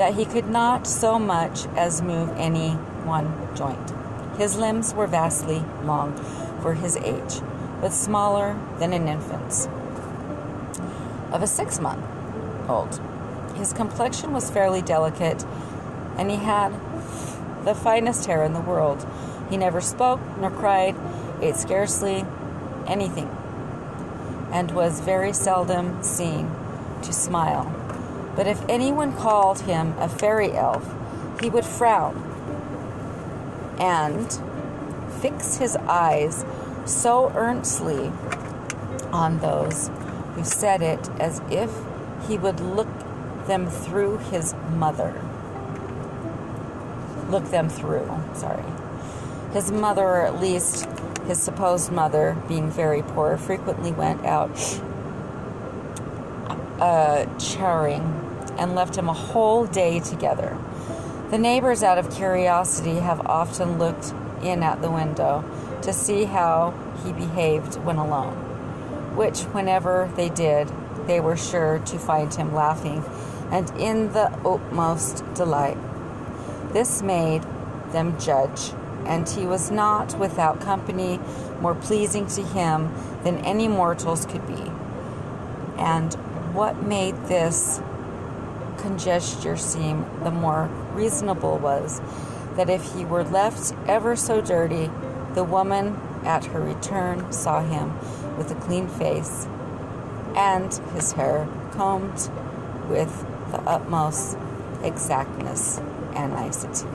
[0.00, 2.70] that he could not so much as move any
[3.04, 3.92] one joint.
[4.38, 6.16] His limbs were vastly long
[6.62, 7.42] for his age,
[7.82, 9.66] but smaller than an infant's.
[11.32, 12.02] Of a six month
[12.66, 12.98] old,
[13.56, 15.44] his complexion was fairly delicate,
[16.16, 16.72] and he had
[17.66, 19.06] the finest hair in the world.
[19.50, 20.96] He never spoke nor cried,
[21.42, 22.24] ate scarcely
[22.86, 23.28] anything,
[24.50, 26.50] and was very seldom seen
[27.02, 27.79] to smile
[28.36, 30.88] but if anyone called him a fairy elf,
[31.40, 32.16] he would frown
[33.78, 34.40] and
[35.20, 36.44] fix his eyes
[36.84, 38.12] so earnestly
[39.12, 39.90] on those
[40.34, 41.72] who said it as if
[42.28, 42.88] he would look
[43.46, 45.14] them through his mother.
[47.28, 48.64] Look them through, sorry.
[49.52, 50.86] His mother, or at least
[51.26, 54.80] his supposed mother, being very poor, frequently went out
[56.80, 58.02] uh, charing
[58.58, 60.56] and left him a whole day together.
[61.30, 64.12] The neighbors, out of curiosity, have often looked
[64.42, 65.44] in at the window
[65.82, 66.74] to see how
[67.04, 68.34] he behaved when alone,
[69.16, 70.70] which, whenever they did,
[71.06, 73.04] they were sure to find him laughing
[73.50, 75.78] and in the utmost delight.
[76.72, 77.42] This made
[77.92, 78.72] them judge,
[79.06, 81.18] and he was not without company
[81.60, 82.92] more pleasing to him
[83.24, 84.70] than any mortals could be.
[85.76, 86.16] And
[86.52, 87.80] what made this
[88.78, 92.00] congesture seem, the more reasonable was
[92.56, 94.90] that if he were left ever so dirty,
[95.34, 97.96] the woman at her return saw him
[98.36, 99.46] with a clean face
[100.36, 102.30] and his hair combed
[102.88, 104.36] with the utmost
[104.82, 105.78] exactness
[106.14, 106.86] and nicety.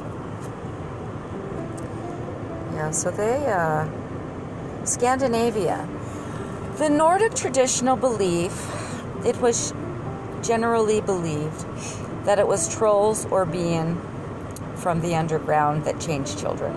[2.74, 3.88] Yeah, so they, uh,
[4.86, 5.88] Scandinavia.
[6.78, 8.51] The Nordic traditional belief
[9.26, 9.74] it was
[10.44, 11.66] generally believed
[12.26, 14.00] that it was trolls or being
[14.76, 16.76] from the underground that changed children.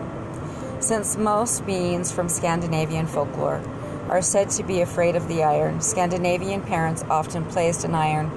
[0.80, 3.62] Since most beings from Scandinavian folklore
[4.08, 8.30] are said to be afraid of the iron, Scandinavian parents often placed an iron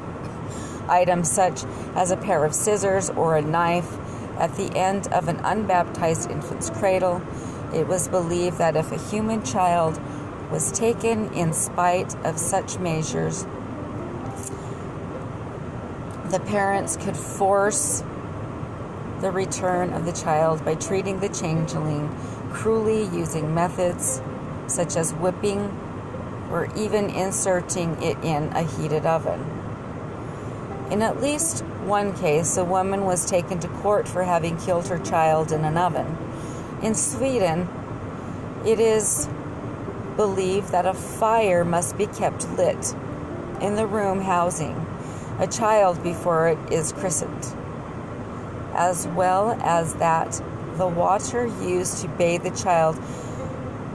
[0.89, 1.63] item such
[1.95, 3.97] as a pair of scissors or a knife
[4.37, 7.21] at the end of an unbaptized infant's cradle.
[7.73, 10.01] It was believed that if a human child
[10.51, 13.45] was taken in spite of such measures,
[16.31, 18.03] the parents could force
[19.19, 22.09] the return of the child by treating the changeling
[22.51, 24.21] cruelly using methods
[24.67, 25.59] such as whipping
[26.49, 29.39] or even inserting it in a heated oven.
[30.89, 34.99] In at least one case, a woman was taken to court for having killed her
[34.99, 36.17] child in an oven.
[36.81, 37.67] In Sweden,
[38.65, 39.27] it is
[40.15, 42.95] believed that a fire must be kept lit
[43.61, 44.90] in the room housing
[45.41, 47.47] a child before it is christened,
[48.75, 50.39] as well as that
[50.77, 52.95] the water used to bathe the child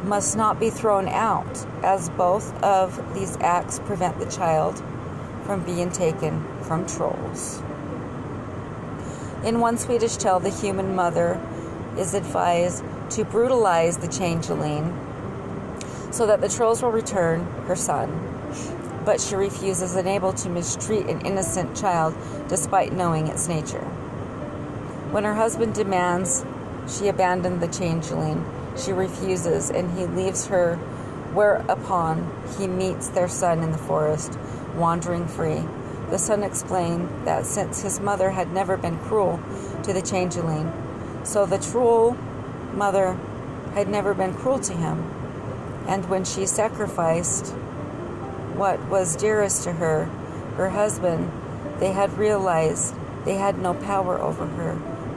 [0.02, 4.82] must not be thrown out, as both of these acts prevent the child
[5.44, 7.62] from being taken from trolls.
[9.44, 11.40] In one Swedish tale, the human mother
[11.96, 14.92] is advised to brutalize the changeling
[16.10, 18.35] so that the trolls will return her son
[19.06, 22.12] but she refuses, unable to mistreat an innocent child
[22.48, 23.84] despite knowing its nature.
[25.12, 26.44] When her husband demands
[26.88, 28.44] she abandon the changeling,
[28.76, 30.76] she refuses and he leaves her,
[31.32, 34.36] whereupon he meets their son in the forest,
[34.74, 35.62] wandering free.
[36.10, 39.40] The son explained that since his mother had never been cruel
[39.84, 40.72] to the changeling,
[41.22, 42.16] so the troll
[42.74, 43.16] mother
[43.74, 44.98] had never been cruel to him.
[45.86, 47.54] And when she sacrificed
[48.56, 50.06] what was dearest to her,
[50.56, 51.30] her husband,
[51.78, 52.94] they had realized
[53.24, 54.70] they had no power over her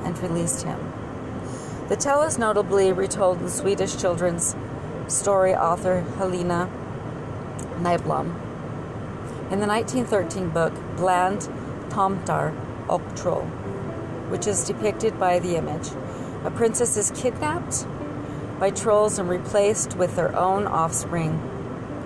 [0.03, 0.79] and released him.
[1.87, 4.55] The tale is notably retold in Swedish children's
[5.07, 6.69] story author Helena
[7.79, 8.35] Nyblom.
[9.51, 11.49] In the 1913 book Bland
[11.89, 12.53] Tomtar
[13.15, 13.45] Troll,
[14.29, 15.89] which is depicted by the image,
[16.43, 17.87] a princess is kidnapped
[18.59, 21.39] by trolls and replaced with their own offspring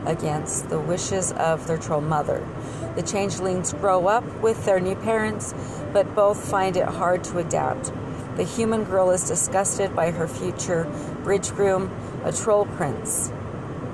[0.05, 2.47] against the wishes of their troll mother.
[2.95, 5.53] The changelings grow up with their new parents,
[5.91, 7.91] but both find it hard to adapt.
[8.37, 10.91] The human girl is disgusted by her future
[11.23, 11.91] bridge groom,
[12.23, 13.29] a troll prince,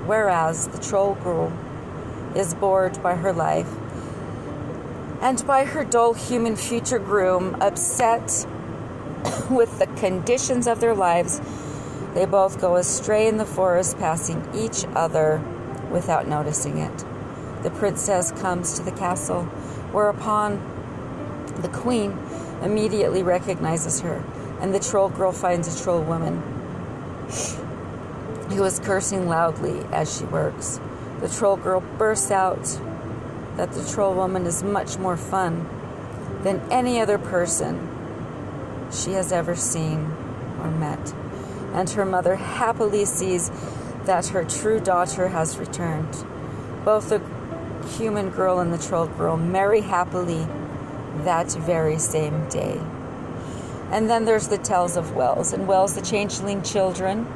[0.06, 1.52] whereas the troll girl
[2.34, 3.68] is bored by her life
[5.20, 8.46] and by her dull human future groom, upset
[9.50, 11.40] with the conditions of their lives.
[12.14, 15.42] They both go astray in the forest, passing each other
[15.90, 17.04] without noticing it.
[17.62, 19.44] The princess comes to the castle,
[19.92, 20.58] whereupon
[21.60, 22.18] the queen
[22.62, 24.24] immediately recognizes her,
[24.60, 26.42] and the troll girl finds a troll woman
[28.50, 30.80] who is cursing loudly as she works.
[31.20, 32.64] The troll girl bursts out
[33.56, 35.68] that the troll woman is much more fun
[36.42, 37.88] than any other person
[38.90, 39.98] she has ever seen
[40.60, 41.14] or met.
[41.74, 43.50] And her mother happily sees
[44.04, 46.24] that her true daughter has returned.
[46.84, 47.22] Both the
[47.96, 50.46] human girl and the troll girl marry happily
[51.24, 52.80] that very same day.
[53.90, 55.52] And then there's the tales of Wales.
[55.52, 57.26] And Wales, the changeling children,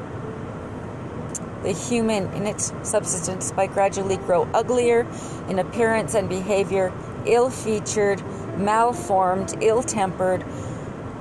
[1.63, 5.05] the human in its subsistence by gradually grow uglier
[5.49, 6.93] in appearance and behavior,
[7.25, 8.23] ill featured,
[8.57, 10.45] malformed, ill tempered,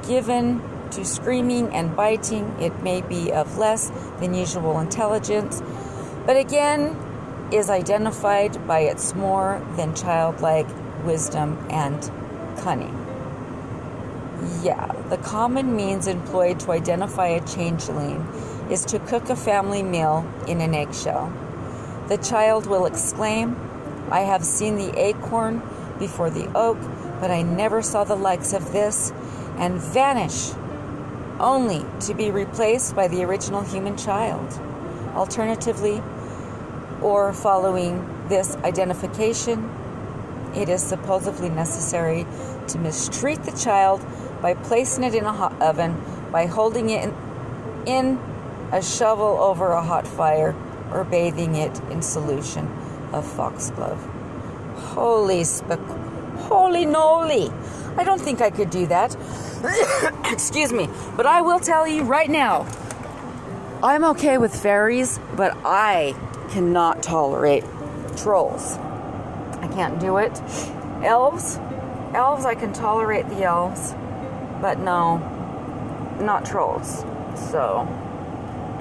[0.07, 0.63] given
[0.95, 2.45] to screaming and biting.
[2.61, 3.91] It may be of less
[4.21, 5.63] than usual intelligence,
[6.27, 6.97] but again
[7.53, 10.67] is identified by its more than childlike
[11.05, 12.11] wisdom and
[12.59, 13.01] cunning.
[14.63, 18.27] Yeah, the common means employed to identify a changeling
[18.71, 21.33] is to cook a family meal in an eggshell.
[22.09, 23.57] The child will exclaim,
[24.11, 25.63] I have seen the acorn
[25.99, 26.79] before the oak,
[27.21, 29.13] but I never saw the likes of this,
[29.57, 30.53] and vanish,
[31.41, 34.53] only to be replaced by the original human child.
[35.14, 36.03] Alternatively,
[37.03, 39.70] or following this identification,
[40.55, 42.26] it is supposedly necessary
[42.68, 44.05] to mistreat the child
[44.41, 47.14] by placing it in a hot oven, by holding it in,
[47.87, 48.20] in
[48.72, 50.55] a shovel over a hot fire,
[50.93, 52.66] or bathing it in solution
[53.12, 54.03] of foxglove.
[54.76, 55.80] Holy spec,
[56.49, 57.53] holy noly!
[57.97, 59.16] I don't think I could do that.
[60.31, 62.67] Excuse me, but I will tell you right now.
[63.83, 66.15] I'm okay with fairies, but I
[66.51, 67.65] cannot tolerate
[68.17, 68.77] trolls.
[69.61, 70.41] I can't do it.
[71.03, 71.59] Elves,
[72.15, 73.95] elves, I can tolerate the elves,
[74.61, 75.19] but no,
[76.21, 77.05] not trolls.
[77.51, 77.87] So,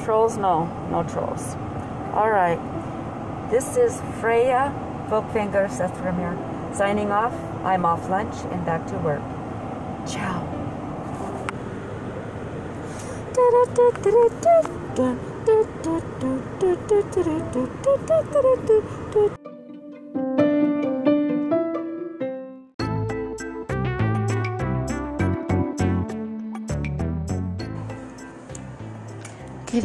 [0.04, 1.56] trolls, no, no trolls.
[2.14, 2.60] All right,
[3.50, 4.74] this is Freya
[5.08, 7.34] Folkfinger Sethramir signing off.
[7.64, 9.22] I'm off lunch and back to work.
[10.08, 10.63] Ciao.
[13.34, 13.42] Good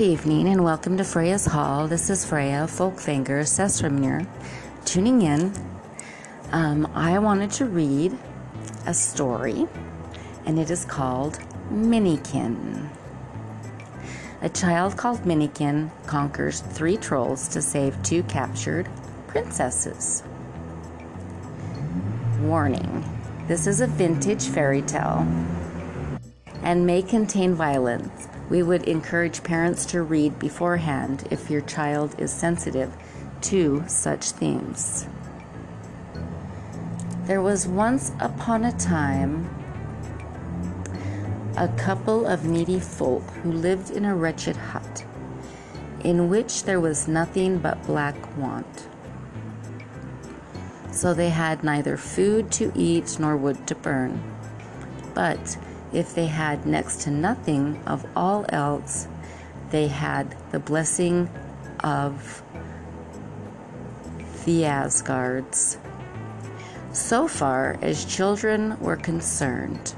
[0.00, 1.88] evening and welcome to Freya's Hall.
[1.88, 4.26] This is Freya Folkfinger Sesramir
[4.84, 5.54] tuning in.
[6.52, 8.14] Um, I wanted to read
[8.84, 9.66] a story,
[10.44, 11.38] and it is called
[11.72, 12.90] Minikin.
[14.40, 18.88] A child called Minikin conquers three trolls to save two captured
[19.26, 20.22] princesses.
[22.40, 23.04] Warning
[23.48, 25.26] this is a vintage fairy tale
[26.62, 28.28] and may contain violence.
[28.48, 32.92] We would encourage parents to read beforehand if your child is sensitive
[33.42, 35.08] to such themes.
[37.24, 39.48] There was once upon a time
[41.58, 45.04] a couple of needy folk who lived in a wretched hut
[46.04, 48.86] in which there was nothing but black want.
[50.92, 54.22] So they had neither food to eat nor wood to burn.
[55.14, 55.58] But
[55.92, 59.08] if they had next to nothing of all else,
[59.70, 61.28] they had the blessing
[61.80, 62.42] of
[64.44, 65.78] the Asgards.
[66.92, 69.94] So far as children were concerned,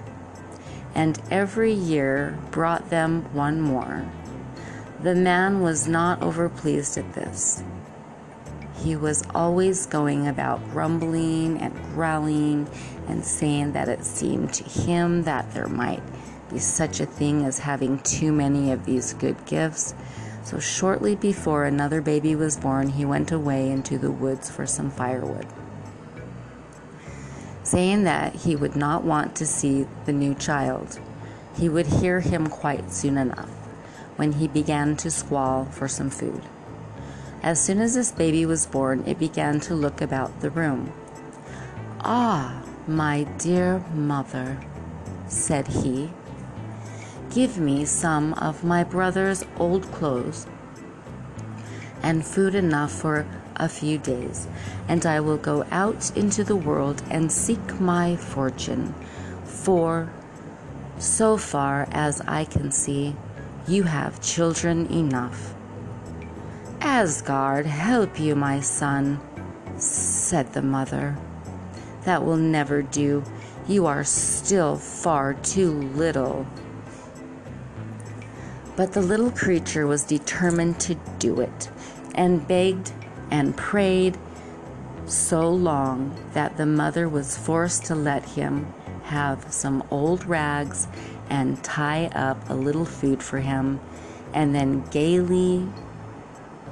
[0.94, 4.10] and every year brought them one more.
[5.02, 7.62] The man was not overpleased at this.
[8.82, 12.68] He was always going about grumbling and growling
[13.08, 16.02] and saying that it seemed to him that there might
[16.50, 19.94] be such a thing as having too many of these good gifts.
[20.42, 24.90] So, shortly before another baby was born, he went away into the woods for some
[24.90, 25.46] firewood,
[27.70, 30.98] saying that he would not want to see the new child.
[31.56, 33.48] He would hear him quite soon enough
[34.16, 36.42] when he began to squall for some food.
[37.44, 40.92] As soon as this baby was born, it began to look about the room.
[42.00, 44.58] Ah, my dear mother,
[45.28, 46.10] said he,
[47.30, 50.44] give me some of my brother's old clothes
[52.02, 53.24] and food enough for
[53.60, 54.48] a few days,
[54.88, 58.94] and I will go out into the world and seek my fortune.
[59.44, 60.10] For,
[60.98, 63.14] so far as I can see,
[63.68, 65.54] you have children enough.
[66.80, 69.20] Asgard help you, my son,
[69.76, 71.16] said the mother.
[72.04, 73.22] That will never do.
[73.68, 76.46] You are still far too little.
[78.76, 81.70] But the little creature was determined to do it,
[82.14, 82.92] and begged
[83.30, 84.18] and prayed
[85.06, 88.72] so long that the mother was forced to let him
[89.04, 90.86] have some old rags
[91.28, 93.80] and tie up a little food for him,
[94.34, 95.66] and then gaily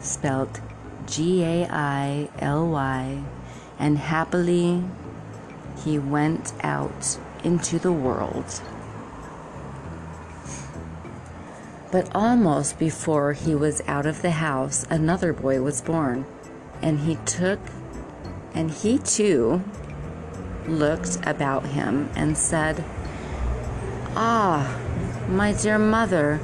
[0.00, 0.60] spelt
[1.06, 3.22] G A I L Y,
[3.78, 4.84] and happily
[5.84, 8.60] he went out into the world.
[11.90, 16.26] But almost before he was out of the house, another boy was born,
[16.82, 17.60] and he took,
[18.54, 19.62] and he too
[20.66, 22.84] looked about him and said,
[24.14, 24.78] Ah,
[25.28, 26.40] my dear mother,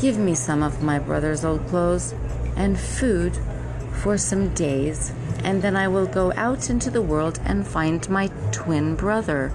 [0.00, 2.14] give me some of my brother's old clothes
[2.56, 3.38] and food
[3.92, 5.12] for some days,
[5.42, 9.52] and then I will go out into the world and find my twin brother,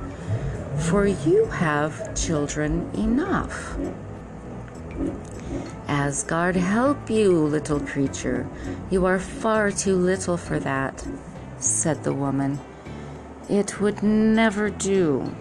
[0.78, 3.78] for you have children enough.
[5.90, 8.48] Asgard help you, little creature.
[8.92, 11.04] You are far too little for that,
[11.58, 12.60] said the woman.
[13.50, 15.34] It would never do.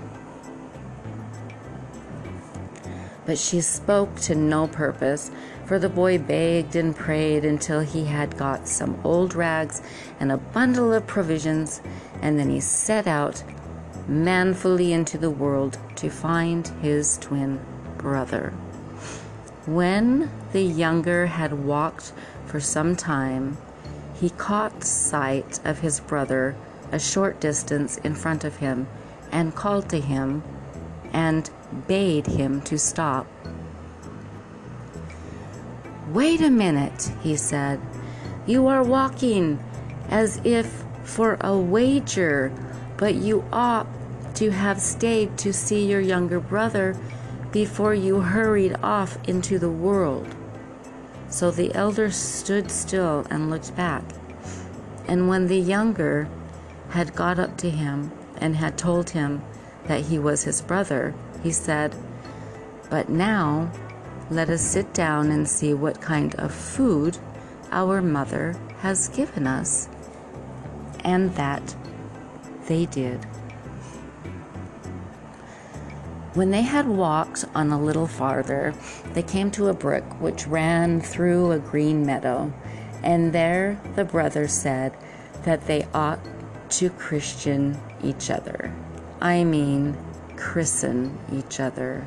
[3.26, 5.30] But she spoke to no purpose,
[5.66, 9.82] for the boy begged and prayed until he had got some old rags
[10.18, 11.82] and a bundle of provisions,
[12.22, 13.44] and then he set out
[14.07, 17.61] manfully into the world to find his twin
[17.99, 18.55] brother.
[19.69, 22.14] When the younger had walked
[22.47, 23.59] for some time,
[24.14, 26.57] he caught sight of his brother
[26.91, 28.87] a short distance in front of him
[29.31, 30.43] and called to him
[31.12, 31.51] and
[31.87, 33.27] bade him to stop.
[36.14, 37.79] Wait a minute, he said.
[38.47, 39.62] You are walking
[40.09, 42.51] as if for a wager,
[42.97, 43.87] but you ought
[44.37, 46.97] to have stayed to see your younger brother
[47.53, 50.34] before you hurried off into the world.
[51.30, 54.03] So the elder stood still and looked back.
[55.07, 56.28] And when the younger
[56.90, 59.42] had got up to him and had told him
[59.86, 61.94] that he was his brother, he said,
[62.90, 63.70] But now
[64.30, 67.18] let us sit down and see what kind of food
[67.70, 69.88] our mother has given us.
[71.05, 71.74] And that
[72.66, 73.26] they did.
[76.39, 78.72] When they had walked on a little farther,
[79.12, 82.53] they came to a brook which ran through a green meadow,
[83.03, 84.97] and there the brothers said
[85.43, 86.20] that they ought
[86.78, 88.72] to Christian each other.
[89.20, 89.97] I mean,
[90.36, 92.07] christen each other.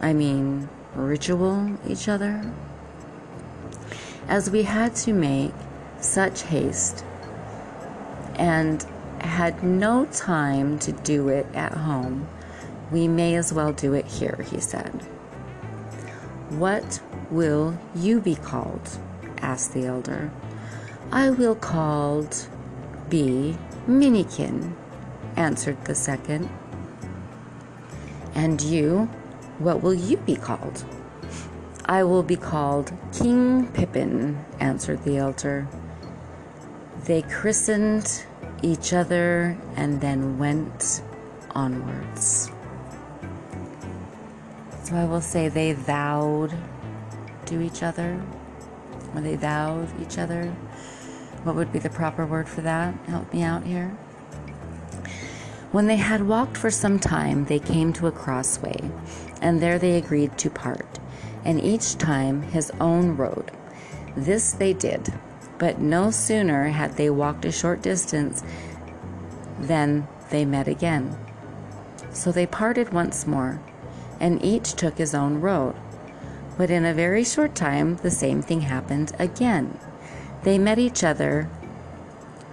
[0.00, 2.50] I mean, ritual each other.
[4.26, 5.52] As we had to make
[6.00, 7.04] such haste
[8.36, 8.82] and
[9.20, 12.26] had no time to do it at home,
[12.90, 14.92] we may as well do it here, he said.
[16.50, 18.98] What will you be called?
[19.38, 20.30] asked the elder.
[21.12, 22.48] I will called
[23.08, 23.56] be
[23.86, 24.74] Minikin,
[25.36, 26.48] answered the second.
[28.34, 29.08] And you,
[29.58, 30.84] what will you be called?
[31.86, 35.68] I will be called King Pippin, answered the elder.
[37.04, 38.24] They christened
[38.62, 41.02] each other and then went
[41.54, 42.50] onwards.
[44.86, 46.54] So I will say they vowed
[47.46, 48.22] to each other,
[49.12, 50.44] or they vowed each other.
[51.42, 52.94] What would be the proper word for that?
[53.08, 53.88] Help me out here.
[55.72, 58.88] When they had walked for some time, they came to a crossway,
[59.42, 61.00] and there they agreed to part.
[61.46, 63.52] and each time his own road.
[64.16, 65.14] This they did,
[65.58, 68.42] but no sooner had they walked a short distance
[69.60, 71.16] than they met again.
[72.10, 73.60] So they parted once more,
[74.20, 75.74] and each took his own road.
[76.56, 79.78] But in a very short time, the same thing happened again.
[80.42, 81.50] They met each other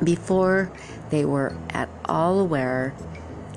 [0.04, 0.72] before
[1.10, 2.94] they were at all aware,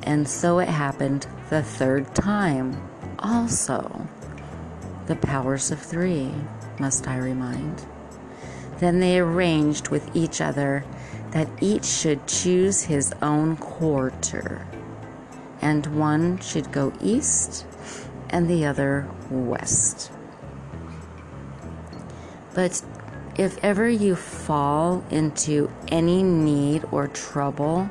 [0.03, 2.81] and so it happened the third time
[3.19, 4.07] also.
[5.07, 6.33] The powers of three,
[6.79, 7.85] must I remind.
[8.79, 10.85] Then they arranged with each other
[11.31, 14.67] that each should choose his own quarter,
[15.61, 17.66] and one should go east
[18.31, 20.11] and the other west.
[22.55, 22.83] But
[23.37, 27.91] if ever you fall into any need or trouble,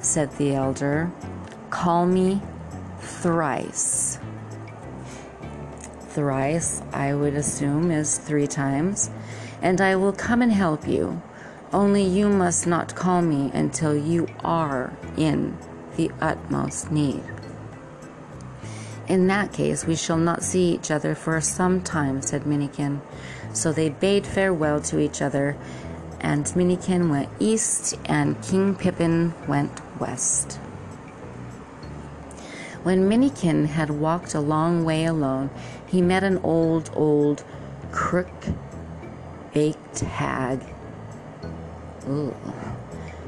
[0.00, 1.10] said the elder,
[1.70, 2.40] call me
[3.00, 4.18] thrice.
[6.10, 9.10] Thrice, I would assume, is three times,
[9.60, 11.20] and I will come and help you.
[11.72, 15.58] Only you must not call me until you are in
[15.96, 17.24] the utmost need.
[19.08, 23.00] In that case, we shall not see each other for some time, said Minikin.
[23.52, 25.56] So they bade farewell to each other,
[26.20, 30.58] and Minikin went east, and King Pippin went west.
[32.82, 35.50] When Minikin had walked a long way alone,
[35.86, 37.44] he met an old, old,
[37.92, 38.28] crook
[39.54, 40.60] baked hag.
[42.08, 42.34] Ooh,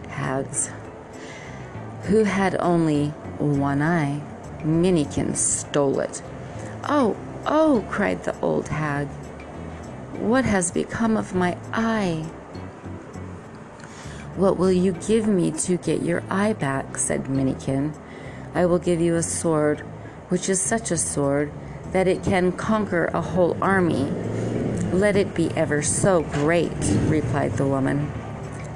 [0.08, 0.70] hags.
[2.02, 3.08] Who had only
[3.38, 4.20] one eye.
[4.60, 6.22] Minikin stole it.
[6.84, 9.08] Oh, oh, cried the old hag.
[10.18, 12.26] What has become of my eye?
[14.36, 16.96] What will you give me to get your eye back?
[16.96, 17.92] said Minikin.
[18.54, 19.80] I will give you a sword,
[20.28, 21.52] which is such a sword
[21.92, 24.10] that it can conquer a whole army.
[24.92, 26.72] Let it be ever so great,
[27.06, 28.12] replied the woman.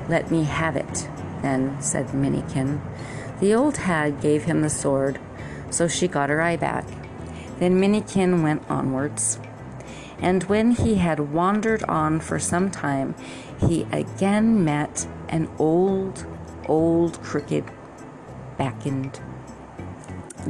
[0.09, 1.09] Let me have it,
[1.43, 2.81] then, said Minikin.
[3.41, 5.19] The old hag gave him the sword,
[5.73, 6.87] so she got her eye back.
[7.59, 9.39] Then Minikin went onwards.
[10.21, 13.15] And when he had wandered on for some time,
[13.69, 16.27] he again met an old,
[16.67, 17.65] old, crooked,
[18.57, 19.21] backened,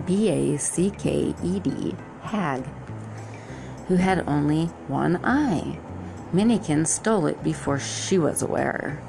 [0.07, 2.67] B A C K E D, hag,
[3.89, 5.79] who had only one eye.
[6.33, 9.03] Minikin stole it before she was aware.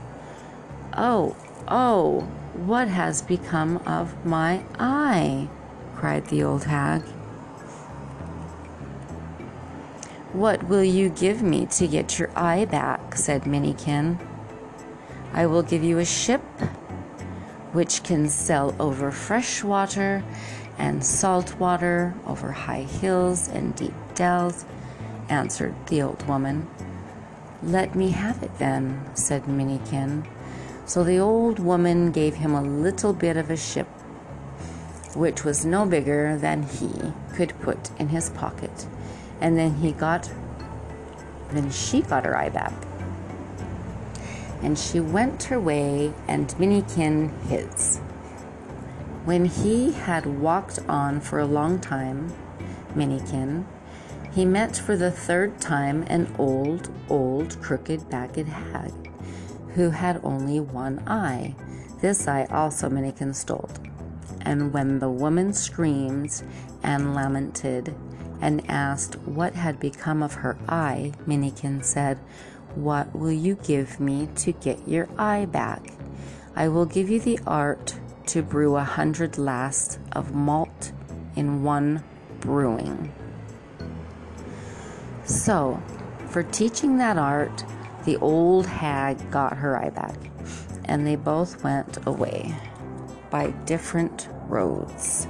[0.96, 1.36] Oh,
[1.68, 2.22] oh,
[2.54, 5.48] what has become of my eye?
[6.04, 7.02] Cried the old hag.
[10.34, 13.16] What will you give me to get your eye back?
[13.16, 14.20] said Minikin.
[15.32, 16.42] I will give you a ship
[17.72, 20.26] which can sail over fresh water
[20.78, 24.66] and salt water, over high hills and deep dells,
[25.30, 26.68] answered the old woman.
[27.62, 30.28] Let me have it then, said Minikin.
[30.86, 33.88] So the old woman gave him a little bit of a ship,
[35.16, 38.88] which was no bigger than he could put in his pocket.
[39.42, 40.32] And then he got
[41.52, 42.74] then she got her eye back.
[44.62, 48.00] And she went her way and minikin his.
[49.26, 52.34] When he had walked on for a long time
[52.96, 53.66] minikin
[54.34, 58.94] he met for the third time an old old crooked backed hag
[59.76, 61.56] who had only one eye.
[62.02, 63.70] This eye also minikin stole
[64.44, 66.44] and when the woman screamed
[66.84, 67.96] and lamented
[68.42, 72.20] and asked what had become of her eye, Minikin said,
[72.76, 75.94] What will you give me to get your eye back?
[76.56, 77.96] I will give you the art
[78.28, 80.92] to brew a hundred lasts of malt
[81.36, 82.04] in one
[82.42, 83.14] brewing.
[85.26, 85.82] So,
[86.28, 87.64] for teaching that art,
[88.04, 90.18] the old hag got her eye back,
[90.86, 92.54] and they both went away
[93.30, 95.28] by different roads.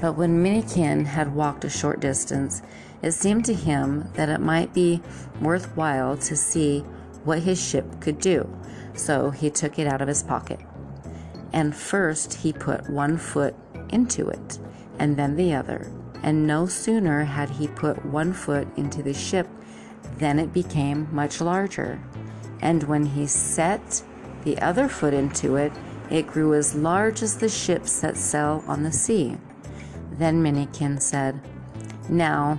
[0.00, 2.62] But when Minikin had walked a short distance,
[3.02, 5.02] it seemed to him that it might be
[5.40, 6.80] worthwhile to see
[7.24, 8.48] what his ship could do.
[8.94, 10.60] So he took it out of his pocket.
[11.52, 13.54] And first he put one foot
[13.90, 14.58] into it,
[14.98, 15.90] and then the other.
[16.22, 19.48] And no sooner had he put one foot into the ship
[20.18, 22.00] than it became much larger.
[22.60, 24.02] And when he set
[24.44, 25.72] the other foot into it,
[26.10, 29.36] it grew as large as the ships that sail on the sea.
[30.12, 31.40] Then Minikin said,
[32.08, 32.58] Now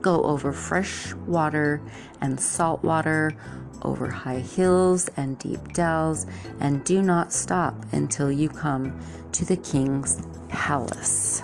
[0.00, 1.80] go over fresh water
[2.20, 3.34] and salt water,
[3.82, 6.26] over high hills and deep dells,
[6.60, 8.98] and do not stop until you come
[9.32, 11.42] to the king's palace.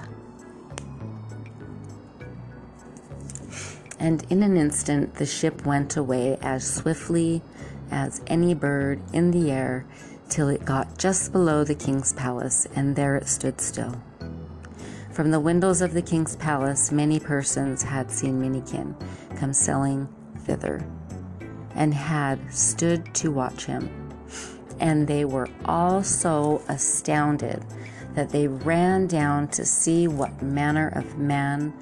[4.04, 7.40] and in an instant the ship went away as swiftly
[7.90, 9.86] as any bird in the air
[10.28, 13.94] till it got just below the king's palace, and there it stood still.
[15.12, 18.96] From the windows of the king's palace, many persons had seen Minikin
[19.36, 20.08] come sailing
[20.40, 20.84] thither,
[21.74, 23.88] and had stood to watch him.
[24.80, 27.64] And they were all so astounded
[28.14, 31.72] that they ran down to see what manner of man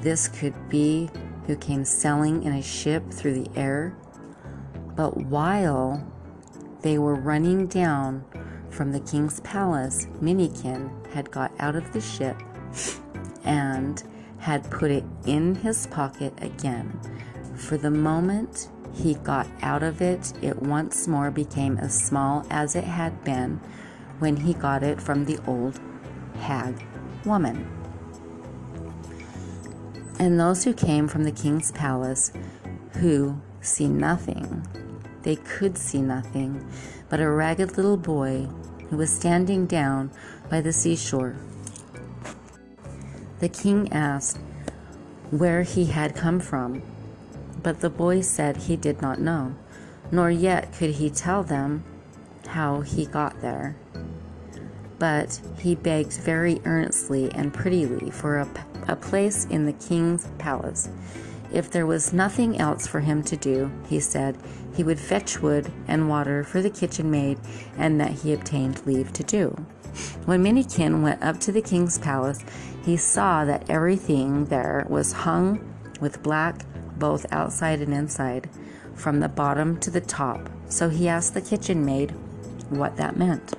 [0.00, 1.10] this could be
[1.46, 3.94] who came sailing in a ship through the air.
[4.96, 6.06] But while
[6.82, 8.24] they were running down
[8.70, 12.40] from the king's palace, Minikin had got out of the ship
[13.44, 14.02] and
[14.38, 17.00] had put it in his pocket again.
[17.56, 22.76] For the moment he got out of it, it once more became as small as
[22.76, 23.60] it had been
[24.18, 25.80] when he got it from the old
[26.40, 26.84] hag
[27.24, 27.68] woman.
[30.18, 32.32] And those who came from the king's palace,
[32.94, 34.66] who see nothing,
[35.28, 36.66] they could see nothing,
[37.10, 38.48] but a ragged little boy
[38.88, 40.10] who was standing down
[40.48, 41.36] by the seashore.
[43.40, 44.38] The king asked
[45.30, 46.80] where he had come from,
[47.62, 49.54] but the boy said he did not know,
[50.10, 51.84] nor yet could he tell them
[52.46, 53.76] how he got there.
[54.98, 58.48] But he begged very earnestly and prettily for a,
[58.88, 60.88] a place in the king's palace.
[61.52, 64.38] If there was nothing else for him to do, he said,
[64.78, 67.36] he would fetch wood and water for the kitchen maid,
[67.76, 69.48] and that he obtained leave to do.
[70.24, 72.44] When Minikin went up to the king's palace,
[72.84, 76.64] he saw that everything there was hung with black,
[76.96, 78.48] both outside and inside,
[78.94, 80.48] from the bottom to the top.
[80.68, 82.12] So he asked the kitchen maid
[82.68, 83.54] what that meant.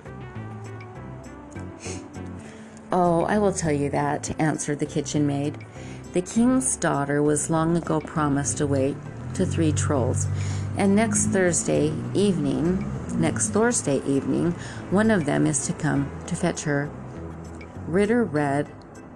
[2.94, 5.58] Oh, I will tell you that, answered the kitchen maid.
[6.14, 8.96] The king's daughter was long ago promised away
[9.34, 10.26] to three trolls,
[10.80, 12.90] and next Thursday evening,
[13.20, 14.52] next Thursday evening,
[14.92, 16.90] one of them is to come to fetch her.
[17.86, 18.72] Ritter Red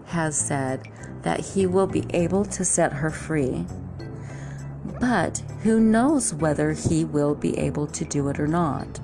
[0.08, 0.86] has said
[1.22, 3.66] that he will be able to set her free.
[5.00, 9.00] But who knows whether he will be able to do it or not?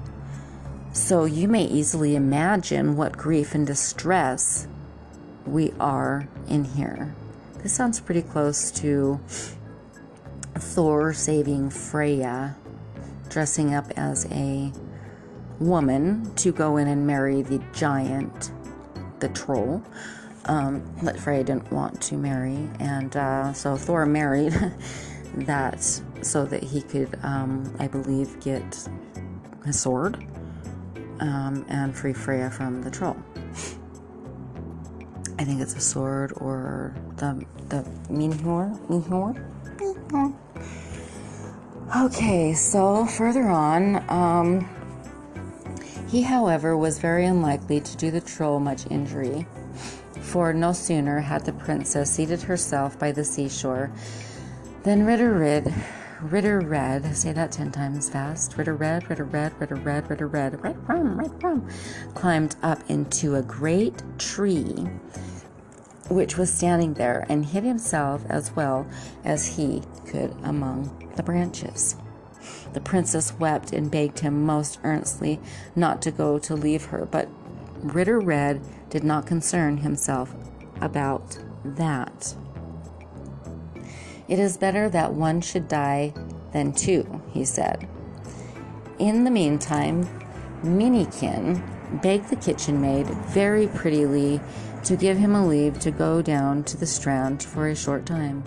[0.92, 4.68] So you may easily imagine what grief and distress
[5.46, 7.16] we are in here.
[7.64, 9.22] This sounds pretty close to
[10.60, 12.56] Thor saving Freya,
[13.30, 14.72] dressing up as a
[15.60, 18.52] woman to go in and marry the giant,
[19.20, 19.84] the troll,
[20.46, 22.70] um, that Freya didn't want to marry.
[22.80, 24.54] And uh, so Thor married
[25.36, 25.84] that
[26.22, 28.90] so that he could, um, I believe, get
[29.66, 30.26] his sword
[31.20, 33.18] um, and free Freya from the troll.
[35.38, 38.78] I think it's a sword or the the Minhor.
[38.90, 39.36] Minhor.
[41.96, 44.70] Okay, so further on, um,
[46.08, 49.48] he, however, was very unlikely to do the troll much injury,
[50.22, 53.92] for no sooner had the princess seated herself by the seashore
[54.84, 55.74] than Ritter Red
[56.22, 58.58] Ritter Red, say that 10 times fast.
[58.58, 61.70] Ritter Red, Ritter Red, Ritter Red, Ritter Red, Red Rum, Red Rum,
[62.14, 64.90] climbed up into a great tree
[66.10, 68.88] which was standing there and hid himself as well
[69.24, 71.96] as he could among the branches.
[72.74, 75.40] The princess wept and begged him most earnestly
[75.76, 77.30] not to go to leave her, but
[77.82, 80.34] Ritter Red did not concern himself
[80.82, 82.36] about that.
[84.28, 86.14] It is better that one should die
[86.54, 87.88] than two, he said.
[89.00, 90.08] In the meantime,
[90.64, 91.64] Minikin
[92.02, 94.40] begged the kitchen maid very prettily
[94.90, 98.44] to give him a leave to go down to the strand for a short time.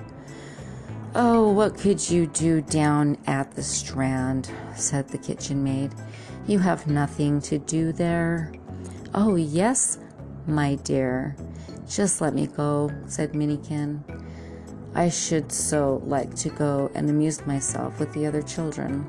[1.15, 4.51] Oh, what could you do down at the strand?
[4.75, 5.95] said the kitchen maid.
[6.49, 8.53] You have nothing to do there.
[9.15, 9.99] Oh, yes,
[10.49, 11.37] my dear.
[11.89, 14.03] Just let me go, said Minikin.
[14.97, 19.09] I should so like to go and amuse myself with the other children.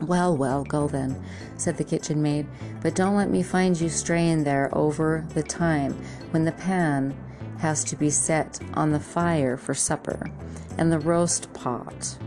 [0.00, 1.22] Well, well, go then,
[1.56, 2.46] said the kitchen maid,
[2.82, 5.92] but don't let me find you straying there over the time
[6.30, 7.16] when the pan
[7.58, 10.30] has to be set on the fire for supper,
[10.76, 12.18] and the roast pot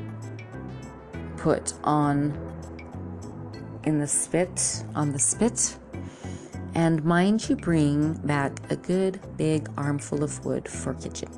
[1.38, 2.38] put on
[3.84, 5.78] in the spit, on the spit.
[6.74, 11.30] And mind you bring back a good big armful of wood for kitchen.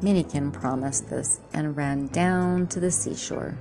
[0.00, 3.58] Minikin promised this and ran down to the seashore.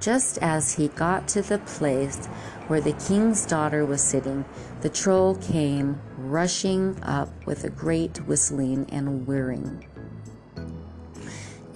[0.00, 2.26] Just as he got to the place
[2.68, 4.44] where the king's daughter was sitting,
[4.80, 9.86] the troll came rushing up with a great whistling and whirring.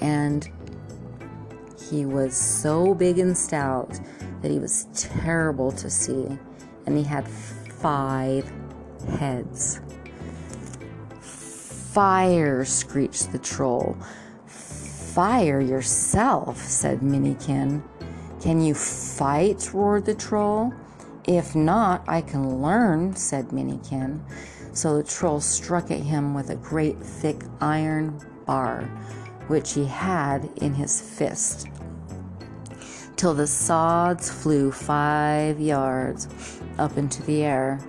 [0.01, 0.51] and
[1.91, 3.99] he was so big and stout
[4.43, 6.27] that he was terrible to see,
[6.87, 8.51] and he had five
[9.19, 9.81] heads.
[11.21, 13.97] Fire, screeched the troll.
[14.47, 17.83] Fire yourself, said Minikin.
[18.45, 19.73] Can you fight?
[19.73, 20.75] roared the troll.
[21.27, 24.21] If not, I can learn, said Minikin.
[24.75, 28.83] So the troll struck at him with a great thick iron bar,
[29.47, 31.69] which he had in his fist,
[33.17, 36.29] till the sods flew five yards
[36.77, 37.81] up into the air.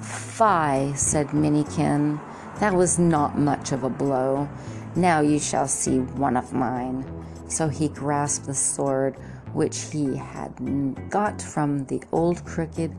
[0.00, 2.20] Fie, said Minikin,
[2.60, 4.48] that was not much of a blow.
[4.94, 7.04] Now you shall see one of mine.
[7.48, 9.16] So he grasped the sword
[9.52, 12.94] which he had got from the old crooked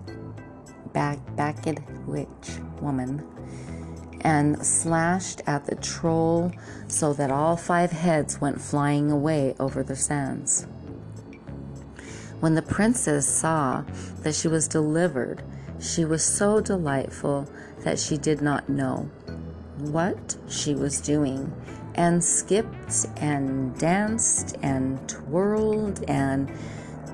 [0.94, 3.26] back backed witch woman
[4.22, 6.52] and slashed at the troll
[6.88, 10.68] so that all five heads went flying away over the sands.
[12.40, 13.84] When the princess saw
[14.22, 15.44] that she was delivered,
[15.80, 17.48] she was so delightful
[17.84, 19.10] that she did not know
[19.78, 21.52] what she was doing
[21.96, 26.52] and skipped and danced and twirled and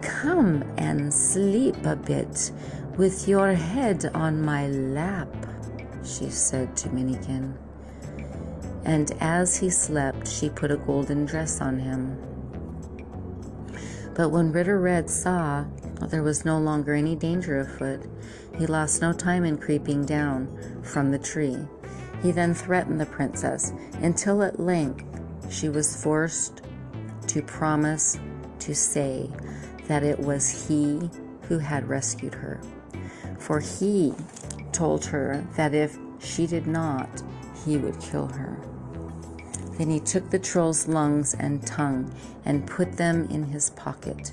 [0.01, 2.51] come and sleep a bit
[2.97, 5.27] with your head on my lap,
[6.03, 7.53] she said to Minikin.
[8.85, 12.17] And as he slept, she put a golden dress on him.
[14.15, 15.65] But when Ritter Red saw
[16.07, 18.01] there was no longer any danger afoot,
[18.57, 21.57] he lost no time in creeping down from the tree
[22.21, 25.05] he then threatened the princess until at length
[25.49, 26.61] she was forced
[27.27, 28.17] to promise
[28.59, 29.29] to say
[29.87, 31.09] that it was he
[31.43, 32.59] who had rescued her.
[33.39, 34.13] For he
[34.71, 37.09] told her that if she did not,
[37.65, 38.57] he would kill her.
[39.77, 42.13] Then he took the troll's lungs and tongue
[42.45, 44.31] and put them in his pocket,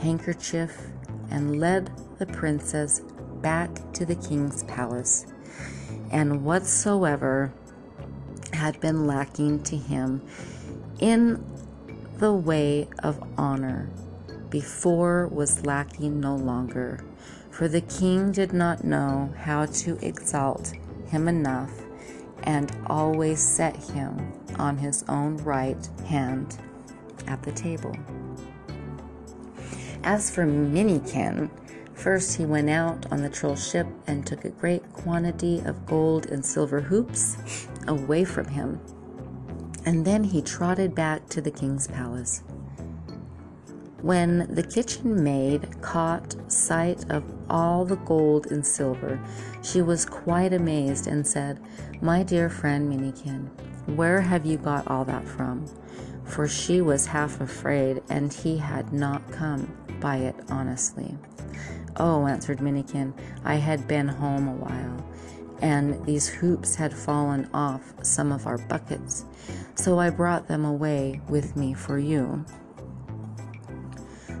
[0.00, 0.88] handkerchief,
[1.30, 3.00] and led the princess
[3.40, 5.26] back to the king's palace
[6.12, 7.52] and whatsoever
[8.52, 10.22] had been lacking to him
[11.00, 11.44] in
[12.18, 13.90] the way of honor
[14.50, 17.02] before was lacking no longer,
[17.50, 20.74] for the king did not know how to exalt
[21.08, 21.72] him enough
[22.44, 26.58] and always set him on his own right hand
[27.26, 27.96] at the table.
[30.04, 31.50] As for Minikin,
[32.02, 36.26] First, he went out on the troll ship and took a great quantity of gold
[36.26, 37.36] and silver hoops
[37.86, 38.80] away from him.
[39.86, 42.42] And then he trotted back to the king's palace.
[44.00, 49.20] When the kitchen maid caught sight of all the gold and silver,
[49.62, 51.60] she was quite amazed and said,
[52.00, 53.48] My dear friend Minikin,
[53.94, 55.66] where have you got all that from?
[56.24, 61.16] For she was half afraid, and he had not come by it honestly.
[61.96, 63.12] Oh, answered Minikin,
[63.44, 65.06] I had been home a while,
[65.60, 69.24] and these hoops had fallen off some of our buckets,
[69.74, 72.44] so I brought them away with me for you.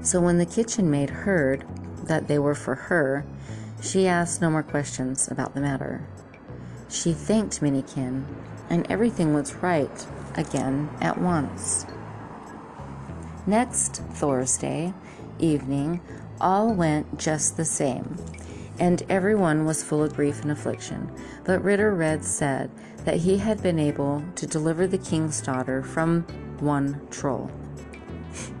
[0.02, 1.64] So when the kitchen maid heard
[2.04, 3.24] that they were for her,
[3.82, 6.06] she asked no more questions about the matter.
[6.88, 8.24] She thanked Minikin,
[8.70, 11.86] and everything was right again at once.
[13.46, 14.94] Next Thursday
[15.38, 16.00] evening,
[16.42, 18.16] all went just the same,
[18.78, 21.10] and everyone was full of grief and affliction.
[21.44, 22.70] But Ritter Red said
[23.04, 26.22] that he had been able to deliver the king's daughter from
[26.58, 27.50] one troll,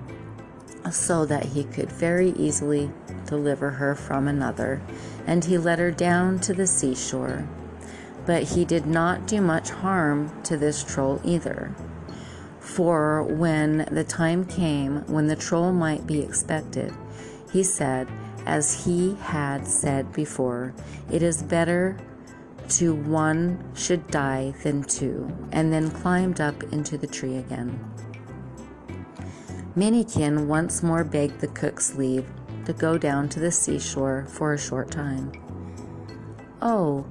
[0.90, 2.90] so that he could very easily
[3.26, 4.80] deliver her from another,
[5.26, 7.48] and he led her down to the seashore.
[8.24, 11.74] But he did not do much harm to this troll either.
[12.60, 16.94] For when the time came when the troll might be expected,
[17.52, 18.08] he said,
[18.46, 20.74] as he had said before,
[21.10, 21.96] it is better
[22.68, 27.78] to one should die than two, and then climbed up into the tree again.
[29.76, 32.26] Minikin once more begged the cook's leave
[32.64, 35.32] to go down to the seashore for a short time.
[36.60, 37.06] Oh,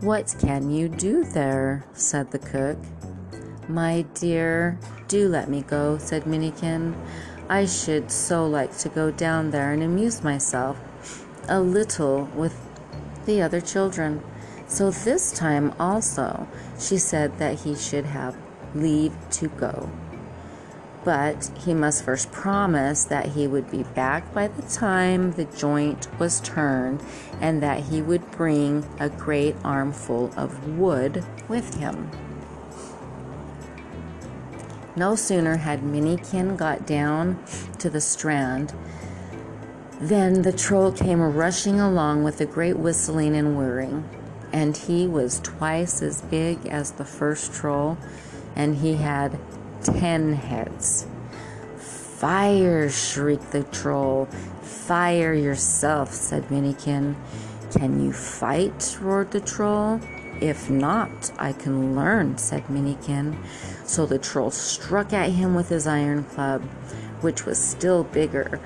[0.00, 1.84] what can you do there?
[1.92, 2.78] said the cook.
[3.68, 4.78] My dear,
[5.08, 6.94] do let me go, said Minikin.
[7.48, 10.78] I should so like to go down there and amuse myself
[11.48, 12.58] a little with
[13.24, 14.22] the other children.
[14.66, 16.48] So this time also
[16.78, 18.36] she said that he should have
[18.74, 19.90] leave to go.
[21.04, 26.08] But he must first promise that he would be back by the time the joint
[26.18, 27.00] was turned
[27.40, 32.10] and that he would bring a great armful of wood with him.
[34.96, 37.38] No sooner had Minikin got down
[37.80, 38.72] to the strand
[40.00, 44.08] than the troll came rushing along with a great whistling and whirring.
[44.54, 47.98] And he was twice as big as the first troll,
[48.54, 49.38] and he had
[49.82, 51.06] ten heads.
[51.76, 52.88] Fire!
[52.88, 54.26] shrieked the troll.
[54.62, 57.16] Fire yourself, said Minikin.
[57.70, 58.96] Can you fight?
[59.02, 60.00] roared the troll.
[60.40, 63.36] If not, I can learn, said Minikin.
[63.86, 66.62] So the troll struck at him with his iron club,
[67.20, 68.60] which was still bigger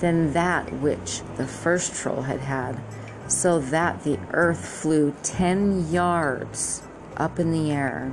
[0.00, 2.78] than that which the first troll had had,
[3.26, 6.82] so that the earth flew ten yards
[7.16, 8.12] up in the air.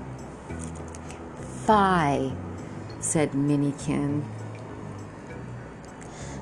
[1.66, 2.34] Fie,
[3.00, 4.24] said Minikin.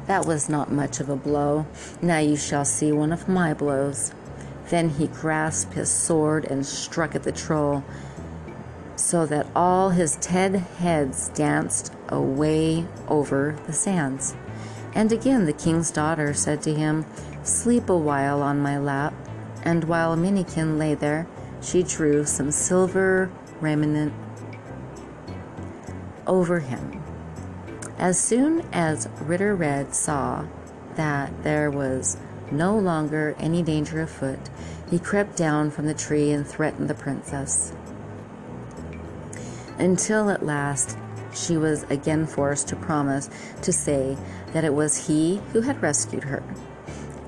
[0.06, 1.66] That was not much of a blow.
[2.02, 4.14] Now you shall see one of my blows.
[4.70, 7.84] Then he grasped his sword and struck at the troll,
[9.02, 14.36] so that all his ten heads danced away over the sands.
[14.94, 17.06] And again the king's daughter said to him,
[17.44, 19.14] Sleep a while on my lap.
[19.64, 21.28] And while Minikin lay there,
[21.62, 24.14] she drew some silver raiment
[26.28, 27.04] over him.
[27.98, 30.46] As soon as Ritter Red saw
[30.96, 32.18] that there was
[32.52, 34.40] no longer any danger afoot,
[34.90, 37.74] he crept down from the tree and threatened the princess.
[39.78, 40.98] Until at last
[41.34, 43.30] she was again forced to promise
[43.62, 44.18] to say
[44.54, 46.44] that it was he who had rescued her.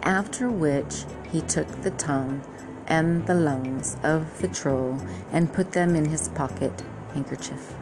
[0.03, 2.43] After which he took the tongue
[2.87, 4.99] and the lungs of the troll
[5.31, 6.83] and put them in his pocket
[7.13, 7.73] handkerchief.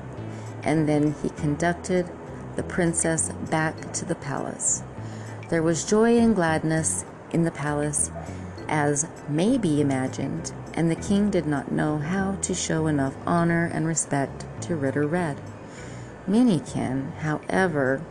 [0.63, 2.09] And then he conducted
[2.55, 4.83] the princess back to the palace.
[5.49, 8.11] There was joy and gladness in the palace,
[8.67, 13.69] as may be imagined, and the king did not know how to show enough honor
[13.73, 15.39] and respect to Ritter Red.
[16.27, 18.01] Minikin, however,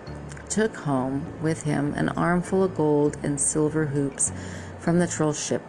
[0.48, 4.32] took home with him an armful of gold and silver hoops
[4.78, 5.62] from the troll ship.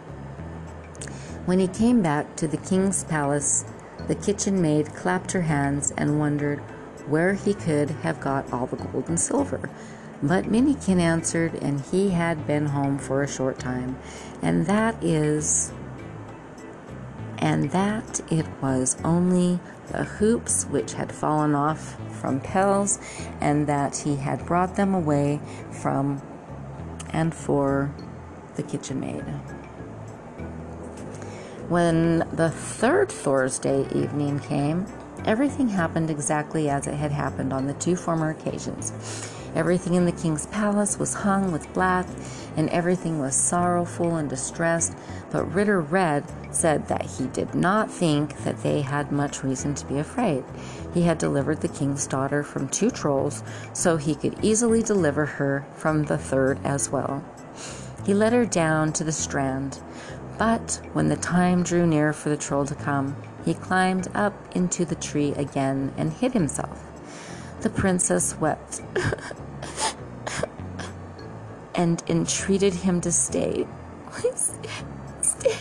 [1.46, 3.64] When he came back to the king's palace,
[4.08, 6.58] the kitchen maid clapped her hands and wondered
[7.06, 9.70] where he could have got all the gold and silver.
[10.22, 13.98] But Minikin answered, and he had been home for a short time,
[14.40, 15.72] and that is,
[17.42, 19.58] and that it was only
[19.88, 23.00] the hoops which had fallen off from Pels,
[23.40, 25.40] and that he had brought them away
[25.82, 26.22] from
[27.10, 27.92] and for
[28.54, 29.22] the kitchen maid.
[31.68, 34.86] When the third Thursday evening came,
[35.24, 38.92] everything happened exactly as it had happened on the two former occasions.
[39.54, 42.06] Everything in the king's palace was hung with black,
[42.56, 44.94] and everything was sorrowful and distressed.
[45.30, 49.86] But Ritter Red said that he did not think that they had much reason to
[49.86, 50.44] be afraid.
[50.94, 53.42] He had delivered the king's daughter from two trolls,
[53.72, 57.22] so he could easily deliver her from the third as well.
[58.04, 59.80] He led her down to the strand,
[60.38, 64.84] but when the time drew near for the troll to come, he climbed up into
[64.84, 66.82] the tree again and hid himself.
[67.60, 68.82] The princess wept
[71.82, 73.66] and entreated him to stay.
[74.12, 74.56] Please
[75.20, 75.58] stay.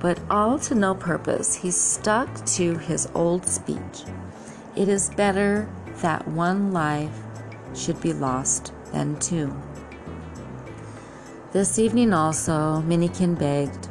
[0.00, 1.54] But all to no purpose.
[1.54, 4.04] He stuck to his old speech.
[4.74, 5.68] It is better
[6.02, 7.16] that one life
[7.74, 9.54] should be lost than two.
[11.52, 13.88] This evening also, Minikin begged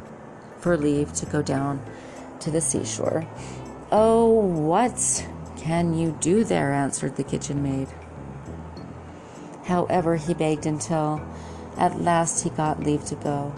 [0.58, 1.82] for leave to go down
[2.40, 3.26] to the seashore.
[3.90, 5.26] Oh, what
[5.56, 6.72] can you do there?
[6.72, 7.88] answered the kitchen maid.
[9.70, 11.22] However, he begged until
[11.76, 13.54] at last he got leave to go,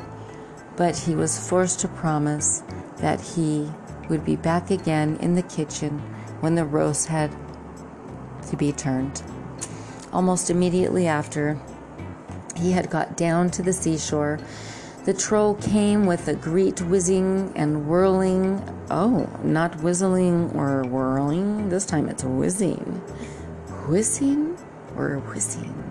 [0.77, 2.63] but he was forced to promise
[2.99, 3.73] that he
[4.11, 6.01] would be back again in the kitchen
[6.41, 7.35] when the roast had
[8.51, 9.23] to be turned.
[10.13, 11.59] Almost immediately after
[12.57, 14.39] he had got down to the seashore,
[15.07, 18.63] the troll came with a great whizzing and whirling.
[18.91, 21.71] Oh, not whistling or whirling.
[21.71, 23.01] This time it's whizzing.
[23.89, 24.59] Whizzing
[24.95, 25.82] or whizzing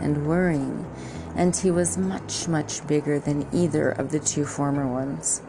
[0.00, 0.86] and whirring.
[1.34, 5.42] And he was much, much bigger than either of the two former ones,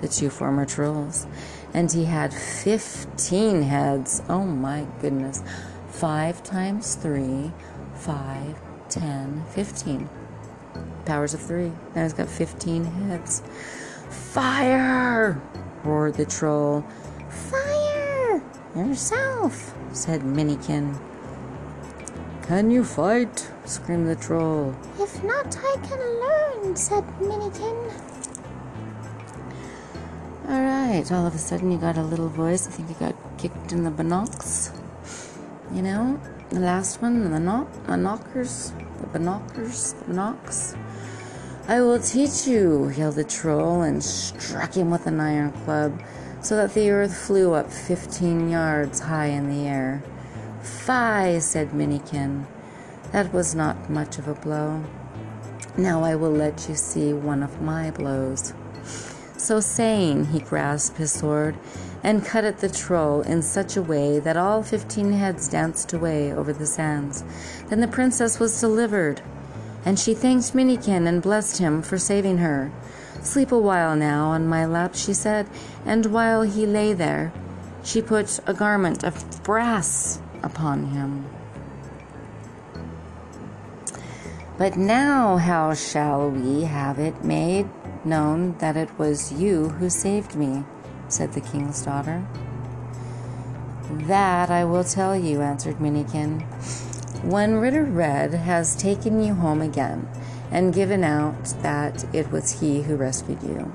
[0.00, 1.26] the two former trolls.
[1.74, 4.22] And he had 15 heads.
[4.28, 5.42] Oh my goodness.
[5.90, 7.52] Five times three,
[7.94, 8.58] five,
[8.88, 10.08] ten, fifteen
[11.04, 11.72] powers of three.
[11.94, 13.42] Now he's got 15 heads.
[14.10, 15.40] Fire!
[15.82, 16.84] roared the troll.
[17.30, 18.42] Fire!
[18.76, 20.98] Yourself, said Minikin.
[22.48, 23.46] Can you fight?
[23.66, 24.74] screamed the troll.
[24.98, 27.92] If not, I can learn, said Minikin.
[30.48, 32.66] All right, all of a sudden you got a little voice.
[32.66, 34.74] I think you got kicked in the binocs.
[35.74, 36.18] You know,
[36.48, 38.72] the last one, the knock, the knockers,
[39.02, 40.74] the binoculars, the knocks.
[41.68, 46.02] I will teach you, yelled the troll, and struck him with an iron club,
[46.40, 50.02] so that the earth flew up fifteen yards high in the air.
[50.68, 52.46] Fie, said Minikin.
[53.12, 54.84] That was not much of a blow.
[55.76, 58.52] Now I will let you see one of my blows.
[59.36, 61.56] So saying, he grasped his sword
[62.02, 66.32] and cut at the troll in such a way that all fifteen heads danced away
[66.32, 67.24] over the sands.
[67.68, 69.20] Then the princess was delivered,
[69.84, 72.70] and she thanked Minikin and blessed him for saving her.
[73.22, 75.48] Sleep a while now on my lap, she said,
[75.84, 77.32] and while he lay there,
[77.82, 81.26] she put a garment of brass upon him.
[84.58, 87.68] But now, how shall we have it made
[88.04, 90.64] known that it was you who saved me?
[91.08, 92.26] said the king's daughter.
[93.90, 96.42] That I will tell you, answered Minikin.
[97.22, 100.08] When Ritter Red has taken you home again
[100.50, 103.72] and given out that it was he who rescued you,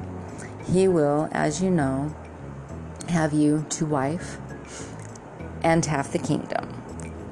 [0.65, 2.14] he will, as you know,
[3.10, 4.38] have you to wife
[5.64, 6.68] and half the kingdom.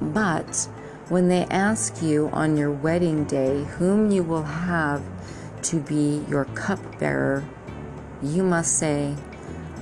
[0.01, 0.67] But
[1.09, 5.03] when they ask you on your wedding day whom you will have
[5.63, 7.43] to be your cupbearer,
[8.23, 9.15] you must say,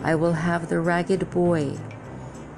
[0.04, 1.78] I will have the ragged boy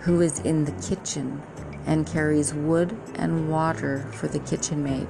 [0.01, 1.41] who is in the kitchen
[1.85, 5.07] and carries wood and water for the kitchen maid.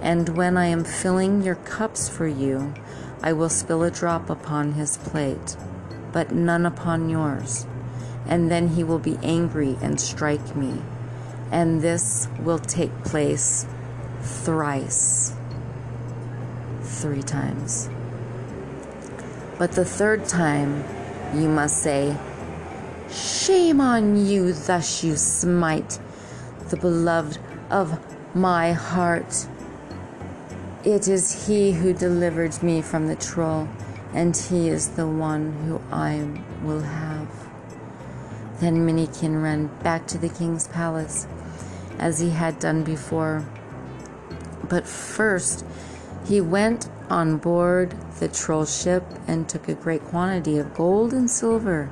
[0.00, 2.74] And when I am filling your cups for you,
[3.22, 5.56] I will spill a drop upon his plate,
[6.12, 7.66] but none upon yours.
[8.26, 10.82] And then he will be angry and strike me.
[11.50, 13.66] And this will take place
[14.20, 15.34] thrice,
[16.82, 17.88] three times.
[19.58, 20.84] But the third time,
[21.34, 22.16] you must say,
[23.10, 25.98] Shame on you, thus you smite
[26.70, 27.38] the beloved
[27.70, 27.98] of
[28.34, 29.46] my heart.
[30.84, 33.68] It is he who delivered me from the troll,
[34.12, 36.28] and he is the one who I
[36.62, 37.28] will have.
[38.60, 41.26] Then Minikin ran back to the king's palace,
[41.98, 43.44] as he had done before.
[44.68, 45.64] But first,
[46.26, 51.30] he went on board the troll ship and took a great quantity of gold and
[51.30, 51.90] silver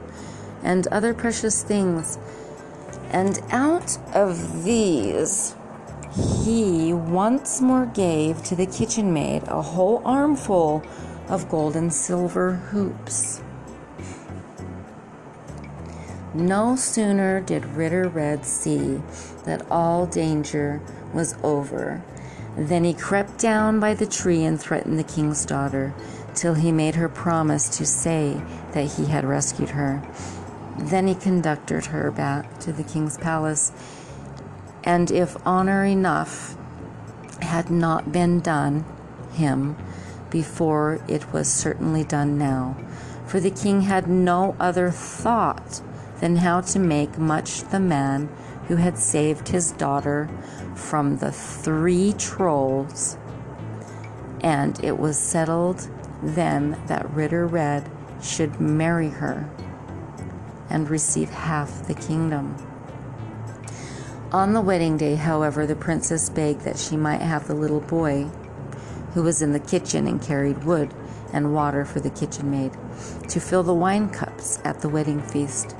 [0.63, 2.19] and other precious things.
[3.11, 5.55] And out of these,
[6.45, 10.83] he once more gave to the kitchen maid a whole armful
[11.29, 13.43] of gold and silver hoops.
[16.35, 19.03] No sooner did Ritter Red see
[19.45, 20.81] that all danger
[21.13, 22.01] was over
[22.57, 25.93] than he crept down by the tree and threatened the king's daughter
[26.35, 28.41] till he made her promise to say
[28.73, 30.03] that he had rescued her.
[30.79, 33.71] Then he conducted her back to the king's palace,
[34.85, 36.57] and if honor enough
[37.43, 38.87] had not been done
[39.35, 39.77] him
[40.31, 42.75] before, it was certainly done now.
[43.27, 45.83] For the king had no other thought
[46.23, 48.29] than how to make much the man
[48.69, 50.31] who had saved his daughter
[50.77, 53.19] from the three trolls.
[54.41, 55.91] And it was settled
[56.23, 57.91] then that Ritter Red
[58.23, 59.51] should marry her
[60.71, 62.55] and receive half the kingdom.
[64.31, 68.31] On the wedding day, however, the princess begged that she might have the little boy
[69.15, 70.95] who was in the kitchen and carried wood
[71.33, 72.71] and water for the kitchen maid
[73.29, 75.75] to fill the wine cups at the wedding feast.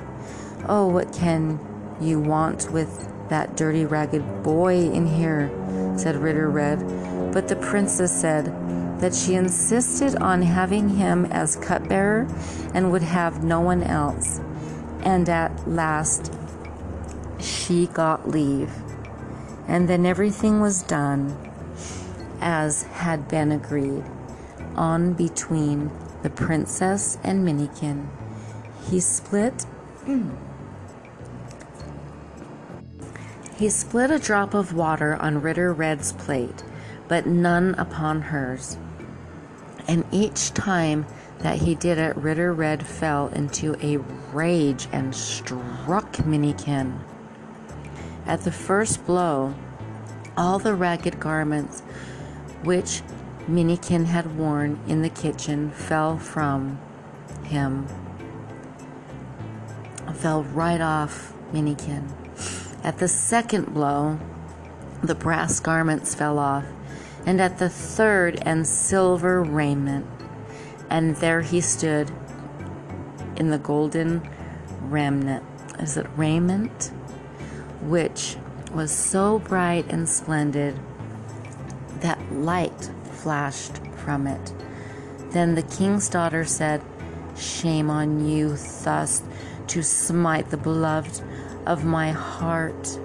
[0.67, 1.59] Oh, what can
[1.99, 5.51] you want with that dirty, ragged boy in here?
[5.97, 7.33] said Ritter Red.
[7.33, 8.45] But the princess said
[8.99, 12.27] that she insisted on having him as cupbearer
[12.73, 14.39] and would have no one else.
[15.01, 16.33] And at last
[17.39, 18.71] she got leave.
[19.67, 21.37] And then everything was done
[22.39, 24.03] as had been agreed
[24.75, 25.91] on between
[26.21, 28.07] the princess and Minikin.
[28.89, 29.65] He split.
[30.05, 30.35] Mm,
[33.57, 36.63] He split a drop of water on Ritter Red's plate,
[37.07, 38.77] but none upon hers.
[39.87, 41.05] And each time
[41.39, 43.97] that he did it, Ritter Red fell into a
[44.33, 46.99] rage and struck Minikin.
[48.25, 49.53] At the first blow,
[50.35, 51.81] all the ragged garments
[52.63, 53.01] which
[53.47, 56.79] Minikin had worn in the kitchen fell from
[57.43, 57.85] him,
[60.13, 62.22] fell right off Minikin.
[62.83, 64.19] At the second blow,
[65.01, 66.65] the brass garments fell off,
[67.25, 70.05] and at the third, and silver raiment.
[70.89, 72.11] And there he stood
[73.37, 74.21] in the golden
[74.81, 75.43] remnant.
[75.79, 76.91] Is it raiment?
[77.83, 78.37] which
[78.73, 80.79] was so bright and splendid
[81.99, 84.53] that light flashed from it.
[85.31, 86.81] Then the king's daughter said,
[87.37, 89.23] Shame on you, thus
[89.67, 91.21] to smite the beloved
[91.65, 92.99] of my heart.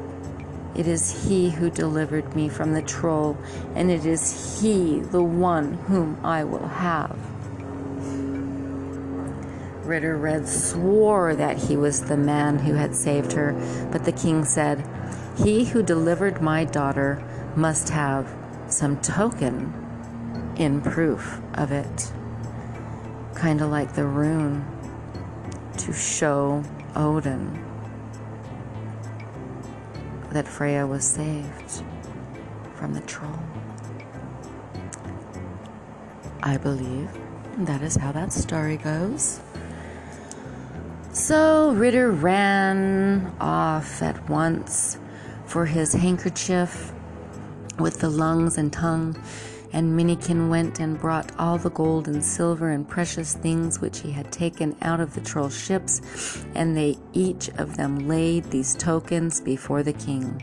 [0.74, 3.36] It is he who delivered me from the troll,
[3.74, 7.18] and it is he, the one whom I will have.
[9.84, 13.52] Ritter Red swore that he was the man who had saved her,
[13.90, 14.86] but the king said,
[15.38, 17.24] He who delivered my daughter
[17.56, 18.28] must have
[18.68, 19.72] some token
[20.58, 22.12] in proof of it.
[23.34, 24.64] Kind of like the rune
[25.78, 26.62] to show
[26.94, 27.67] Odin
[30.30, 31.82] that Freya was saved
[32.74, 33.38] from the troll.
[36.42, 37.10] I believe
[37.58, 39.40] that is how that story goes.
[41.12, 44.98] So Ritter ran off at once
[45.46, 46.92] for his handkerchief
[47.78, 49.16] with the lungs and tongue,
[49.72, 54.10] and Minikin went and brought all the gold and silver and precious things which he
[54.12, 59.40] had taken out of the troll ships, and they each of them laid these tokens
[59.40, 60.42] before the king.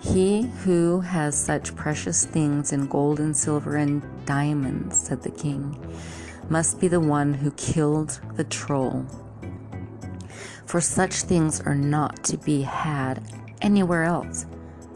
[0.00, 5.76] He who has such precious things in gold and silver and diamonds, said the king,
[6.48, 9.06] must be the one who killed the troll.
[10.66, 13.22] For such things are not to be had
[13.62, 14.46] anywhere else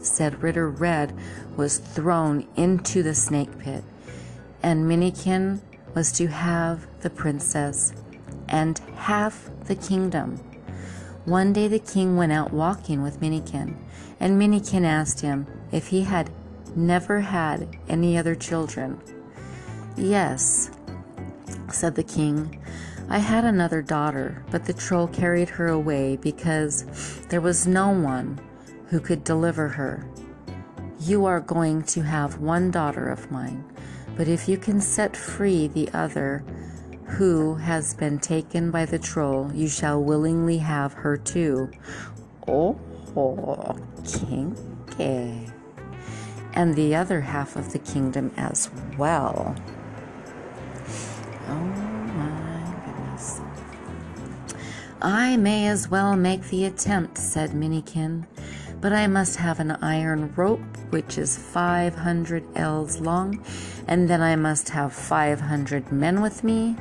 [0.05, 1.13] said Ritter Red
[1.57, 3.83] was thrown into the snake pit,
[4.63, 5.61] and Minikin
[5.93, 7.93] was to have the princess
[8.47, 10.37] and half the kingdom.
[11.25, 13.75] One day the king went out walking with Minikin,
[14.19, 16.31] and Minikin asked him if he had
[16.75, 18.99] never had any other children.
[19.95, 20.71] Yes,
[21.71, 22.59] said the king.
[23.09, 26.85] I had another daughter, but the troll carried her away because
[27.29, 28.39] there was no one
[28.87, 30.05] who could deliver her.
[31.03, 33.63] You are going to have one daughter of mine,
[34.15, 36.43] but if you can set free the other
[37.05, 41.71] who has been taken by the troll, you shall willingly have her too.
[42.47, 42.79] Oh,
[43.15, 45.47] oh kinky.
[46.53, 49.55] And the other half of the kingdom as well.
[51.47, 53.41] Oh my goodness.
[55.01, 58.27] I may as well make the attempt, said Minikin
[58.81, 60.59] but I must have an iron rope
[60.89, 63.45] which is 500 ells long,
[63.87, 66.75] and then I must have 500 men with me,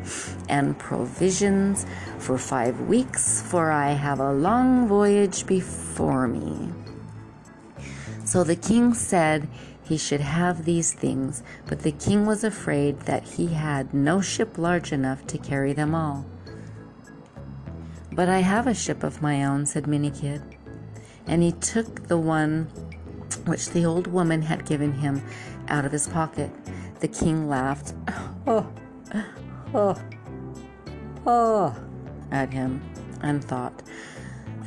[0.49, 1.87] and provisions
[2.19, 6.71] for five weeks, for I have a long voyage before me.
[8.25, 9.47] So the king said
[9.85, 14.57] he should have these things, but the king was afraid that he had no ship
[14.57, 16.25] large enough to carry them all.
[18.13, 20.43] But I have a ship of my own, said Minikin
[21.27, 22.65] and he took the one
[23.47, 25.23] which the old woman had given him
[25.69, 26.51] out of his pocket.
[27.01, 27.95] The king laughed,
[28.47, 28.71] oh,
[29.75, 30.01] oh,
[31.27, 31.77] oh,
[32.31, 32.83] at him,
[33.23, 33.83] and thought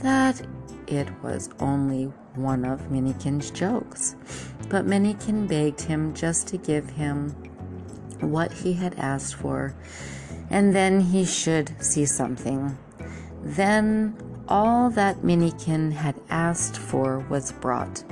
[0.01, 0.41] that
[0.87, 2.05] it was only
[2.35, 4.15] one of Minikin's jokes.
[4.69, 7.29] But Minikin begged him just to give him
[8.19, 9.75] what he had asked for,
[10.49, 12.77] and then he should see something.
[13.41, 14.15] Then
[14.53, 18.03] all that Minikin had asked for was brought,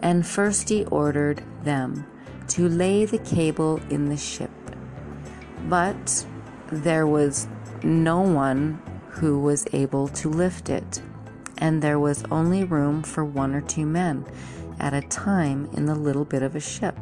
[0.00, 2.04] and first he ordered them
[2.48, 4.50] to lay the cable in the ship.
[5.68, 6.26] But
[6.72, 7.46] there was
[7.84, 11.02] no one who was able to lift it,
[11.58, 14.26] and there was only room for one or two men
[14.80, 16.96] at a time in the little bit of a ship.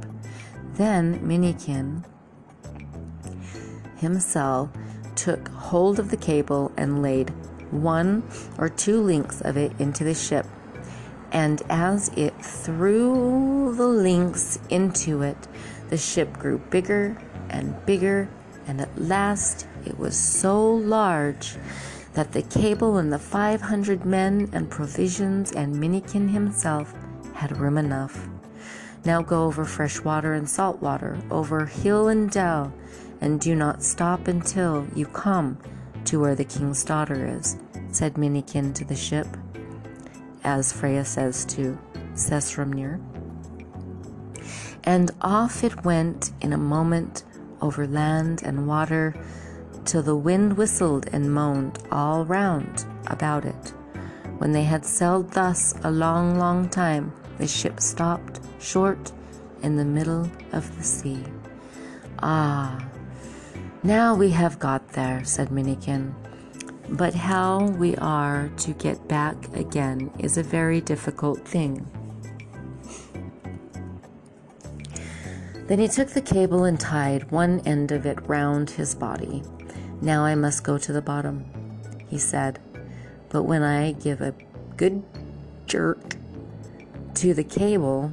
[0.74, 2.04] Then Minikin
[3.96, 4.68] himself
[5.14, 7.32] took hold of the cable and laid
[7.70, 8.22] one
[8.58, 10.46] or two links of it into the ship,
[11.32, 15.48] and as it threw the links into it,
[15.90, 17.16] the ship grew bigger
[17.50, 18.28] and bigger,
[18.66, 21.56] and at last it was so large
[22.14, 26.94] that the cable and the 500 men and provisions and Minikin himself
[27.34, 28.28] had room enough.
[29.04, 32.72] Now go over fresh water and salt water, over hill and dell,
[33.20, 35.58] and do not stop until you come
[36.08, 37.58] to where the king's daughter is,
[37.92, 39.26] said Minikin to the ship,
[40.42, 41.78] as Freya says to
[42.14, 42.98] Sessrumnir.
[44.84, 47.24] And off it went in a moment
[47.60, 49.14] over land and water
[49.84, 53.74] till the wind whistled and moaned all round about it.
[54.38, 59.12] When they had sailed thus a long, long time, the ship stopped short
[59.62, 61.22] in the middle of the sea.
[62.20, 62.87] Ah,
[63.82, 66.14] now we have got there, said Minikin.
[66.90, 71.86] But how we are to get back again is a very difficult thing.
[75.66, 79.42] Then he took the cable and tied one end of it round his body.
[80.00, 81.44] Now I must go to the bottom,
[82.08, 82.58] he said.
[83.28, 84.34] But when I give a
[84.78, 85.02] good
[85.66, 86.16] jerk
[87.16, 88.12] to the cable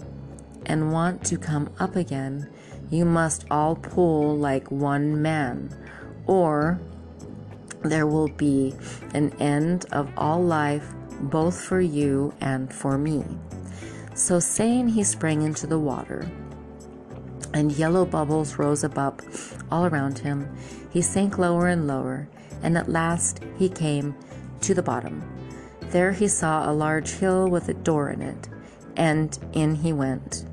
[0.65, 2.49] and want to come up again,
[2.89, 5.69] you must all pull like one man,
[6.27, 6.79] or
[7.83, 8.73] there will be
[9.13, 13.23] an end of all life, both for you and for me.
[14.13, 16.29] So saying, he sprang into the water,
[17.53, 18.97] and yellow bubbles rose up
[19.71, 20.55] all around him.
[20.89, 22.27] He sank lower and lower,
[22.63, 24.15] and at last he came
[24.61, 25.23] to the bottom.
[25.91, 28.49] There he saw a large hill with a door in it,
[28.97, 30.45] and in he went.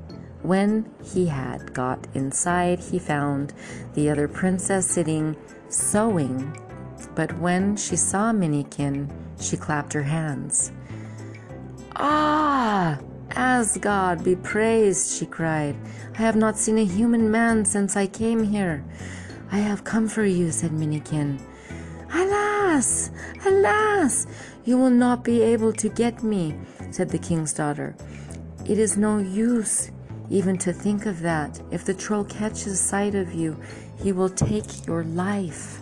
[0.43, 3.53] When he had got inside, he found
[3.93, 5.37] the other princess sitting
[5.69, 6.57] sewing.
[7.15, 9.09] But when she saw Minikin,
[9.39, 10.73] she clapped her hands.
[11.95, 12.99] Ah!
[13.31, 15.77] Asgard be praised, she cried.
[16.15, 18.83] I have not seen a human man since I came here.
[19.49, 21.39] I have come for you, said Minikin.
[22.13, 23.11] Alas!
[23.45, 24.27] Alas!
[24.65, 26.57] You will not be able to get me,
[26.91, 27.95] said the king's daughter.
[28.65, 29.91] It is no use
[30.33, 31.61] even to think of that.
[31.69, 33.55] If the troll catches sight of you,
[34.01, 35.79] he will take your life.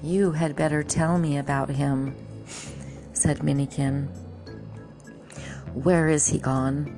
[0.00, 2.14] You had better tell me about him,
[3.14, 4.06] said Minikin.
[5.74, 6.96] Where is he gone?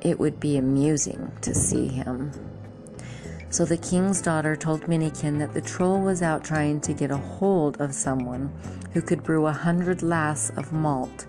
[0.00, 2.30] It would be amusing to see him.
[3.50, 7.16] So the king's daughter told Minikin that the troll was out trying to get a
[7.16, 8.52] hold of someone
[8.92, 11.26] who could brew a hundred lass of malt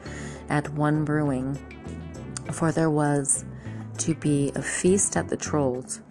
[0.49, 1.57] at one brewing,
[2.51, 3.45] for there was
[3.99, 6.01] to be a feast at the trolls,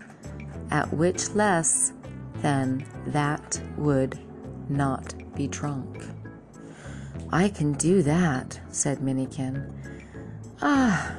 [0.71, 1.93] at which less
[2.43, 4.19] than that would
[4.69, 6.05] not be drunk.
[7.33, 9.73] I can do that, said Minikin.
[10.63, 11.17] Ah,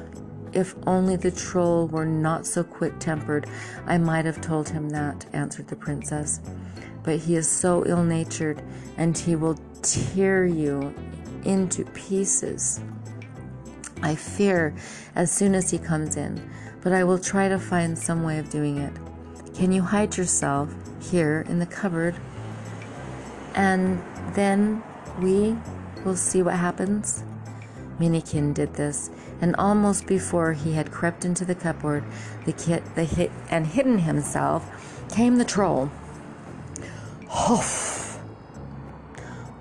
[0.52, 3.46] if only the troll were not so quick tempered,
[3.86, 6.40] I might have told him that, answered the princess.
[7.02, 8.62] But he is so ill natured,
[8.96, 10.94] and he will tear you
[11.44, 12.80] into pieces.
[14.02, 14.74] I fear
[15.14, 16.50] as soon as he comes in,
[16.80, 18.92] but I will try to find some way of doing it.
[19.54, 22.16] Can you hide yourself here in the cupboard?
[23.54, 24.02] And
[24.34, 24.82] then
[25.20, 25.56] we
[26.04, 27.24] will see what happens?
[27.98, 29.10] Minikin did this,
[29.40, 32.04] and almost before he had crept into the cupboard,
[32.46, 35.90] the kit, the hit, and hidden himself, came the troll.
[37.28, 38.16] Huff!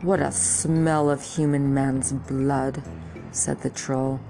[0.01, 2.81] What a smell of human man's blood,
[3.31, 4.21] said the troll.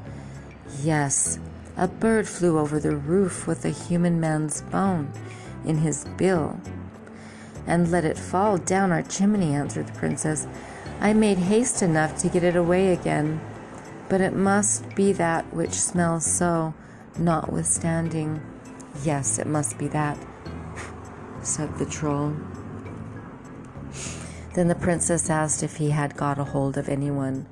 [0.81, 1.39] Yes,
[1.77, 5.11] a bird flew over the roof with a human man's bone
[5.65, 6.59] in his bill.
[7.67, 10.47] And let it fall down our chimney, answered the princess.
[10.99, 13.39] I made haste enough to get it away again
[14.09, 16.73] but it must be that which smells so,
[17.17, 18.41] notwithstanding.
[19.03, 20.17] Yes, it must be that,
[21.43, 22.35] said the troll.
[24.55, 27.45] Then the princess asked if he had got a hold of anyone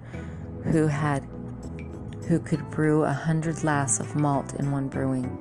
[0.64, 1.23] who had
[2.27, 5.37] who could brew a hundred lass of malt in one brewing.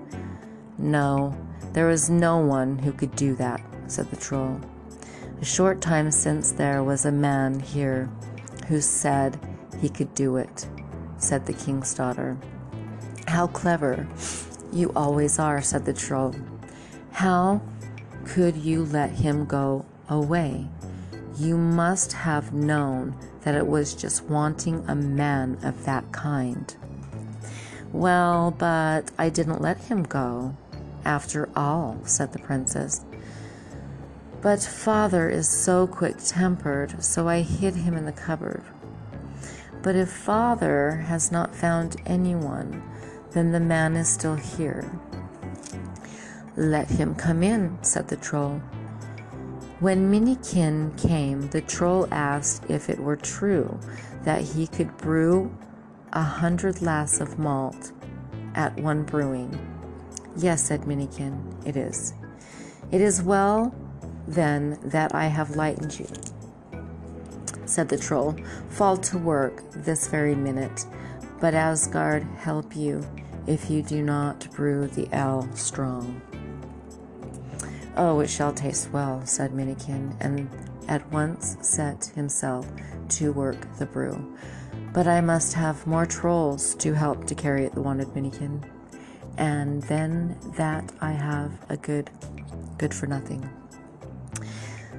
[0.79, 1.37] No,
[1.73, 4.61] there was no one who could do that, said the troll.
[5.41, 8.09] A short time since there was a man here
[8.69, 9.39] who said
[9.81, 10.67] he could do it
[11.19, 12.37] said the king's daughter.
[13.27, 14.07] How clever
[14.73, 16.35] you always are, said the troll.
[17.13, 17.61] How
[18.25, 20.69] could you let him go away?
[21.39, 23.17] You must have known
[23.47, 26.75] that it was just wanting a man of that kind.
[27.93, 30.57] Well, but I didn't let him go,
[31.05, 33.05] after all, said the princess.
[34.43, 38.65] But father is so quick tempered, so I hid him in the cupboard.
[39.81, 42.83] But if father has not found anyone,
[43.31, 44.91] then the man is still here.
[46.57, 48.61] Let him come in, said the troll.
[49.79, 53.79] When Minikin came, the troll asked if it were true
[54.23, 55.55] that he could brew
[56.13, 57.93] a hundred lass of malt
[58.55, 59.59] at one brewing.
[60.37, 62.15] Yes, said Minikin, it is.
[62.91, 63.75] It is well,
[64.27, 66.07] then, that I have lightened you
[67.69, 68.37] said the troll.
[68.71, 70.87] Fall to work this very minute,
[71.41, 73.07] but Asgard help you
[73.47, 76.21] if you do not brew the ale strong.
[77.99, 80.51] Oh, it shall taste well, said Minikin, and
[80.87, 82.67] at once set himself
[83.09, 84.37] to work the brew.
[84.93, 88.63] But I must have more trolls to help to carry it, the wanted Minikin.
[89.39, 92.11] And then that I have a good,
[92.77, 93.49] good for nothing.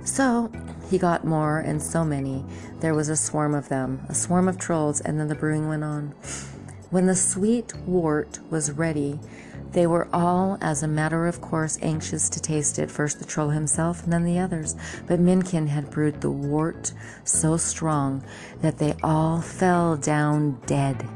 [0.04, 0.52] So
[0.90, 2.46] he got more, and so many.
[2.80, 5.84] There was a swarm of them, a swarm of trolls, and then the brewing went
[5.84, 6.16] on.
[6.90, 9.20] When the sweet wort was ready,
[9.72, 13.50] they were all, as a matter of course, anxious to taste it, first the troll
[13.50, 14.76] himself and then the others.
[15.08, 18.24] But Minikin had brewed the wort so strong
[18.62, 21.08] that they all fell down dead,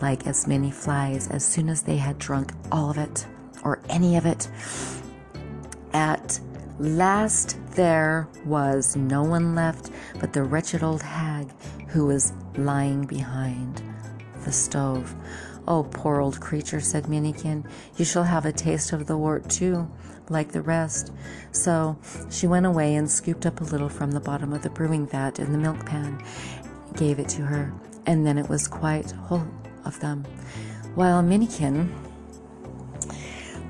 [0.00, 3.26] like as many flies, as soon as they had drunk all of it,
[3.62, 4.48] or any of it.
[5.92, 6.40] At
[6.78, 9.90] last there was no one left
[10.20, 11.50] but the wretched old hag
[11.88, 13.82] who was lying behind
[14.44, 15.14] the stove.
[15.70, 17.68] Oh, poor old creature, said Minikin,
[17.98, 19.86] you shall have a taste of the wort too,
[20.30, 21.12] like the rest.
[21.52, 21.98] So
[22.30, 25.38] she went away and scooped up a little from the bottom of the brewing vat
[25.38, 26.24] in the milk pan,
[26.96, 27.70] gave it to her,
[28.06, 29.46] and then it was quite whole
[29.84, 30.24] of them.
[30.94, 31.92] While Minikin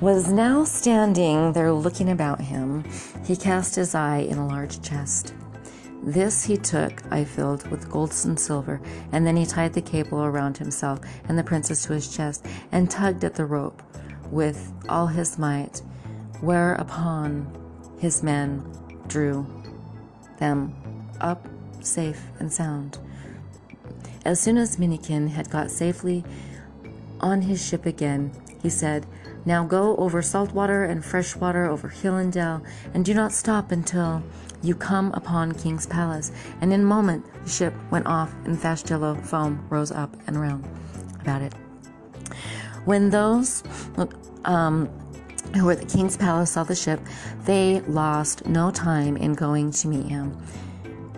[0.00, 2.84] was now standing there looking about him,
[3.24, 5.34] he cast his eye in a large chest.
[6.02, 8.80] This he took, I filled with gold and silver,
[9.12, 12.90] and then he tied the cable around himself and the princess to his chest, and
[12.90, 13.82] tugged at the rope
[14.30, 15.82] with all his might,
[16.40, 17.52] whereupon
[17.98, 18.64] his men
[19.08, 19.46] drew
[20.38, 20.74] them
[21.20, 21.48] up
[21.80, 22.98] safe and sound.
[24.24, 26.24] As soon as Minikin had got safely
[27.20, 28.30] on his ship again,
[28.62, 29.06] he said,
[29.44, 32.62] Now go over salt water and fresh water, over hill and dell,
[32.94, 34.22] and do not stop until
[34.62, 36.32] you come upon King's palace.
[36.60, 40.40] And in a moment the ship went off, and fast yellow foam rose up and
[40.40, 40.66] round
[41.20, 41.54] about it.
[42.84, 43.62] When those
[44.44, 44.88] um,
[45.54, 47.00] who were at the king's palace saw the ship,
[47.44, 50.36] they lost no time in going to meet him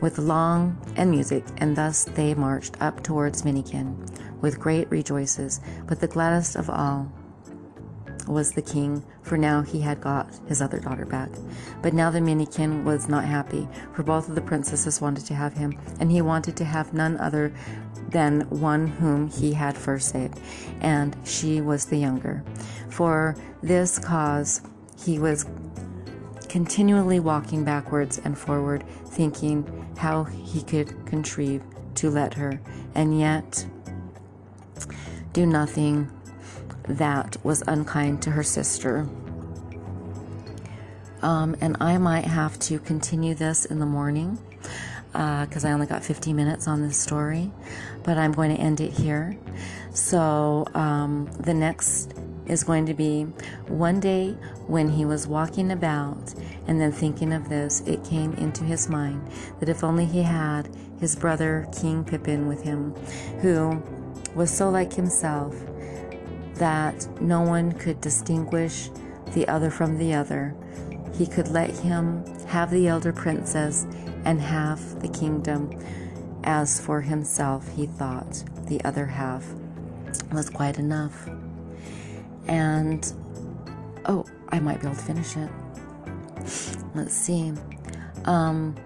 [0.00, 3.94] with long and music, and thus they marched up towards Minikin
[4.40, 5.60] with great rejoices.
[5.86, 7.10] But the gladdest of all
[8.31, 11.31] was the king, for now he had got his other daughter back.
[11.82, 15.55] But now the Minikin was not happy, for both of the princesses wanted to have
[15.55, 17.52] him, and he wanted to have none other
[18.11, 20.40] than one whom he had first saved,
[20.81, 22.44] and she was the younger.
[22.89, 24.62] For this cause
[25.05, 25.47] he was
[26.48, 31.62] continually walking backwards and forward, thinking how he could contrive
[31.97, 32.61] to let her,
[32.94, 33.66] and yet
[35.32, 36.11] do nothing
[36.98, 39.08] that was unkind to her sister.
[41.22, 44.38] Um, and I might have to continue this in the morning
[45.12, 47.50] because uh, I only got 50 minutes on this story,
[48.04, 49.36] but I'm going to end it here.
[49.92, 52.14] So um, the next
[52.46, 53.24] is going to be
[53.66, 54.30] one day
[54.66, 56.34] when he was walking about
[56.66, 60.68] and then thinking of this, it came into his mind that if only he had
[61.00, 62.94] his brother King Pippin with him,
[63.40, 63.82] who
[64.34, 65.54] was so like himself
[66.60, 68.90] that no one could distinguish
[69.32, 70.54] the other from the other.
[71.14, 73.86] He could let him have the elder princess
[74.24, 75.70] and half the kingdom.
[76.44, 79.44] As for himself, he thought the other half
[80.32, 81.28] was quite enough.
[82.46, 83.10] And,
[84.04, 85.50] oh, I might be able to finish it.
[86.94, 87.54] Let's see.
[88.26, 88.76] Um,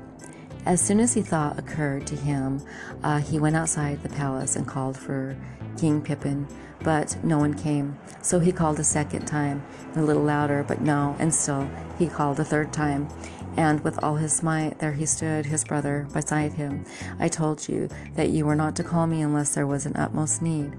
[0.65, 2.63] as soon as he thought occurred to him,
[3.03, 5.37] uh, he went outside the palace and called for
[5.77, 6.47] King Pippin,
[6.83, 7.99] but no one came.
[8.23, 9.65] So he called a second time,
[9.97, 11.69] a little louder, but no, and still
[11.99, 13.09] he called a third time.
[13.57, 16.85] And with all his might, there he stood, his brother, beside him.
[17.21, 20.43] I told you that you were not to call me unless there was an utmost
[20.43, 20.73] need,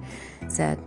[0.50, 0.80] said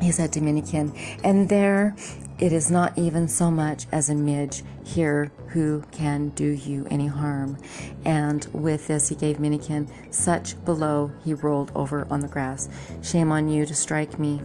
[0.00, 1.94] he said to Minikin, and there
[2.38, 7.06] it is not even so much as a midge here who can do you any
[7.06, 7.56] harm.
[8.04, 12.68] And with this, he gave Minikin such below he rolled over on the grass.
[13.02, 14.40] Shame on you to strike me,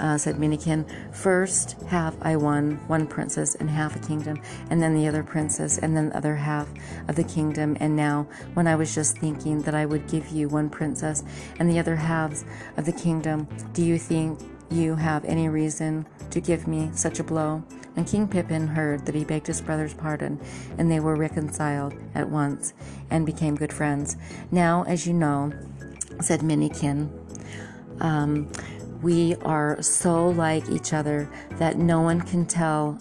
[0.00, 0.90] uh, said Minikin.
[1.14, 5.78] First have I won one princess and half a kingdom, and then the other princess,
[5.78, 6.68] and then the other half
[7.06, 7.76] of the kingdom.
[7.78, 11.22] And now, when I was just thinking that I would give you one princess
[11.60, 12.44] and the other halves
[12.76, 17.24] of the kingdom, do you think you have any reason to give me such a
[17.24, 17.62] blow?
[17.96, 20.40] And King Pippin heard that he begged his brother's pardon,
[20.78, 22.74] and they were reconciled at once
[23.10, 24.16] and became good friends.
[24.50, 25.52] Now, as you know,
[26.20, 27.08] said Minikin,
[28.00, 28.50] um,
[29.02, 31.28] we are so like each other
[31.58, 32.98] that no one can tell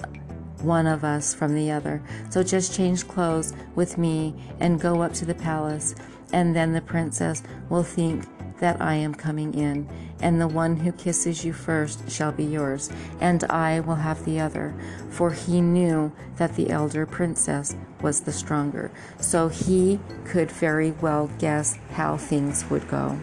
[0.62, 2.02] one of us from the other.
[2.30, 5.96] So just change clothes with me and go up to the palace,
[6.32, 8.26] and then the princess will think
[8.64, 9.90] that I am coming in,
[10.22, 14.40] and the one who kisses you first shall be yours, and I will have the
[14.40, 14.74] other.
[15.10, 21.30] For he knew that the elder princess was the stronger, so he could very well
[21.40, 23.20] guess how things would go.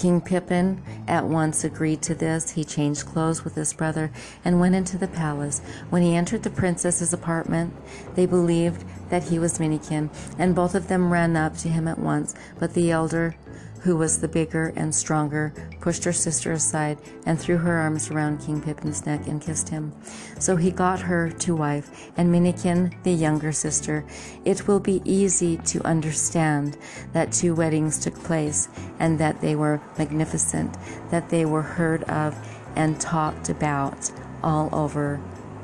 [0.00, 2.52] King Pippin at once agreed to this.
[2.52, 4.10] He changed clothes with his brother
[4.42, 5.60] and went into the palace.
[5.90, 7.74] When he entered the princess's apartment,
[8.14, 10.08] they believed that he was Minikin,
[10.38, 12.34] and both of them ran up to him at once.
[12.58, 13.34] But the elder,
[13.80, 18.40] who was the bigger and stronger, pushed her sister aside and threw her arms around
[18.40, 19.92] King Pippin's neck and kissed him.
[20.38, 24.04] So he got her to wife, and Minikin, the younger sister.
[24.44, 26.76] It will be easy to understand
[27.12, 30.76] that two weddings took place, and that they were magnificent,
[31.10, 32.36] that they were heard of
[32.76, 34.10] and talked about
[34.42, 35.20] all over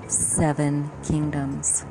[0.09, 1.85] seven kingdoms.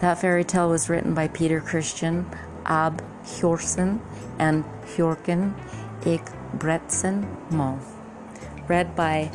[0.00, 2.26] That fairy tale was written by Peter Christian,
[2.66, 4.00] Ab Hjorsen,
[4.38, 4.64] and
[4.96, 5.54] Hjorken
[6.04, 6.22] Ik
[7.50, 7.78] Mo.
[8.68, 9.30] Read by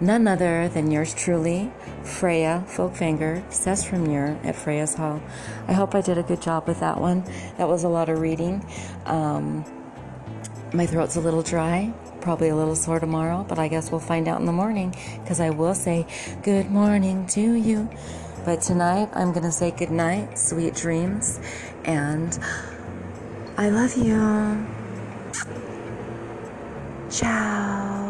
[0.00, 1.72] none other than yours truly,
[2.02, 5.20] Freya Folkvanger, Sessrumur at Freya's Hall.
[5.68, 7.24] I hope I did a good job with that one.
[7.58, 8.64] That was a lot of reading.
[9.06, 9.64] Um,
[10.72, 14.28] my throat's a little dry, probably a little sore tomorrow, but I guess we'll find
[14.28, 16.06] out in the morning because I will say
[16.42, 17.90] good morning to you.
[18.44, 21.38] But tonight I'm going to say good night, sweet dreams,
[21.84, 22.38] and
[23.60, 24.68] I love you.
[27.10, 28.09] Ciao.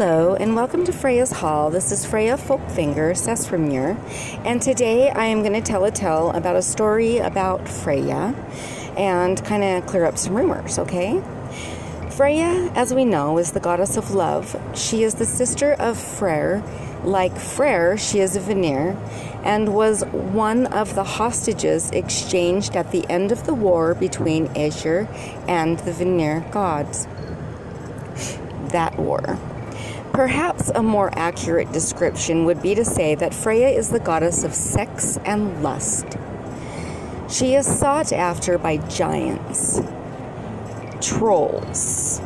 [0.00, 1.68] Hello and welcome to Freya's Hall.
[1.68, 3.98] This is Freya Folkvanger Sessrumur,
[4.46, 8.34] and today I am going to tell a tale about a story about Freya
[8.96, 11.22] and kind of clear up some rumors, okay?
[12.12, 14.58] Freya, as we know, is the goddess of love.
[14.74, 16.62] She is the sister of Freyr.
[17.04, 18.96] Like Freyr, she is a Vanir
[19.44, 25.08] and was one of the hostages exchanged at the end of the war between Aesir
[25.46, 27.06] and the Vanir gods.
[28.70, 29.38] That war.
[30.12, 34.54] Perhaps a more accurate description would be to say that Freya is the goddess of
[34.54, 36.18] sex and lust.
[37.28, 39.80] She is sought after by giants,
[41.00, 42.20] trolls.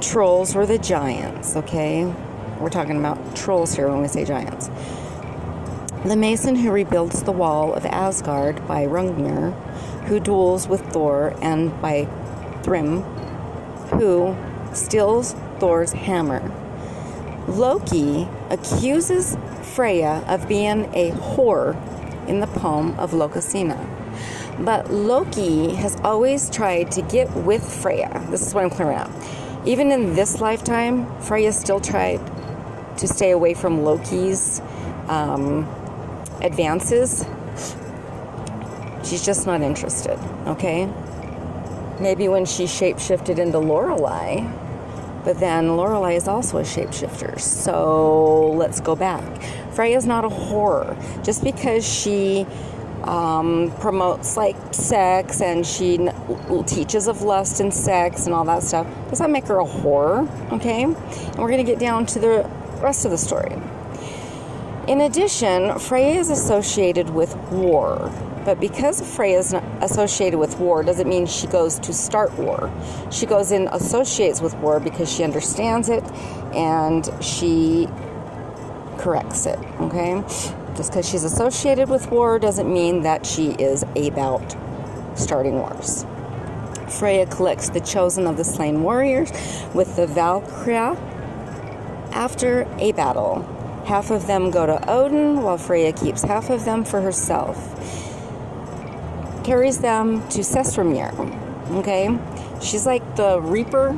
[0.00, 2.12] Trolls were the giants, okay?
[2.58, 4.68] We're talking about trolls here when we say giants.
[6.04, 9.52] The mason who rebuilds the wall of Asgard by Hrungnir,
[10.06, 12.08] who duels with Thor, and by
[12.62, 13.02] Thrym,
[13.92, 14.36] who
[14.72, 16.50] steals Thor's hammer.
[17.50, 21.76] Loki accuses Freya of being a whore
[22.28, 23.86] in the poem of Lokasenna.
[24.64, 28.24] But Loki has always tried to get with Freya.
[28.30, 29.10] This is what I'm clearing up.
[29.66, 32.20] Even in this lifetime, Freya still tried
[32.98, 34.60] to stay away from Loki's
[35.08, 35.64] um,
[36.42, 37.24] advances.
[39.02, 40.86] She's just not interested, okay?
[41.98, 44.46] Maybe when she shapeshifted into Lorelei,
[45.24, 47.38] but then Lorelei is also a shapeshifter.
[47.40, 49.42] So let's go back.
[49.72, 50.96] Freya's not a horror.
[51.22, 52.46] Just because she
[53.04, 58.62] um, promotes like sex and she n- teaches of lust and sex and all that
[58.62, 60.28] stuff, does that make her a horror?
[60.52, 60.84] Okay?
[60.84, 63.56] And we're going to get down to the rest of the story.
[64.88, 68.10] In addition, Freya is associated with war.
[68.44, 72.72] But because Freya is associated with war doesn't mean she goes to start war.
[73.10, 76.02] She goes in, associates with war because she understands it
[76.54, 77.86] and she
[78.96, 80.22] corrects it, okay?
[80.74, 84.56] Just because she's associated with war doesn't mean that she is about
[85.16, 86.06] starting wars.
[86.88, 89.30] Freya collects the chosen of the slain warriors
[89.74, 90.96] with the Valkyria
[92.12, 93.42] after a battle.
[93.86, 97.76] Half of them go to Odin, while Freya keeps half of them for herself
[99.44, 101.12] carries them to Sessrumur.
[101.78, 102.18] Okay?
[102.60, 103.92] She's like the Reaper.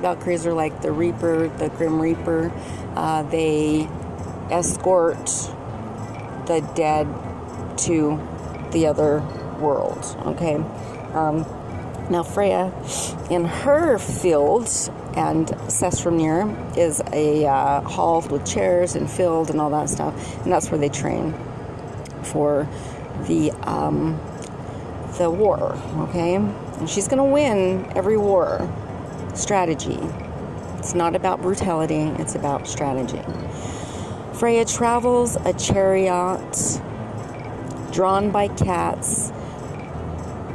[0.00, 2.52] Valkyries are like the Reaper, the Grim Reaper.
[2.94, 3.88] Uh, they
[4.50, 5.26] escort
[6.46, 7.06] the dead
[7.78, 8.20] to
[8.72, 9.20] the other
[9.60, 10.04] world.
[10.26, 10.56] Okay?
[11.14, 11.46] Um,
[12.10, 12.72] now, Freya,
[13.30, 14.66] in her field,
[15.16, 20.52] and Sessrumur is a uh, hall with chairs and filled and all that stuff, and
[20.52, 21.32] that's where they train
[22.22, 22.68] for
[23.26, 24.20] the um,
[25.18, 25.74] the war,
[26.08, 26.36] okay?
[26.36, 28.68] And she's going to win every war.
[29.34, 29.98] Strategy.
[30.78, 33.22] It's not about brutality, it's about strategy.
[34.34, 36.80] Freya travels a chariot
[37.92, 39.30] drawn by cats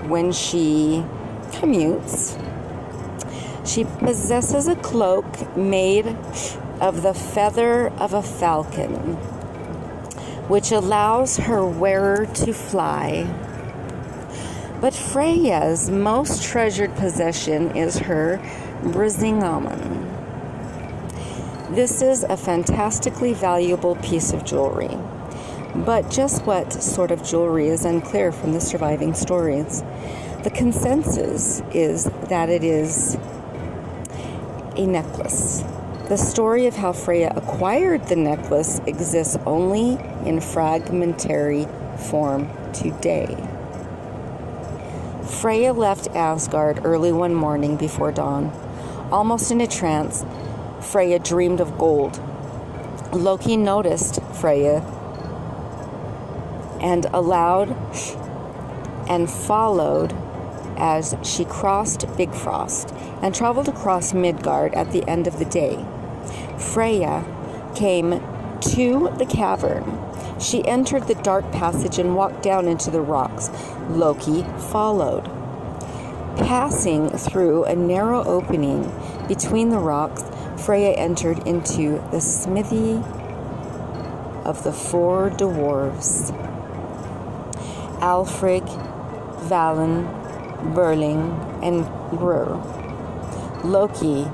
[0.07, 1.05] when she
[1.51, 2.35] commutes.
[3.65, 6.07] She possesses a cloak made
[6.81, 9.15] of the feather of a falcon,
[10.49, 13.46] which allows her wearer to fly
[14.79, 18.39] but Freya's most treasured possession is her
[18.83, 20.15] Brisingamen.
[21.73, 24.97] This is a fantastically valuable piece of jewelry.
[25.75, 29.83] But just what sort of jewelry is unclear from the surviving stories.
[30.43, 33.15] The consensus is that it is
[34.75, 35.63] a necklace.
[36.07, 41.67] The story of how Freya acquired the necklace exists only in fragmentary
[42.09, 43.35] form today.
[45.41, 48.51] Freya left Asgard early one morning before dawn.
[49.11, 50.25] Almost in a trance,
[50.81, 52.19] Freya dreamed of gold.
[53.13, 54.79] Loki noticed Freya
[56.81, 57.69] and allowed
[59.07, 60.11] and followed
[60.75, 62.91] as she crossed Bifrost
[63.21, 65.85] and traveled across Midgard at the end of the day.
[66.57, 67.23] Freya
[67.75, 68.23] came
[68.59, 70.06] to the cavern.
[70.39, 73.49] She entered the dark passage and walked down into the rocks.
[73.89, 75.25] Loki followed.
[76.37, 78.91] Passing through a narrow opening
[79.27, 80.23] between the rocks,
[80.63, 83.01] Freya entered into the smithy
[84.45, 86.31] of the four dwarves
[87.99, 90.05] Alfrigg, Dvalin,
[90.75, 91.33] Berling,
[91.63, 91.83] and
[92.17, 92.61] Grur.
[93.63, 94.27] Loki,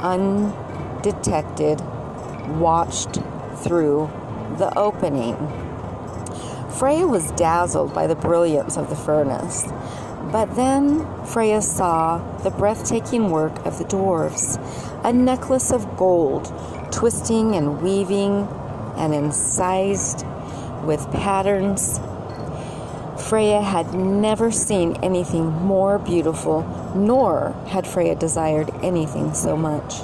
[0.00, 1.80] undetected,
[2.58, 3.20] watched
[3.56, 4.10] through
[4.58, 5.36] the opening.
[6.78, 9.64] Freya was dazzled by the brilliance of the furnace,
[10.32, 14.58] but then Freya saw the breathtaking work of the dwarfs
[15.04, 16.52] a necklace of gold,
[16.92, 18.46] twisting and weaving
[18.96, 20.24] and incised
[20.84, 21.98] with patterns.
[23.18, 26.62] Freya had never seen anything more beautiful,
[26.94, 29.94] nor had Freya desired anything so much.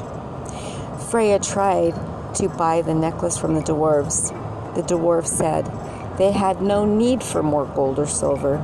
[1.11, 1.95] Freya tried
[2.39, 4.29] to buy the necklace from the dwarves.
[4.75, 5.67] The dwarves said
[6.19, 8.63] they had no need for more gold or silver.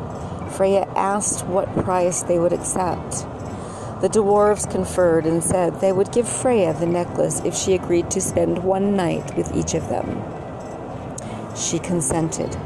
[0.53, 3.27] Freya asked what price they would accept.
[4.01, 8.21] The dwarves conferred and said they would give Freya the necklace if she agreed to
[8.21, 10.23] spend one night with each of them.
[11.57, 12.57] She consented.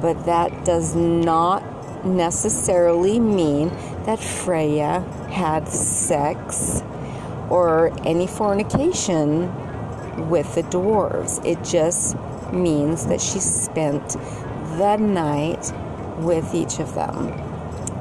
[0.00, 1.62] But that does not
[2.04, 3.70] necessarily mean
[4.04, 6.82] that Freya had sex
[7.50, 9.52] or any fornication
[10.16, 11.44] with the dwarves.
[11.44, 12.16] It just
[12.52, 14.10] means that she spent
[14.78, 15.72] the night
[16.18, 17.32] with each of them.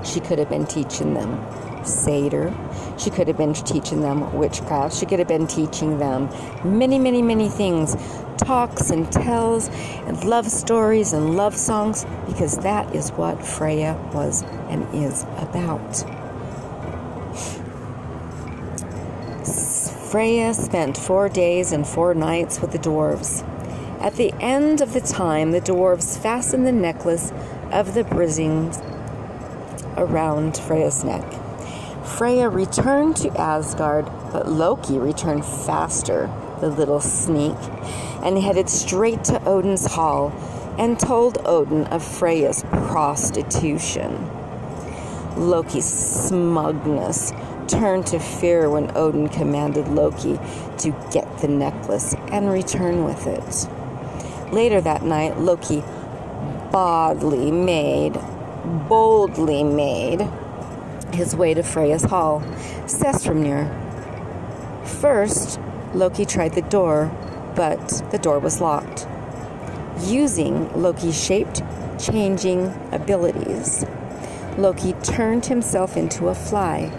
[0.04, 1.38] She could have been teaching them
[1.84, 2.54] seidr.
[3.00, 4.96] She could have been teaching them witchcraft.
[4.96, 6.30] She could have been teaching them
[6.64, 7.96] many, many, many things
[8.38, 9.70] talks and tells
[10.08, 16.25] and love stories and love songs because that is what Freya was and is about.
[20.16, 23.44] Freya spent four days and four nights with the dwarves.
[24.00, 27.34] At the end of the time, the dwarves fastened the necklace
[27.70, 28.80] of the brisings
[29.98, 31.26] around Freya's neck.
[32.06, 36.32] Freya returned to Asgard, but Loki returned faster,
[36.62, 37.58] the little sneak,
[38.24, 40.32] and headed straight to Odin's hall
[40.78, 44.32] and told Odin of Freya's prostitution.
[45.36, 47.34] Loki's smugness
[47.68, 50.40] turned to fear when Odin commanded Loki
[50.80, 53.68] to get the necklace and return with it.
[54.54, 55.84] Later that night, Loki
[56.72, 58.20] boldly made,
[58.88, 60.28] boldly made
[61.14, 62.42] his way to Freya's hall,
[62.86, 63.70] Sessrumnir.
[64.86, 65.60] First,
[65.94, 67.12] Loki tried the door,
[67.56, 69.08] but the door was locked.
[70.02, 71.62] Using Loki's shaped
[71.98, 73.86] changing abilities,
[74.58, 76.92] Loki turned himself into a fly.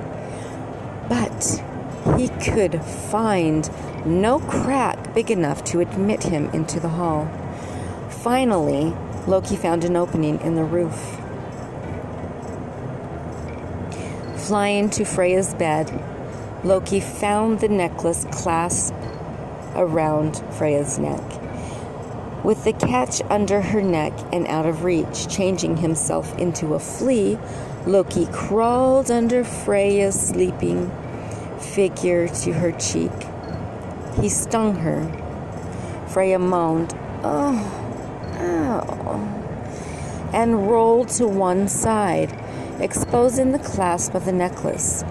[1.09, 1.63] But
[2.17, 3.69] he could find
[4.07, 7.29] no crack big enough to admit him into the hall.
[8.09, 8.95] Finally,
[9.27, 11.21] Loki found an opening in the roof.
[14.47, 15.93] Flying to Freya's bed,
[16.63, 18.97] Loki found the necklace clasped
[19.75, 21.23] around Freya's neck.
[22.45, 27.39] With the catch under her neck and out of reach, changing himself into a flea,
[27.87, 30.91] Loki crawled under Freya's sleeping
[31.61, 33.13] figure to her cheek.
[34.21, 35.07] He stung her.
[36.09, 37.55] Freya moaned, Oh,
[38.41, 42.37] ow, and rolled to one side,
[42.81, 45.05] exposing the clasp of the necklace.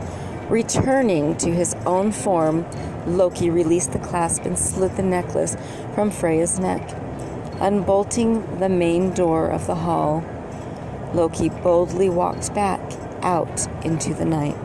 [0.50, 2.66] Returning to his own form,
[3.08, 5.56] Loki released the clasp and slid the necklace
[5.94, 6.94] from Freya's neck.
[7.62, 10.26] Unbolting the main door of the hall,
[11.16, 12.82] Loki boldly walked back
[13.22, 14.56] out into the night.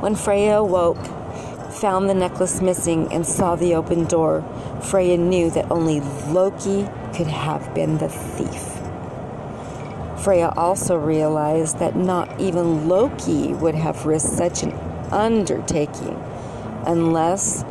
[0.00, 1.04] When Freya awoke,
[1.72, 4.44] found the necklace missing, and saw the open door,
[4.82, 8.78] Freya knew that only Loki could have been the thief.
[10.22, 14.72] Freya also realized that not even Loki would have risked such an
[15.12, 16.20] undertaking
[16.86, 17.64] unless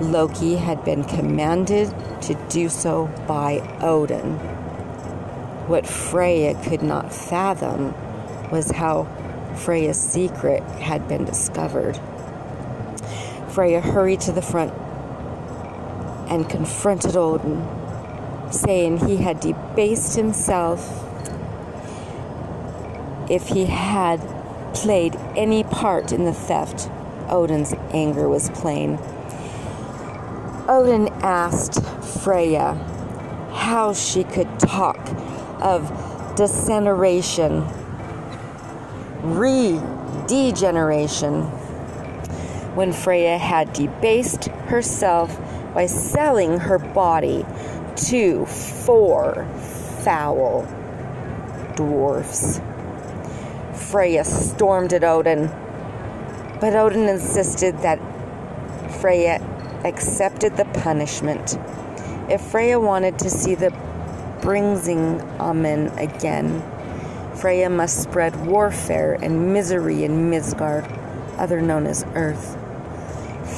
[0.00, 4.51] Loki had been commanded to do so by Odin.
[5.72, 7.94] What Freya could not fathom
[8.50, 9.04] was how
[9.56, 11.98] Freya's secret had been discovered.
[13.48, 14.74] Freya hurried to the front
[16.30, 17.66] and confronted Odin,
[18.52, 20.86] saying he had debased himself
[23.30, 24.20] if he had
[24.74, 26.90] played any part in the theft.
[27.30, 28.98] Odin's anger was plain.
[30.68, 31.82] Odin asked
[32.22, 32.74] Freya
[33.54, 34.98] how she could talk
[35.62, 37.66] of degeneration,
[39.22, 39.80] re
[40.26, 41.42] degeneration,
[42.74, 45.38] when Freya had debased herself
[45.74, 47.44] by selling her body
[47.96, 49.46] to four
[50.02, 50.66] foul
[51.76, 52.60] dwarfs.
[53.74, 55.48] Freya stormed at Odin,
[56.60, 57.98] but Odin insisted that
[59.00, 59.40] Freya
[59.84, 61.58] accepted the punishment.
[62.30, 63.70] If Freya wanted to see the
[64.42, 66.64] Bringsing Amen again,
[67.36, 70.84] Freya must spread warfare and misery in Midgard,
[71.38, 72.58] other known as Earth.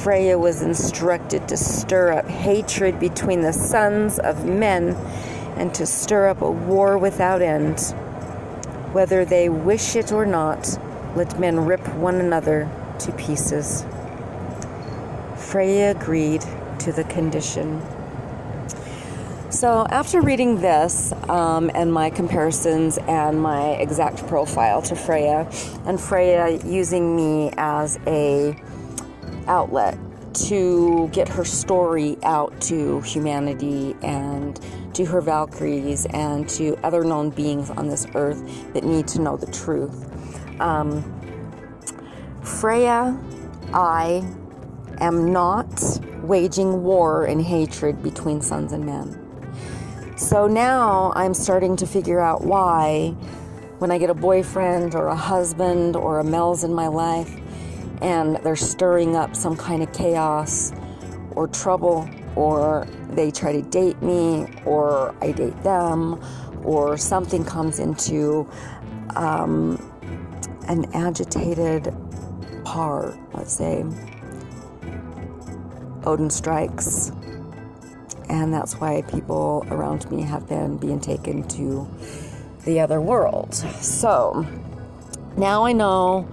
[0.03, 4.95] Freya was instructed to stir up hatred between the sons of men
[5.57, 7.79] and to stir up a war without end.
[8.93, 10.77] Whether they wish it or not,
[11.15, 13.83] let men rip one another to pieces.
[15.35, 16.45] Freya agreed
[16.77, 17.81] to the condition.
[19.55, 25.49] So, after reading this um, and my comparisons and my exact profile to Freya,
[25.85, 28.53] and Freya using me as a
[29.47, 29.97] outlet
[30.49, 34.59] to get her story out to humanity and
[34.93, 39.37] to her Valkyries and to other known beings on this earth that need to know
[39.37, 40.05] the truth.
[40.59, 41.01] Um,
[42.43, 43.17] Freya,
[43.73, 44.29] I
[44.99, 49.24] am not waging war and hatred between sons and men.
[50.17, 53.09] So now I'm starting to figure out why,
[53.79, 57.37] when I get a boyfriend or a husband or a Mel's in my life,
[58.01, 60.71] and they're stirring up some kind of chaos
[61.31, 66.23] or trouble, or they try to date me, or I date them,
[66.63, 68.49] or something comes into
[69.17, 69.77] um,
[70.69, 71.93] an agitated
[72.63, 73.83] par, let's say,
[76.05, 77.11] Odin strikes
[78.35, 81.87] and that's why people around me have been being taken to
[82.65, 83.53] the other world.
[83.53, 84.45] So
[85.37, 86.23] now I know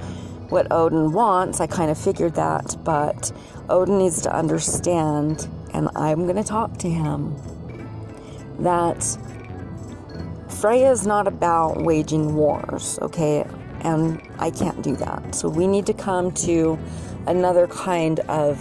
[0.49, 1.61] what Odin wants.
[1.61, 3.33] I kind of figured that, but
[3.69, 7.37] Odin needs to understand, and I'm going to talk to him,
[8.59, 9.03] that
[10.49, 13.47] Freya is not about waging wars, okay?
[13.81, 15.35] And I can't do that.
[15.35, 16.79] So we need to come to
[17.27, 18.61] another kind of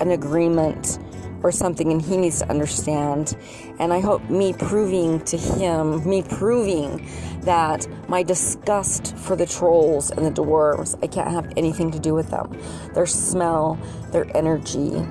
[0.00, 0.98] an agreement
[1.42, 3.36] or something and he needs to understand.
[3.78, 7.08] And I hope me proving to him, me proving
[7.42, 12.14] that my disgust for the trolls and the dwarves, I can't have anything to do
[12.14, 12.58] with them.
[12.94, 13.78] Their smell,
[14.10, 15.06] their energy,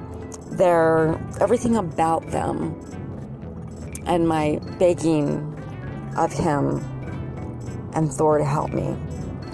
[0.52, 2.76] their everything about them,
[4.06, 5.52] and my begging
[6.18, 6.84] of him
[7.94, 8.96] and Thor to help me.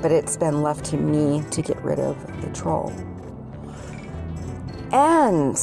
[0.01, 2.91] But it's been left to me to get rid of the troll.
[4.91, 5.57] And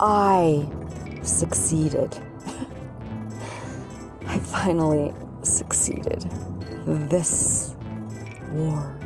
[0.00, 0.68] I
[1.22, 2.18] succeeded.
[4.26, 6.22] I finally succeeded.
[6.84, 7.76] This
[8.50, 8.98] war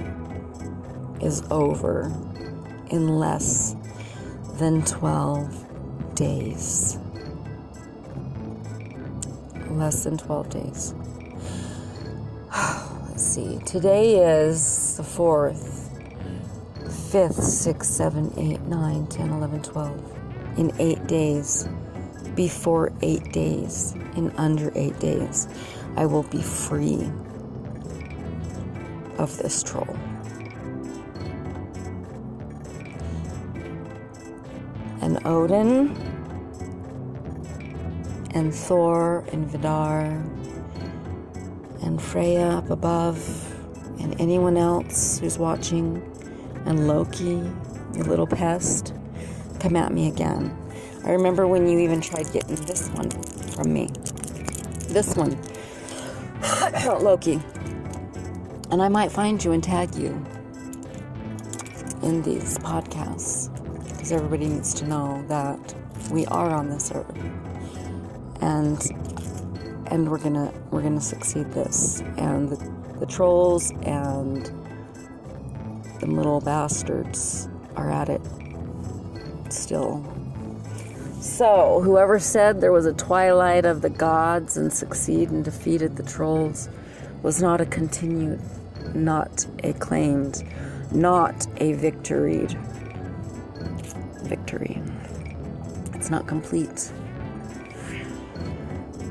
[1.20, 2.10] is over
[2.90, 3.76] in less
[4.54, 6.98] than 12 days.
[9.68, 10.94] Less than 12 days.
[13.10, 13.58] Let's see.
[13.66, 15.90] Today is the 4th,
[16.82, 20.17] 5th, 6th, 7th, 8th, 9th, 10th, 11th, 12th
[20.58, 21.68] in eight days,
[22.34, 25.46] before eight days, in under eight days,
[25.96, 27.10] I will be free
[29.18, 29.96] of this troll.
[35.00, 35.96] And Odin
[38.34, 40.06] and Thor and Vidar
[41.82, 43.16] and Freya up above
[44.00, 46.02] and anyone else who's watching
[46.66, 47.40] and Loki,
[47.92, 48.92] the little pest
[49.60, 50.56] come at me again.
[51.04, 53.88] I remember when you even tried getting this one from me.
[54.88, 55.38] This one.
[57.02, 57.40] Loki.
[58.70, 60.24] And I might find you and tag you
[62.02, 63.52] in these podcasts
[63.90, 65.74] because everybody needs to know that
[66.10, 67.16] we are on this earth
[68.40, 68.80] and
[69.90, 74.46] and we're gonna we're gonna succeed this and the, the trolls and
[76.00, 78.20] the little bastards are at it
[79.52, 80.04] still.
[81.20, 86.02] So, whoever said there was a twilight of the gods and succeed and defeated the
[86.02, 86.68] trolls
[87.22, 88.40] was not a continued,
[88.94, 90.44] not a claimed,
[90.92, 92.56] not a victoried
[94.22, 94.80] victory.
[95.94, 96.92] It's not complete.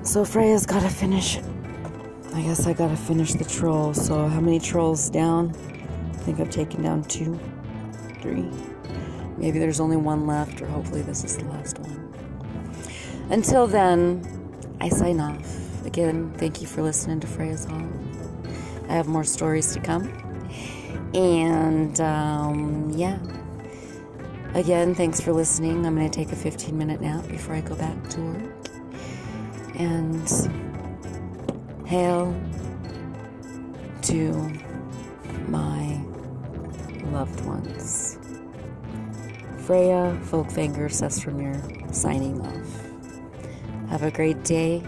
[0.03, 1.39] So Freya's gotta finish.
[2.34, 3.93] I guess I gotta finish the troll.
[3.93, 5.53] So how many trolls down?
[6.14, 7.38] I think I've taken down two,
[8.22, 8.49] three.
[9.38, 12.14] Maybe there's only one left, or hopefully this is the last one.
[13.30, 14.23] Until then,
[14.81, 15.85] I sign off.
[15.85, 17.88] Again, thank you for listening to Freya's Hall.
[18.89, 20.11] I have more stories to come.
[21.14, 23.19] And um, yeah.
[24.53, 25.85] Again, thanks for listening.
[25.85, 28.53] I'm going to take a 15 minute nap before I go back to work.
[29.76, 30.27] And
[31.85, 32.35] hail
[34.03, 34.51] to
[35.47, 36.01] my
[37.11, 38.06] loved ones.
[39.68, 43.89] Freya Folkvanger Sesframir signing off.
[43.89, 44.81] Have a great day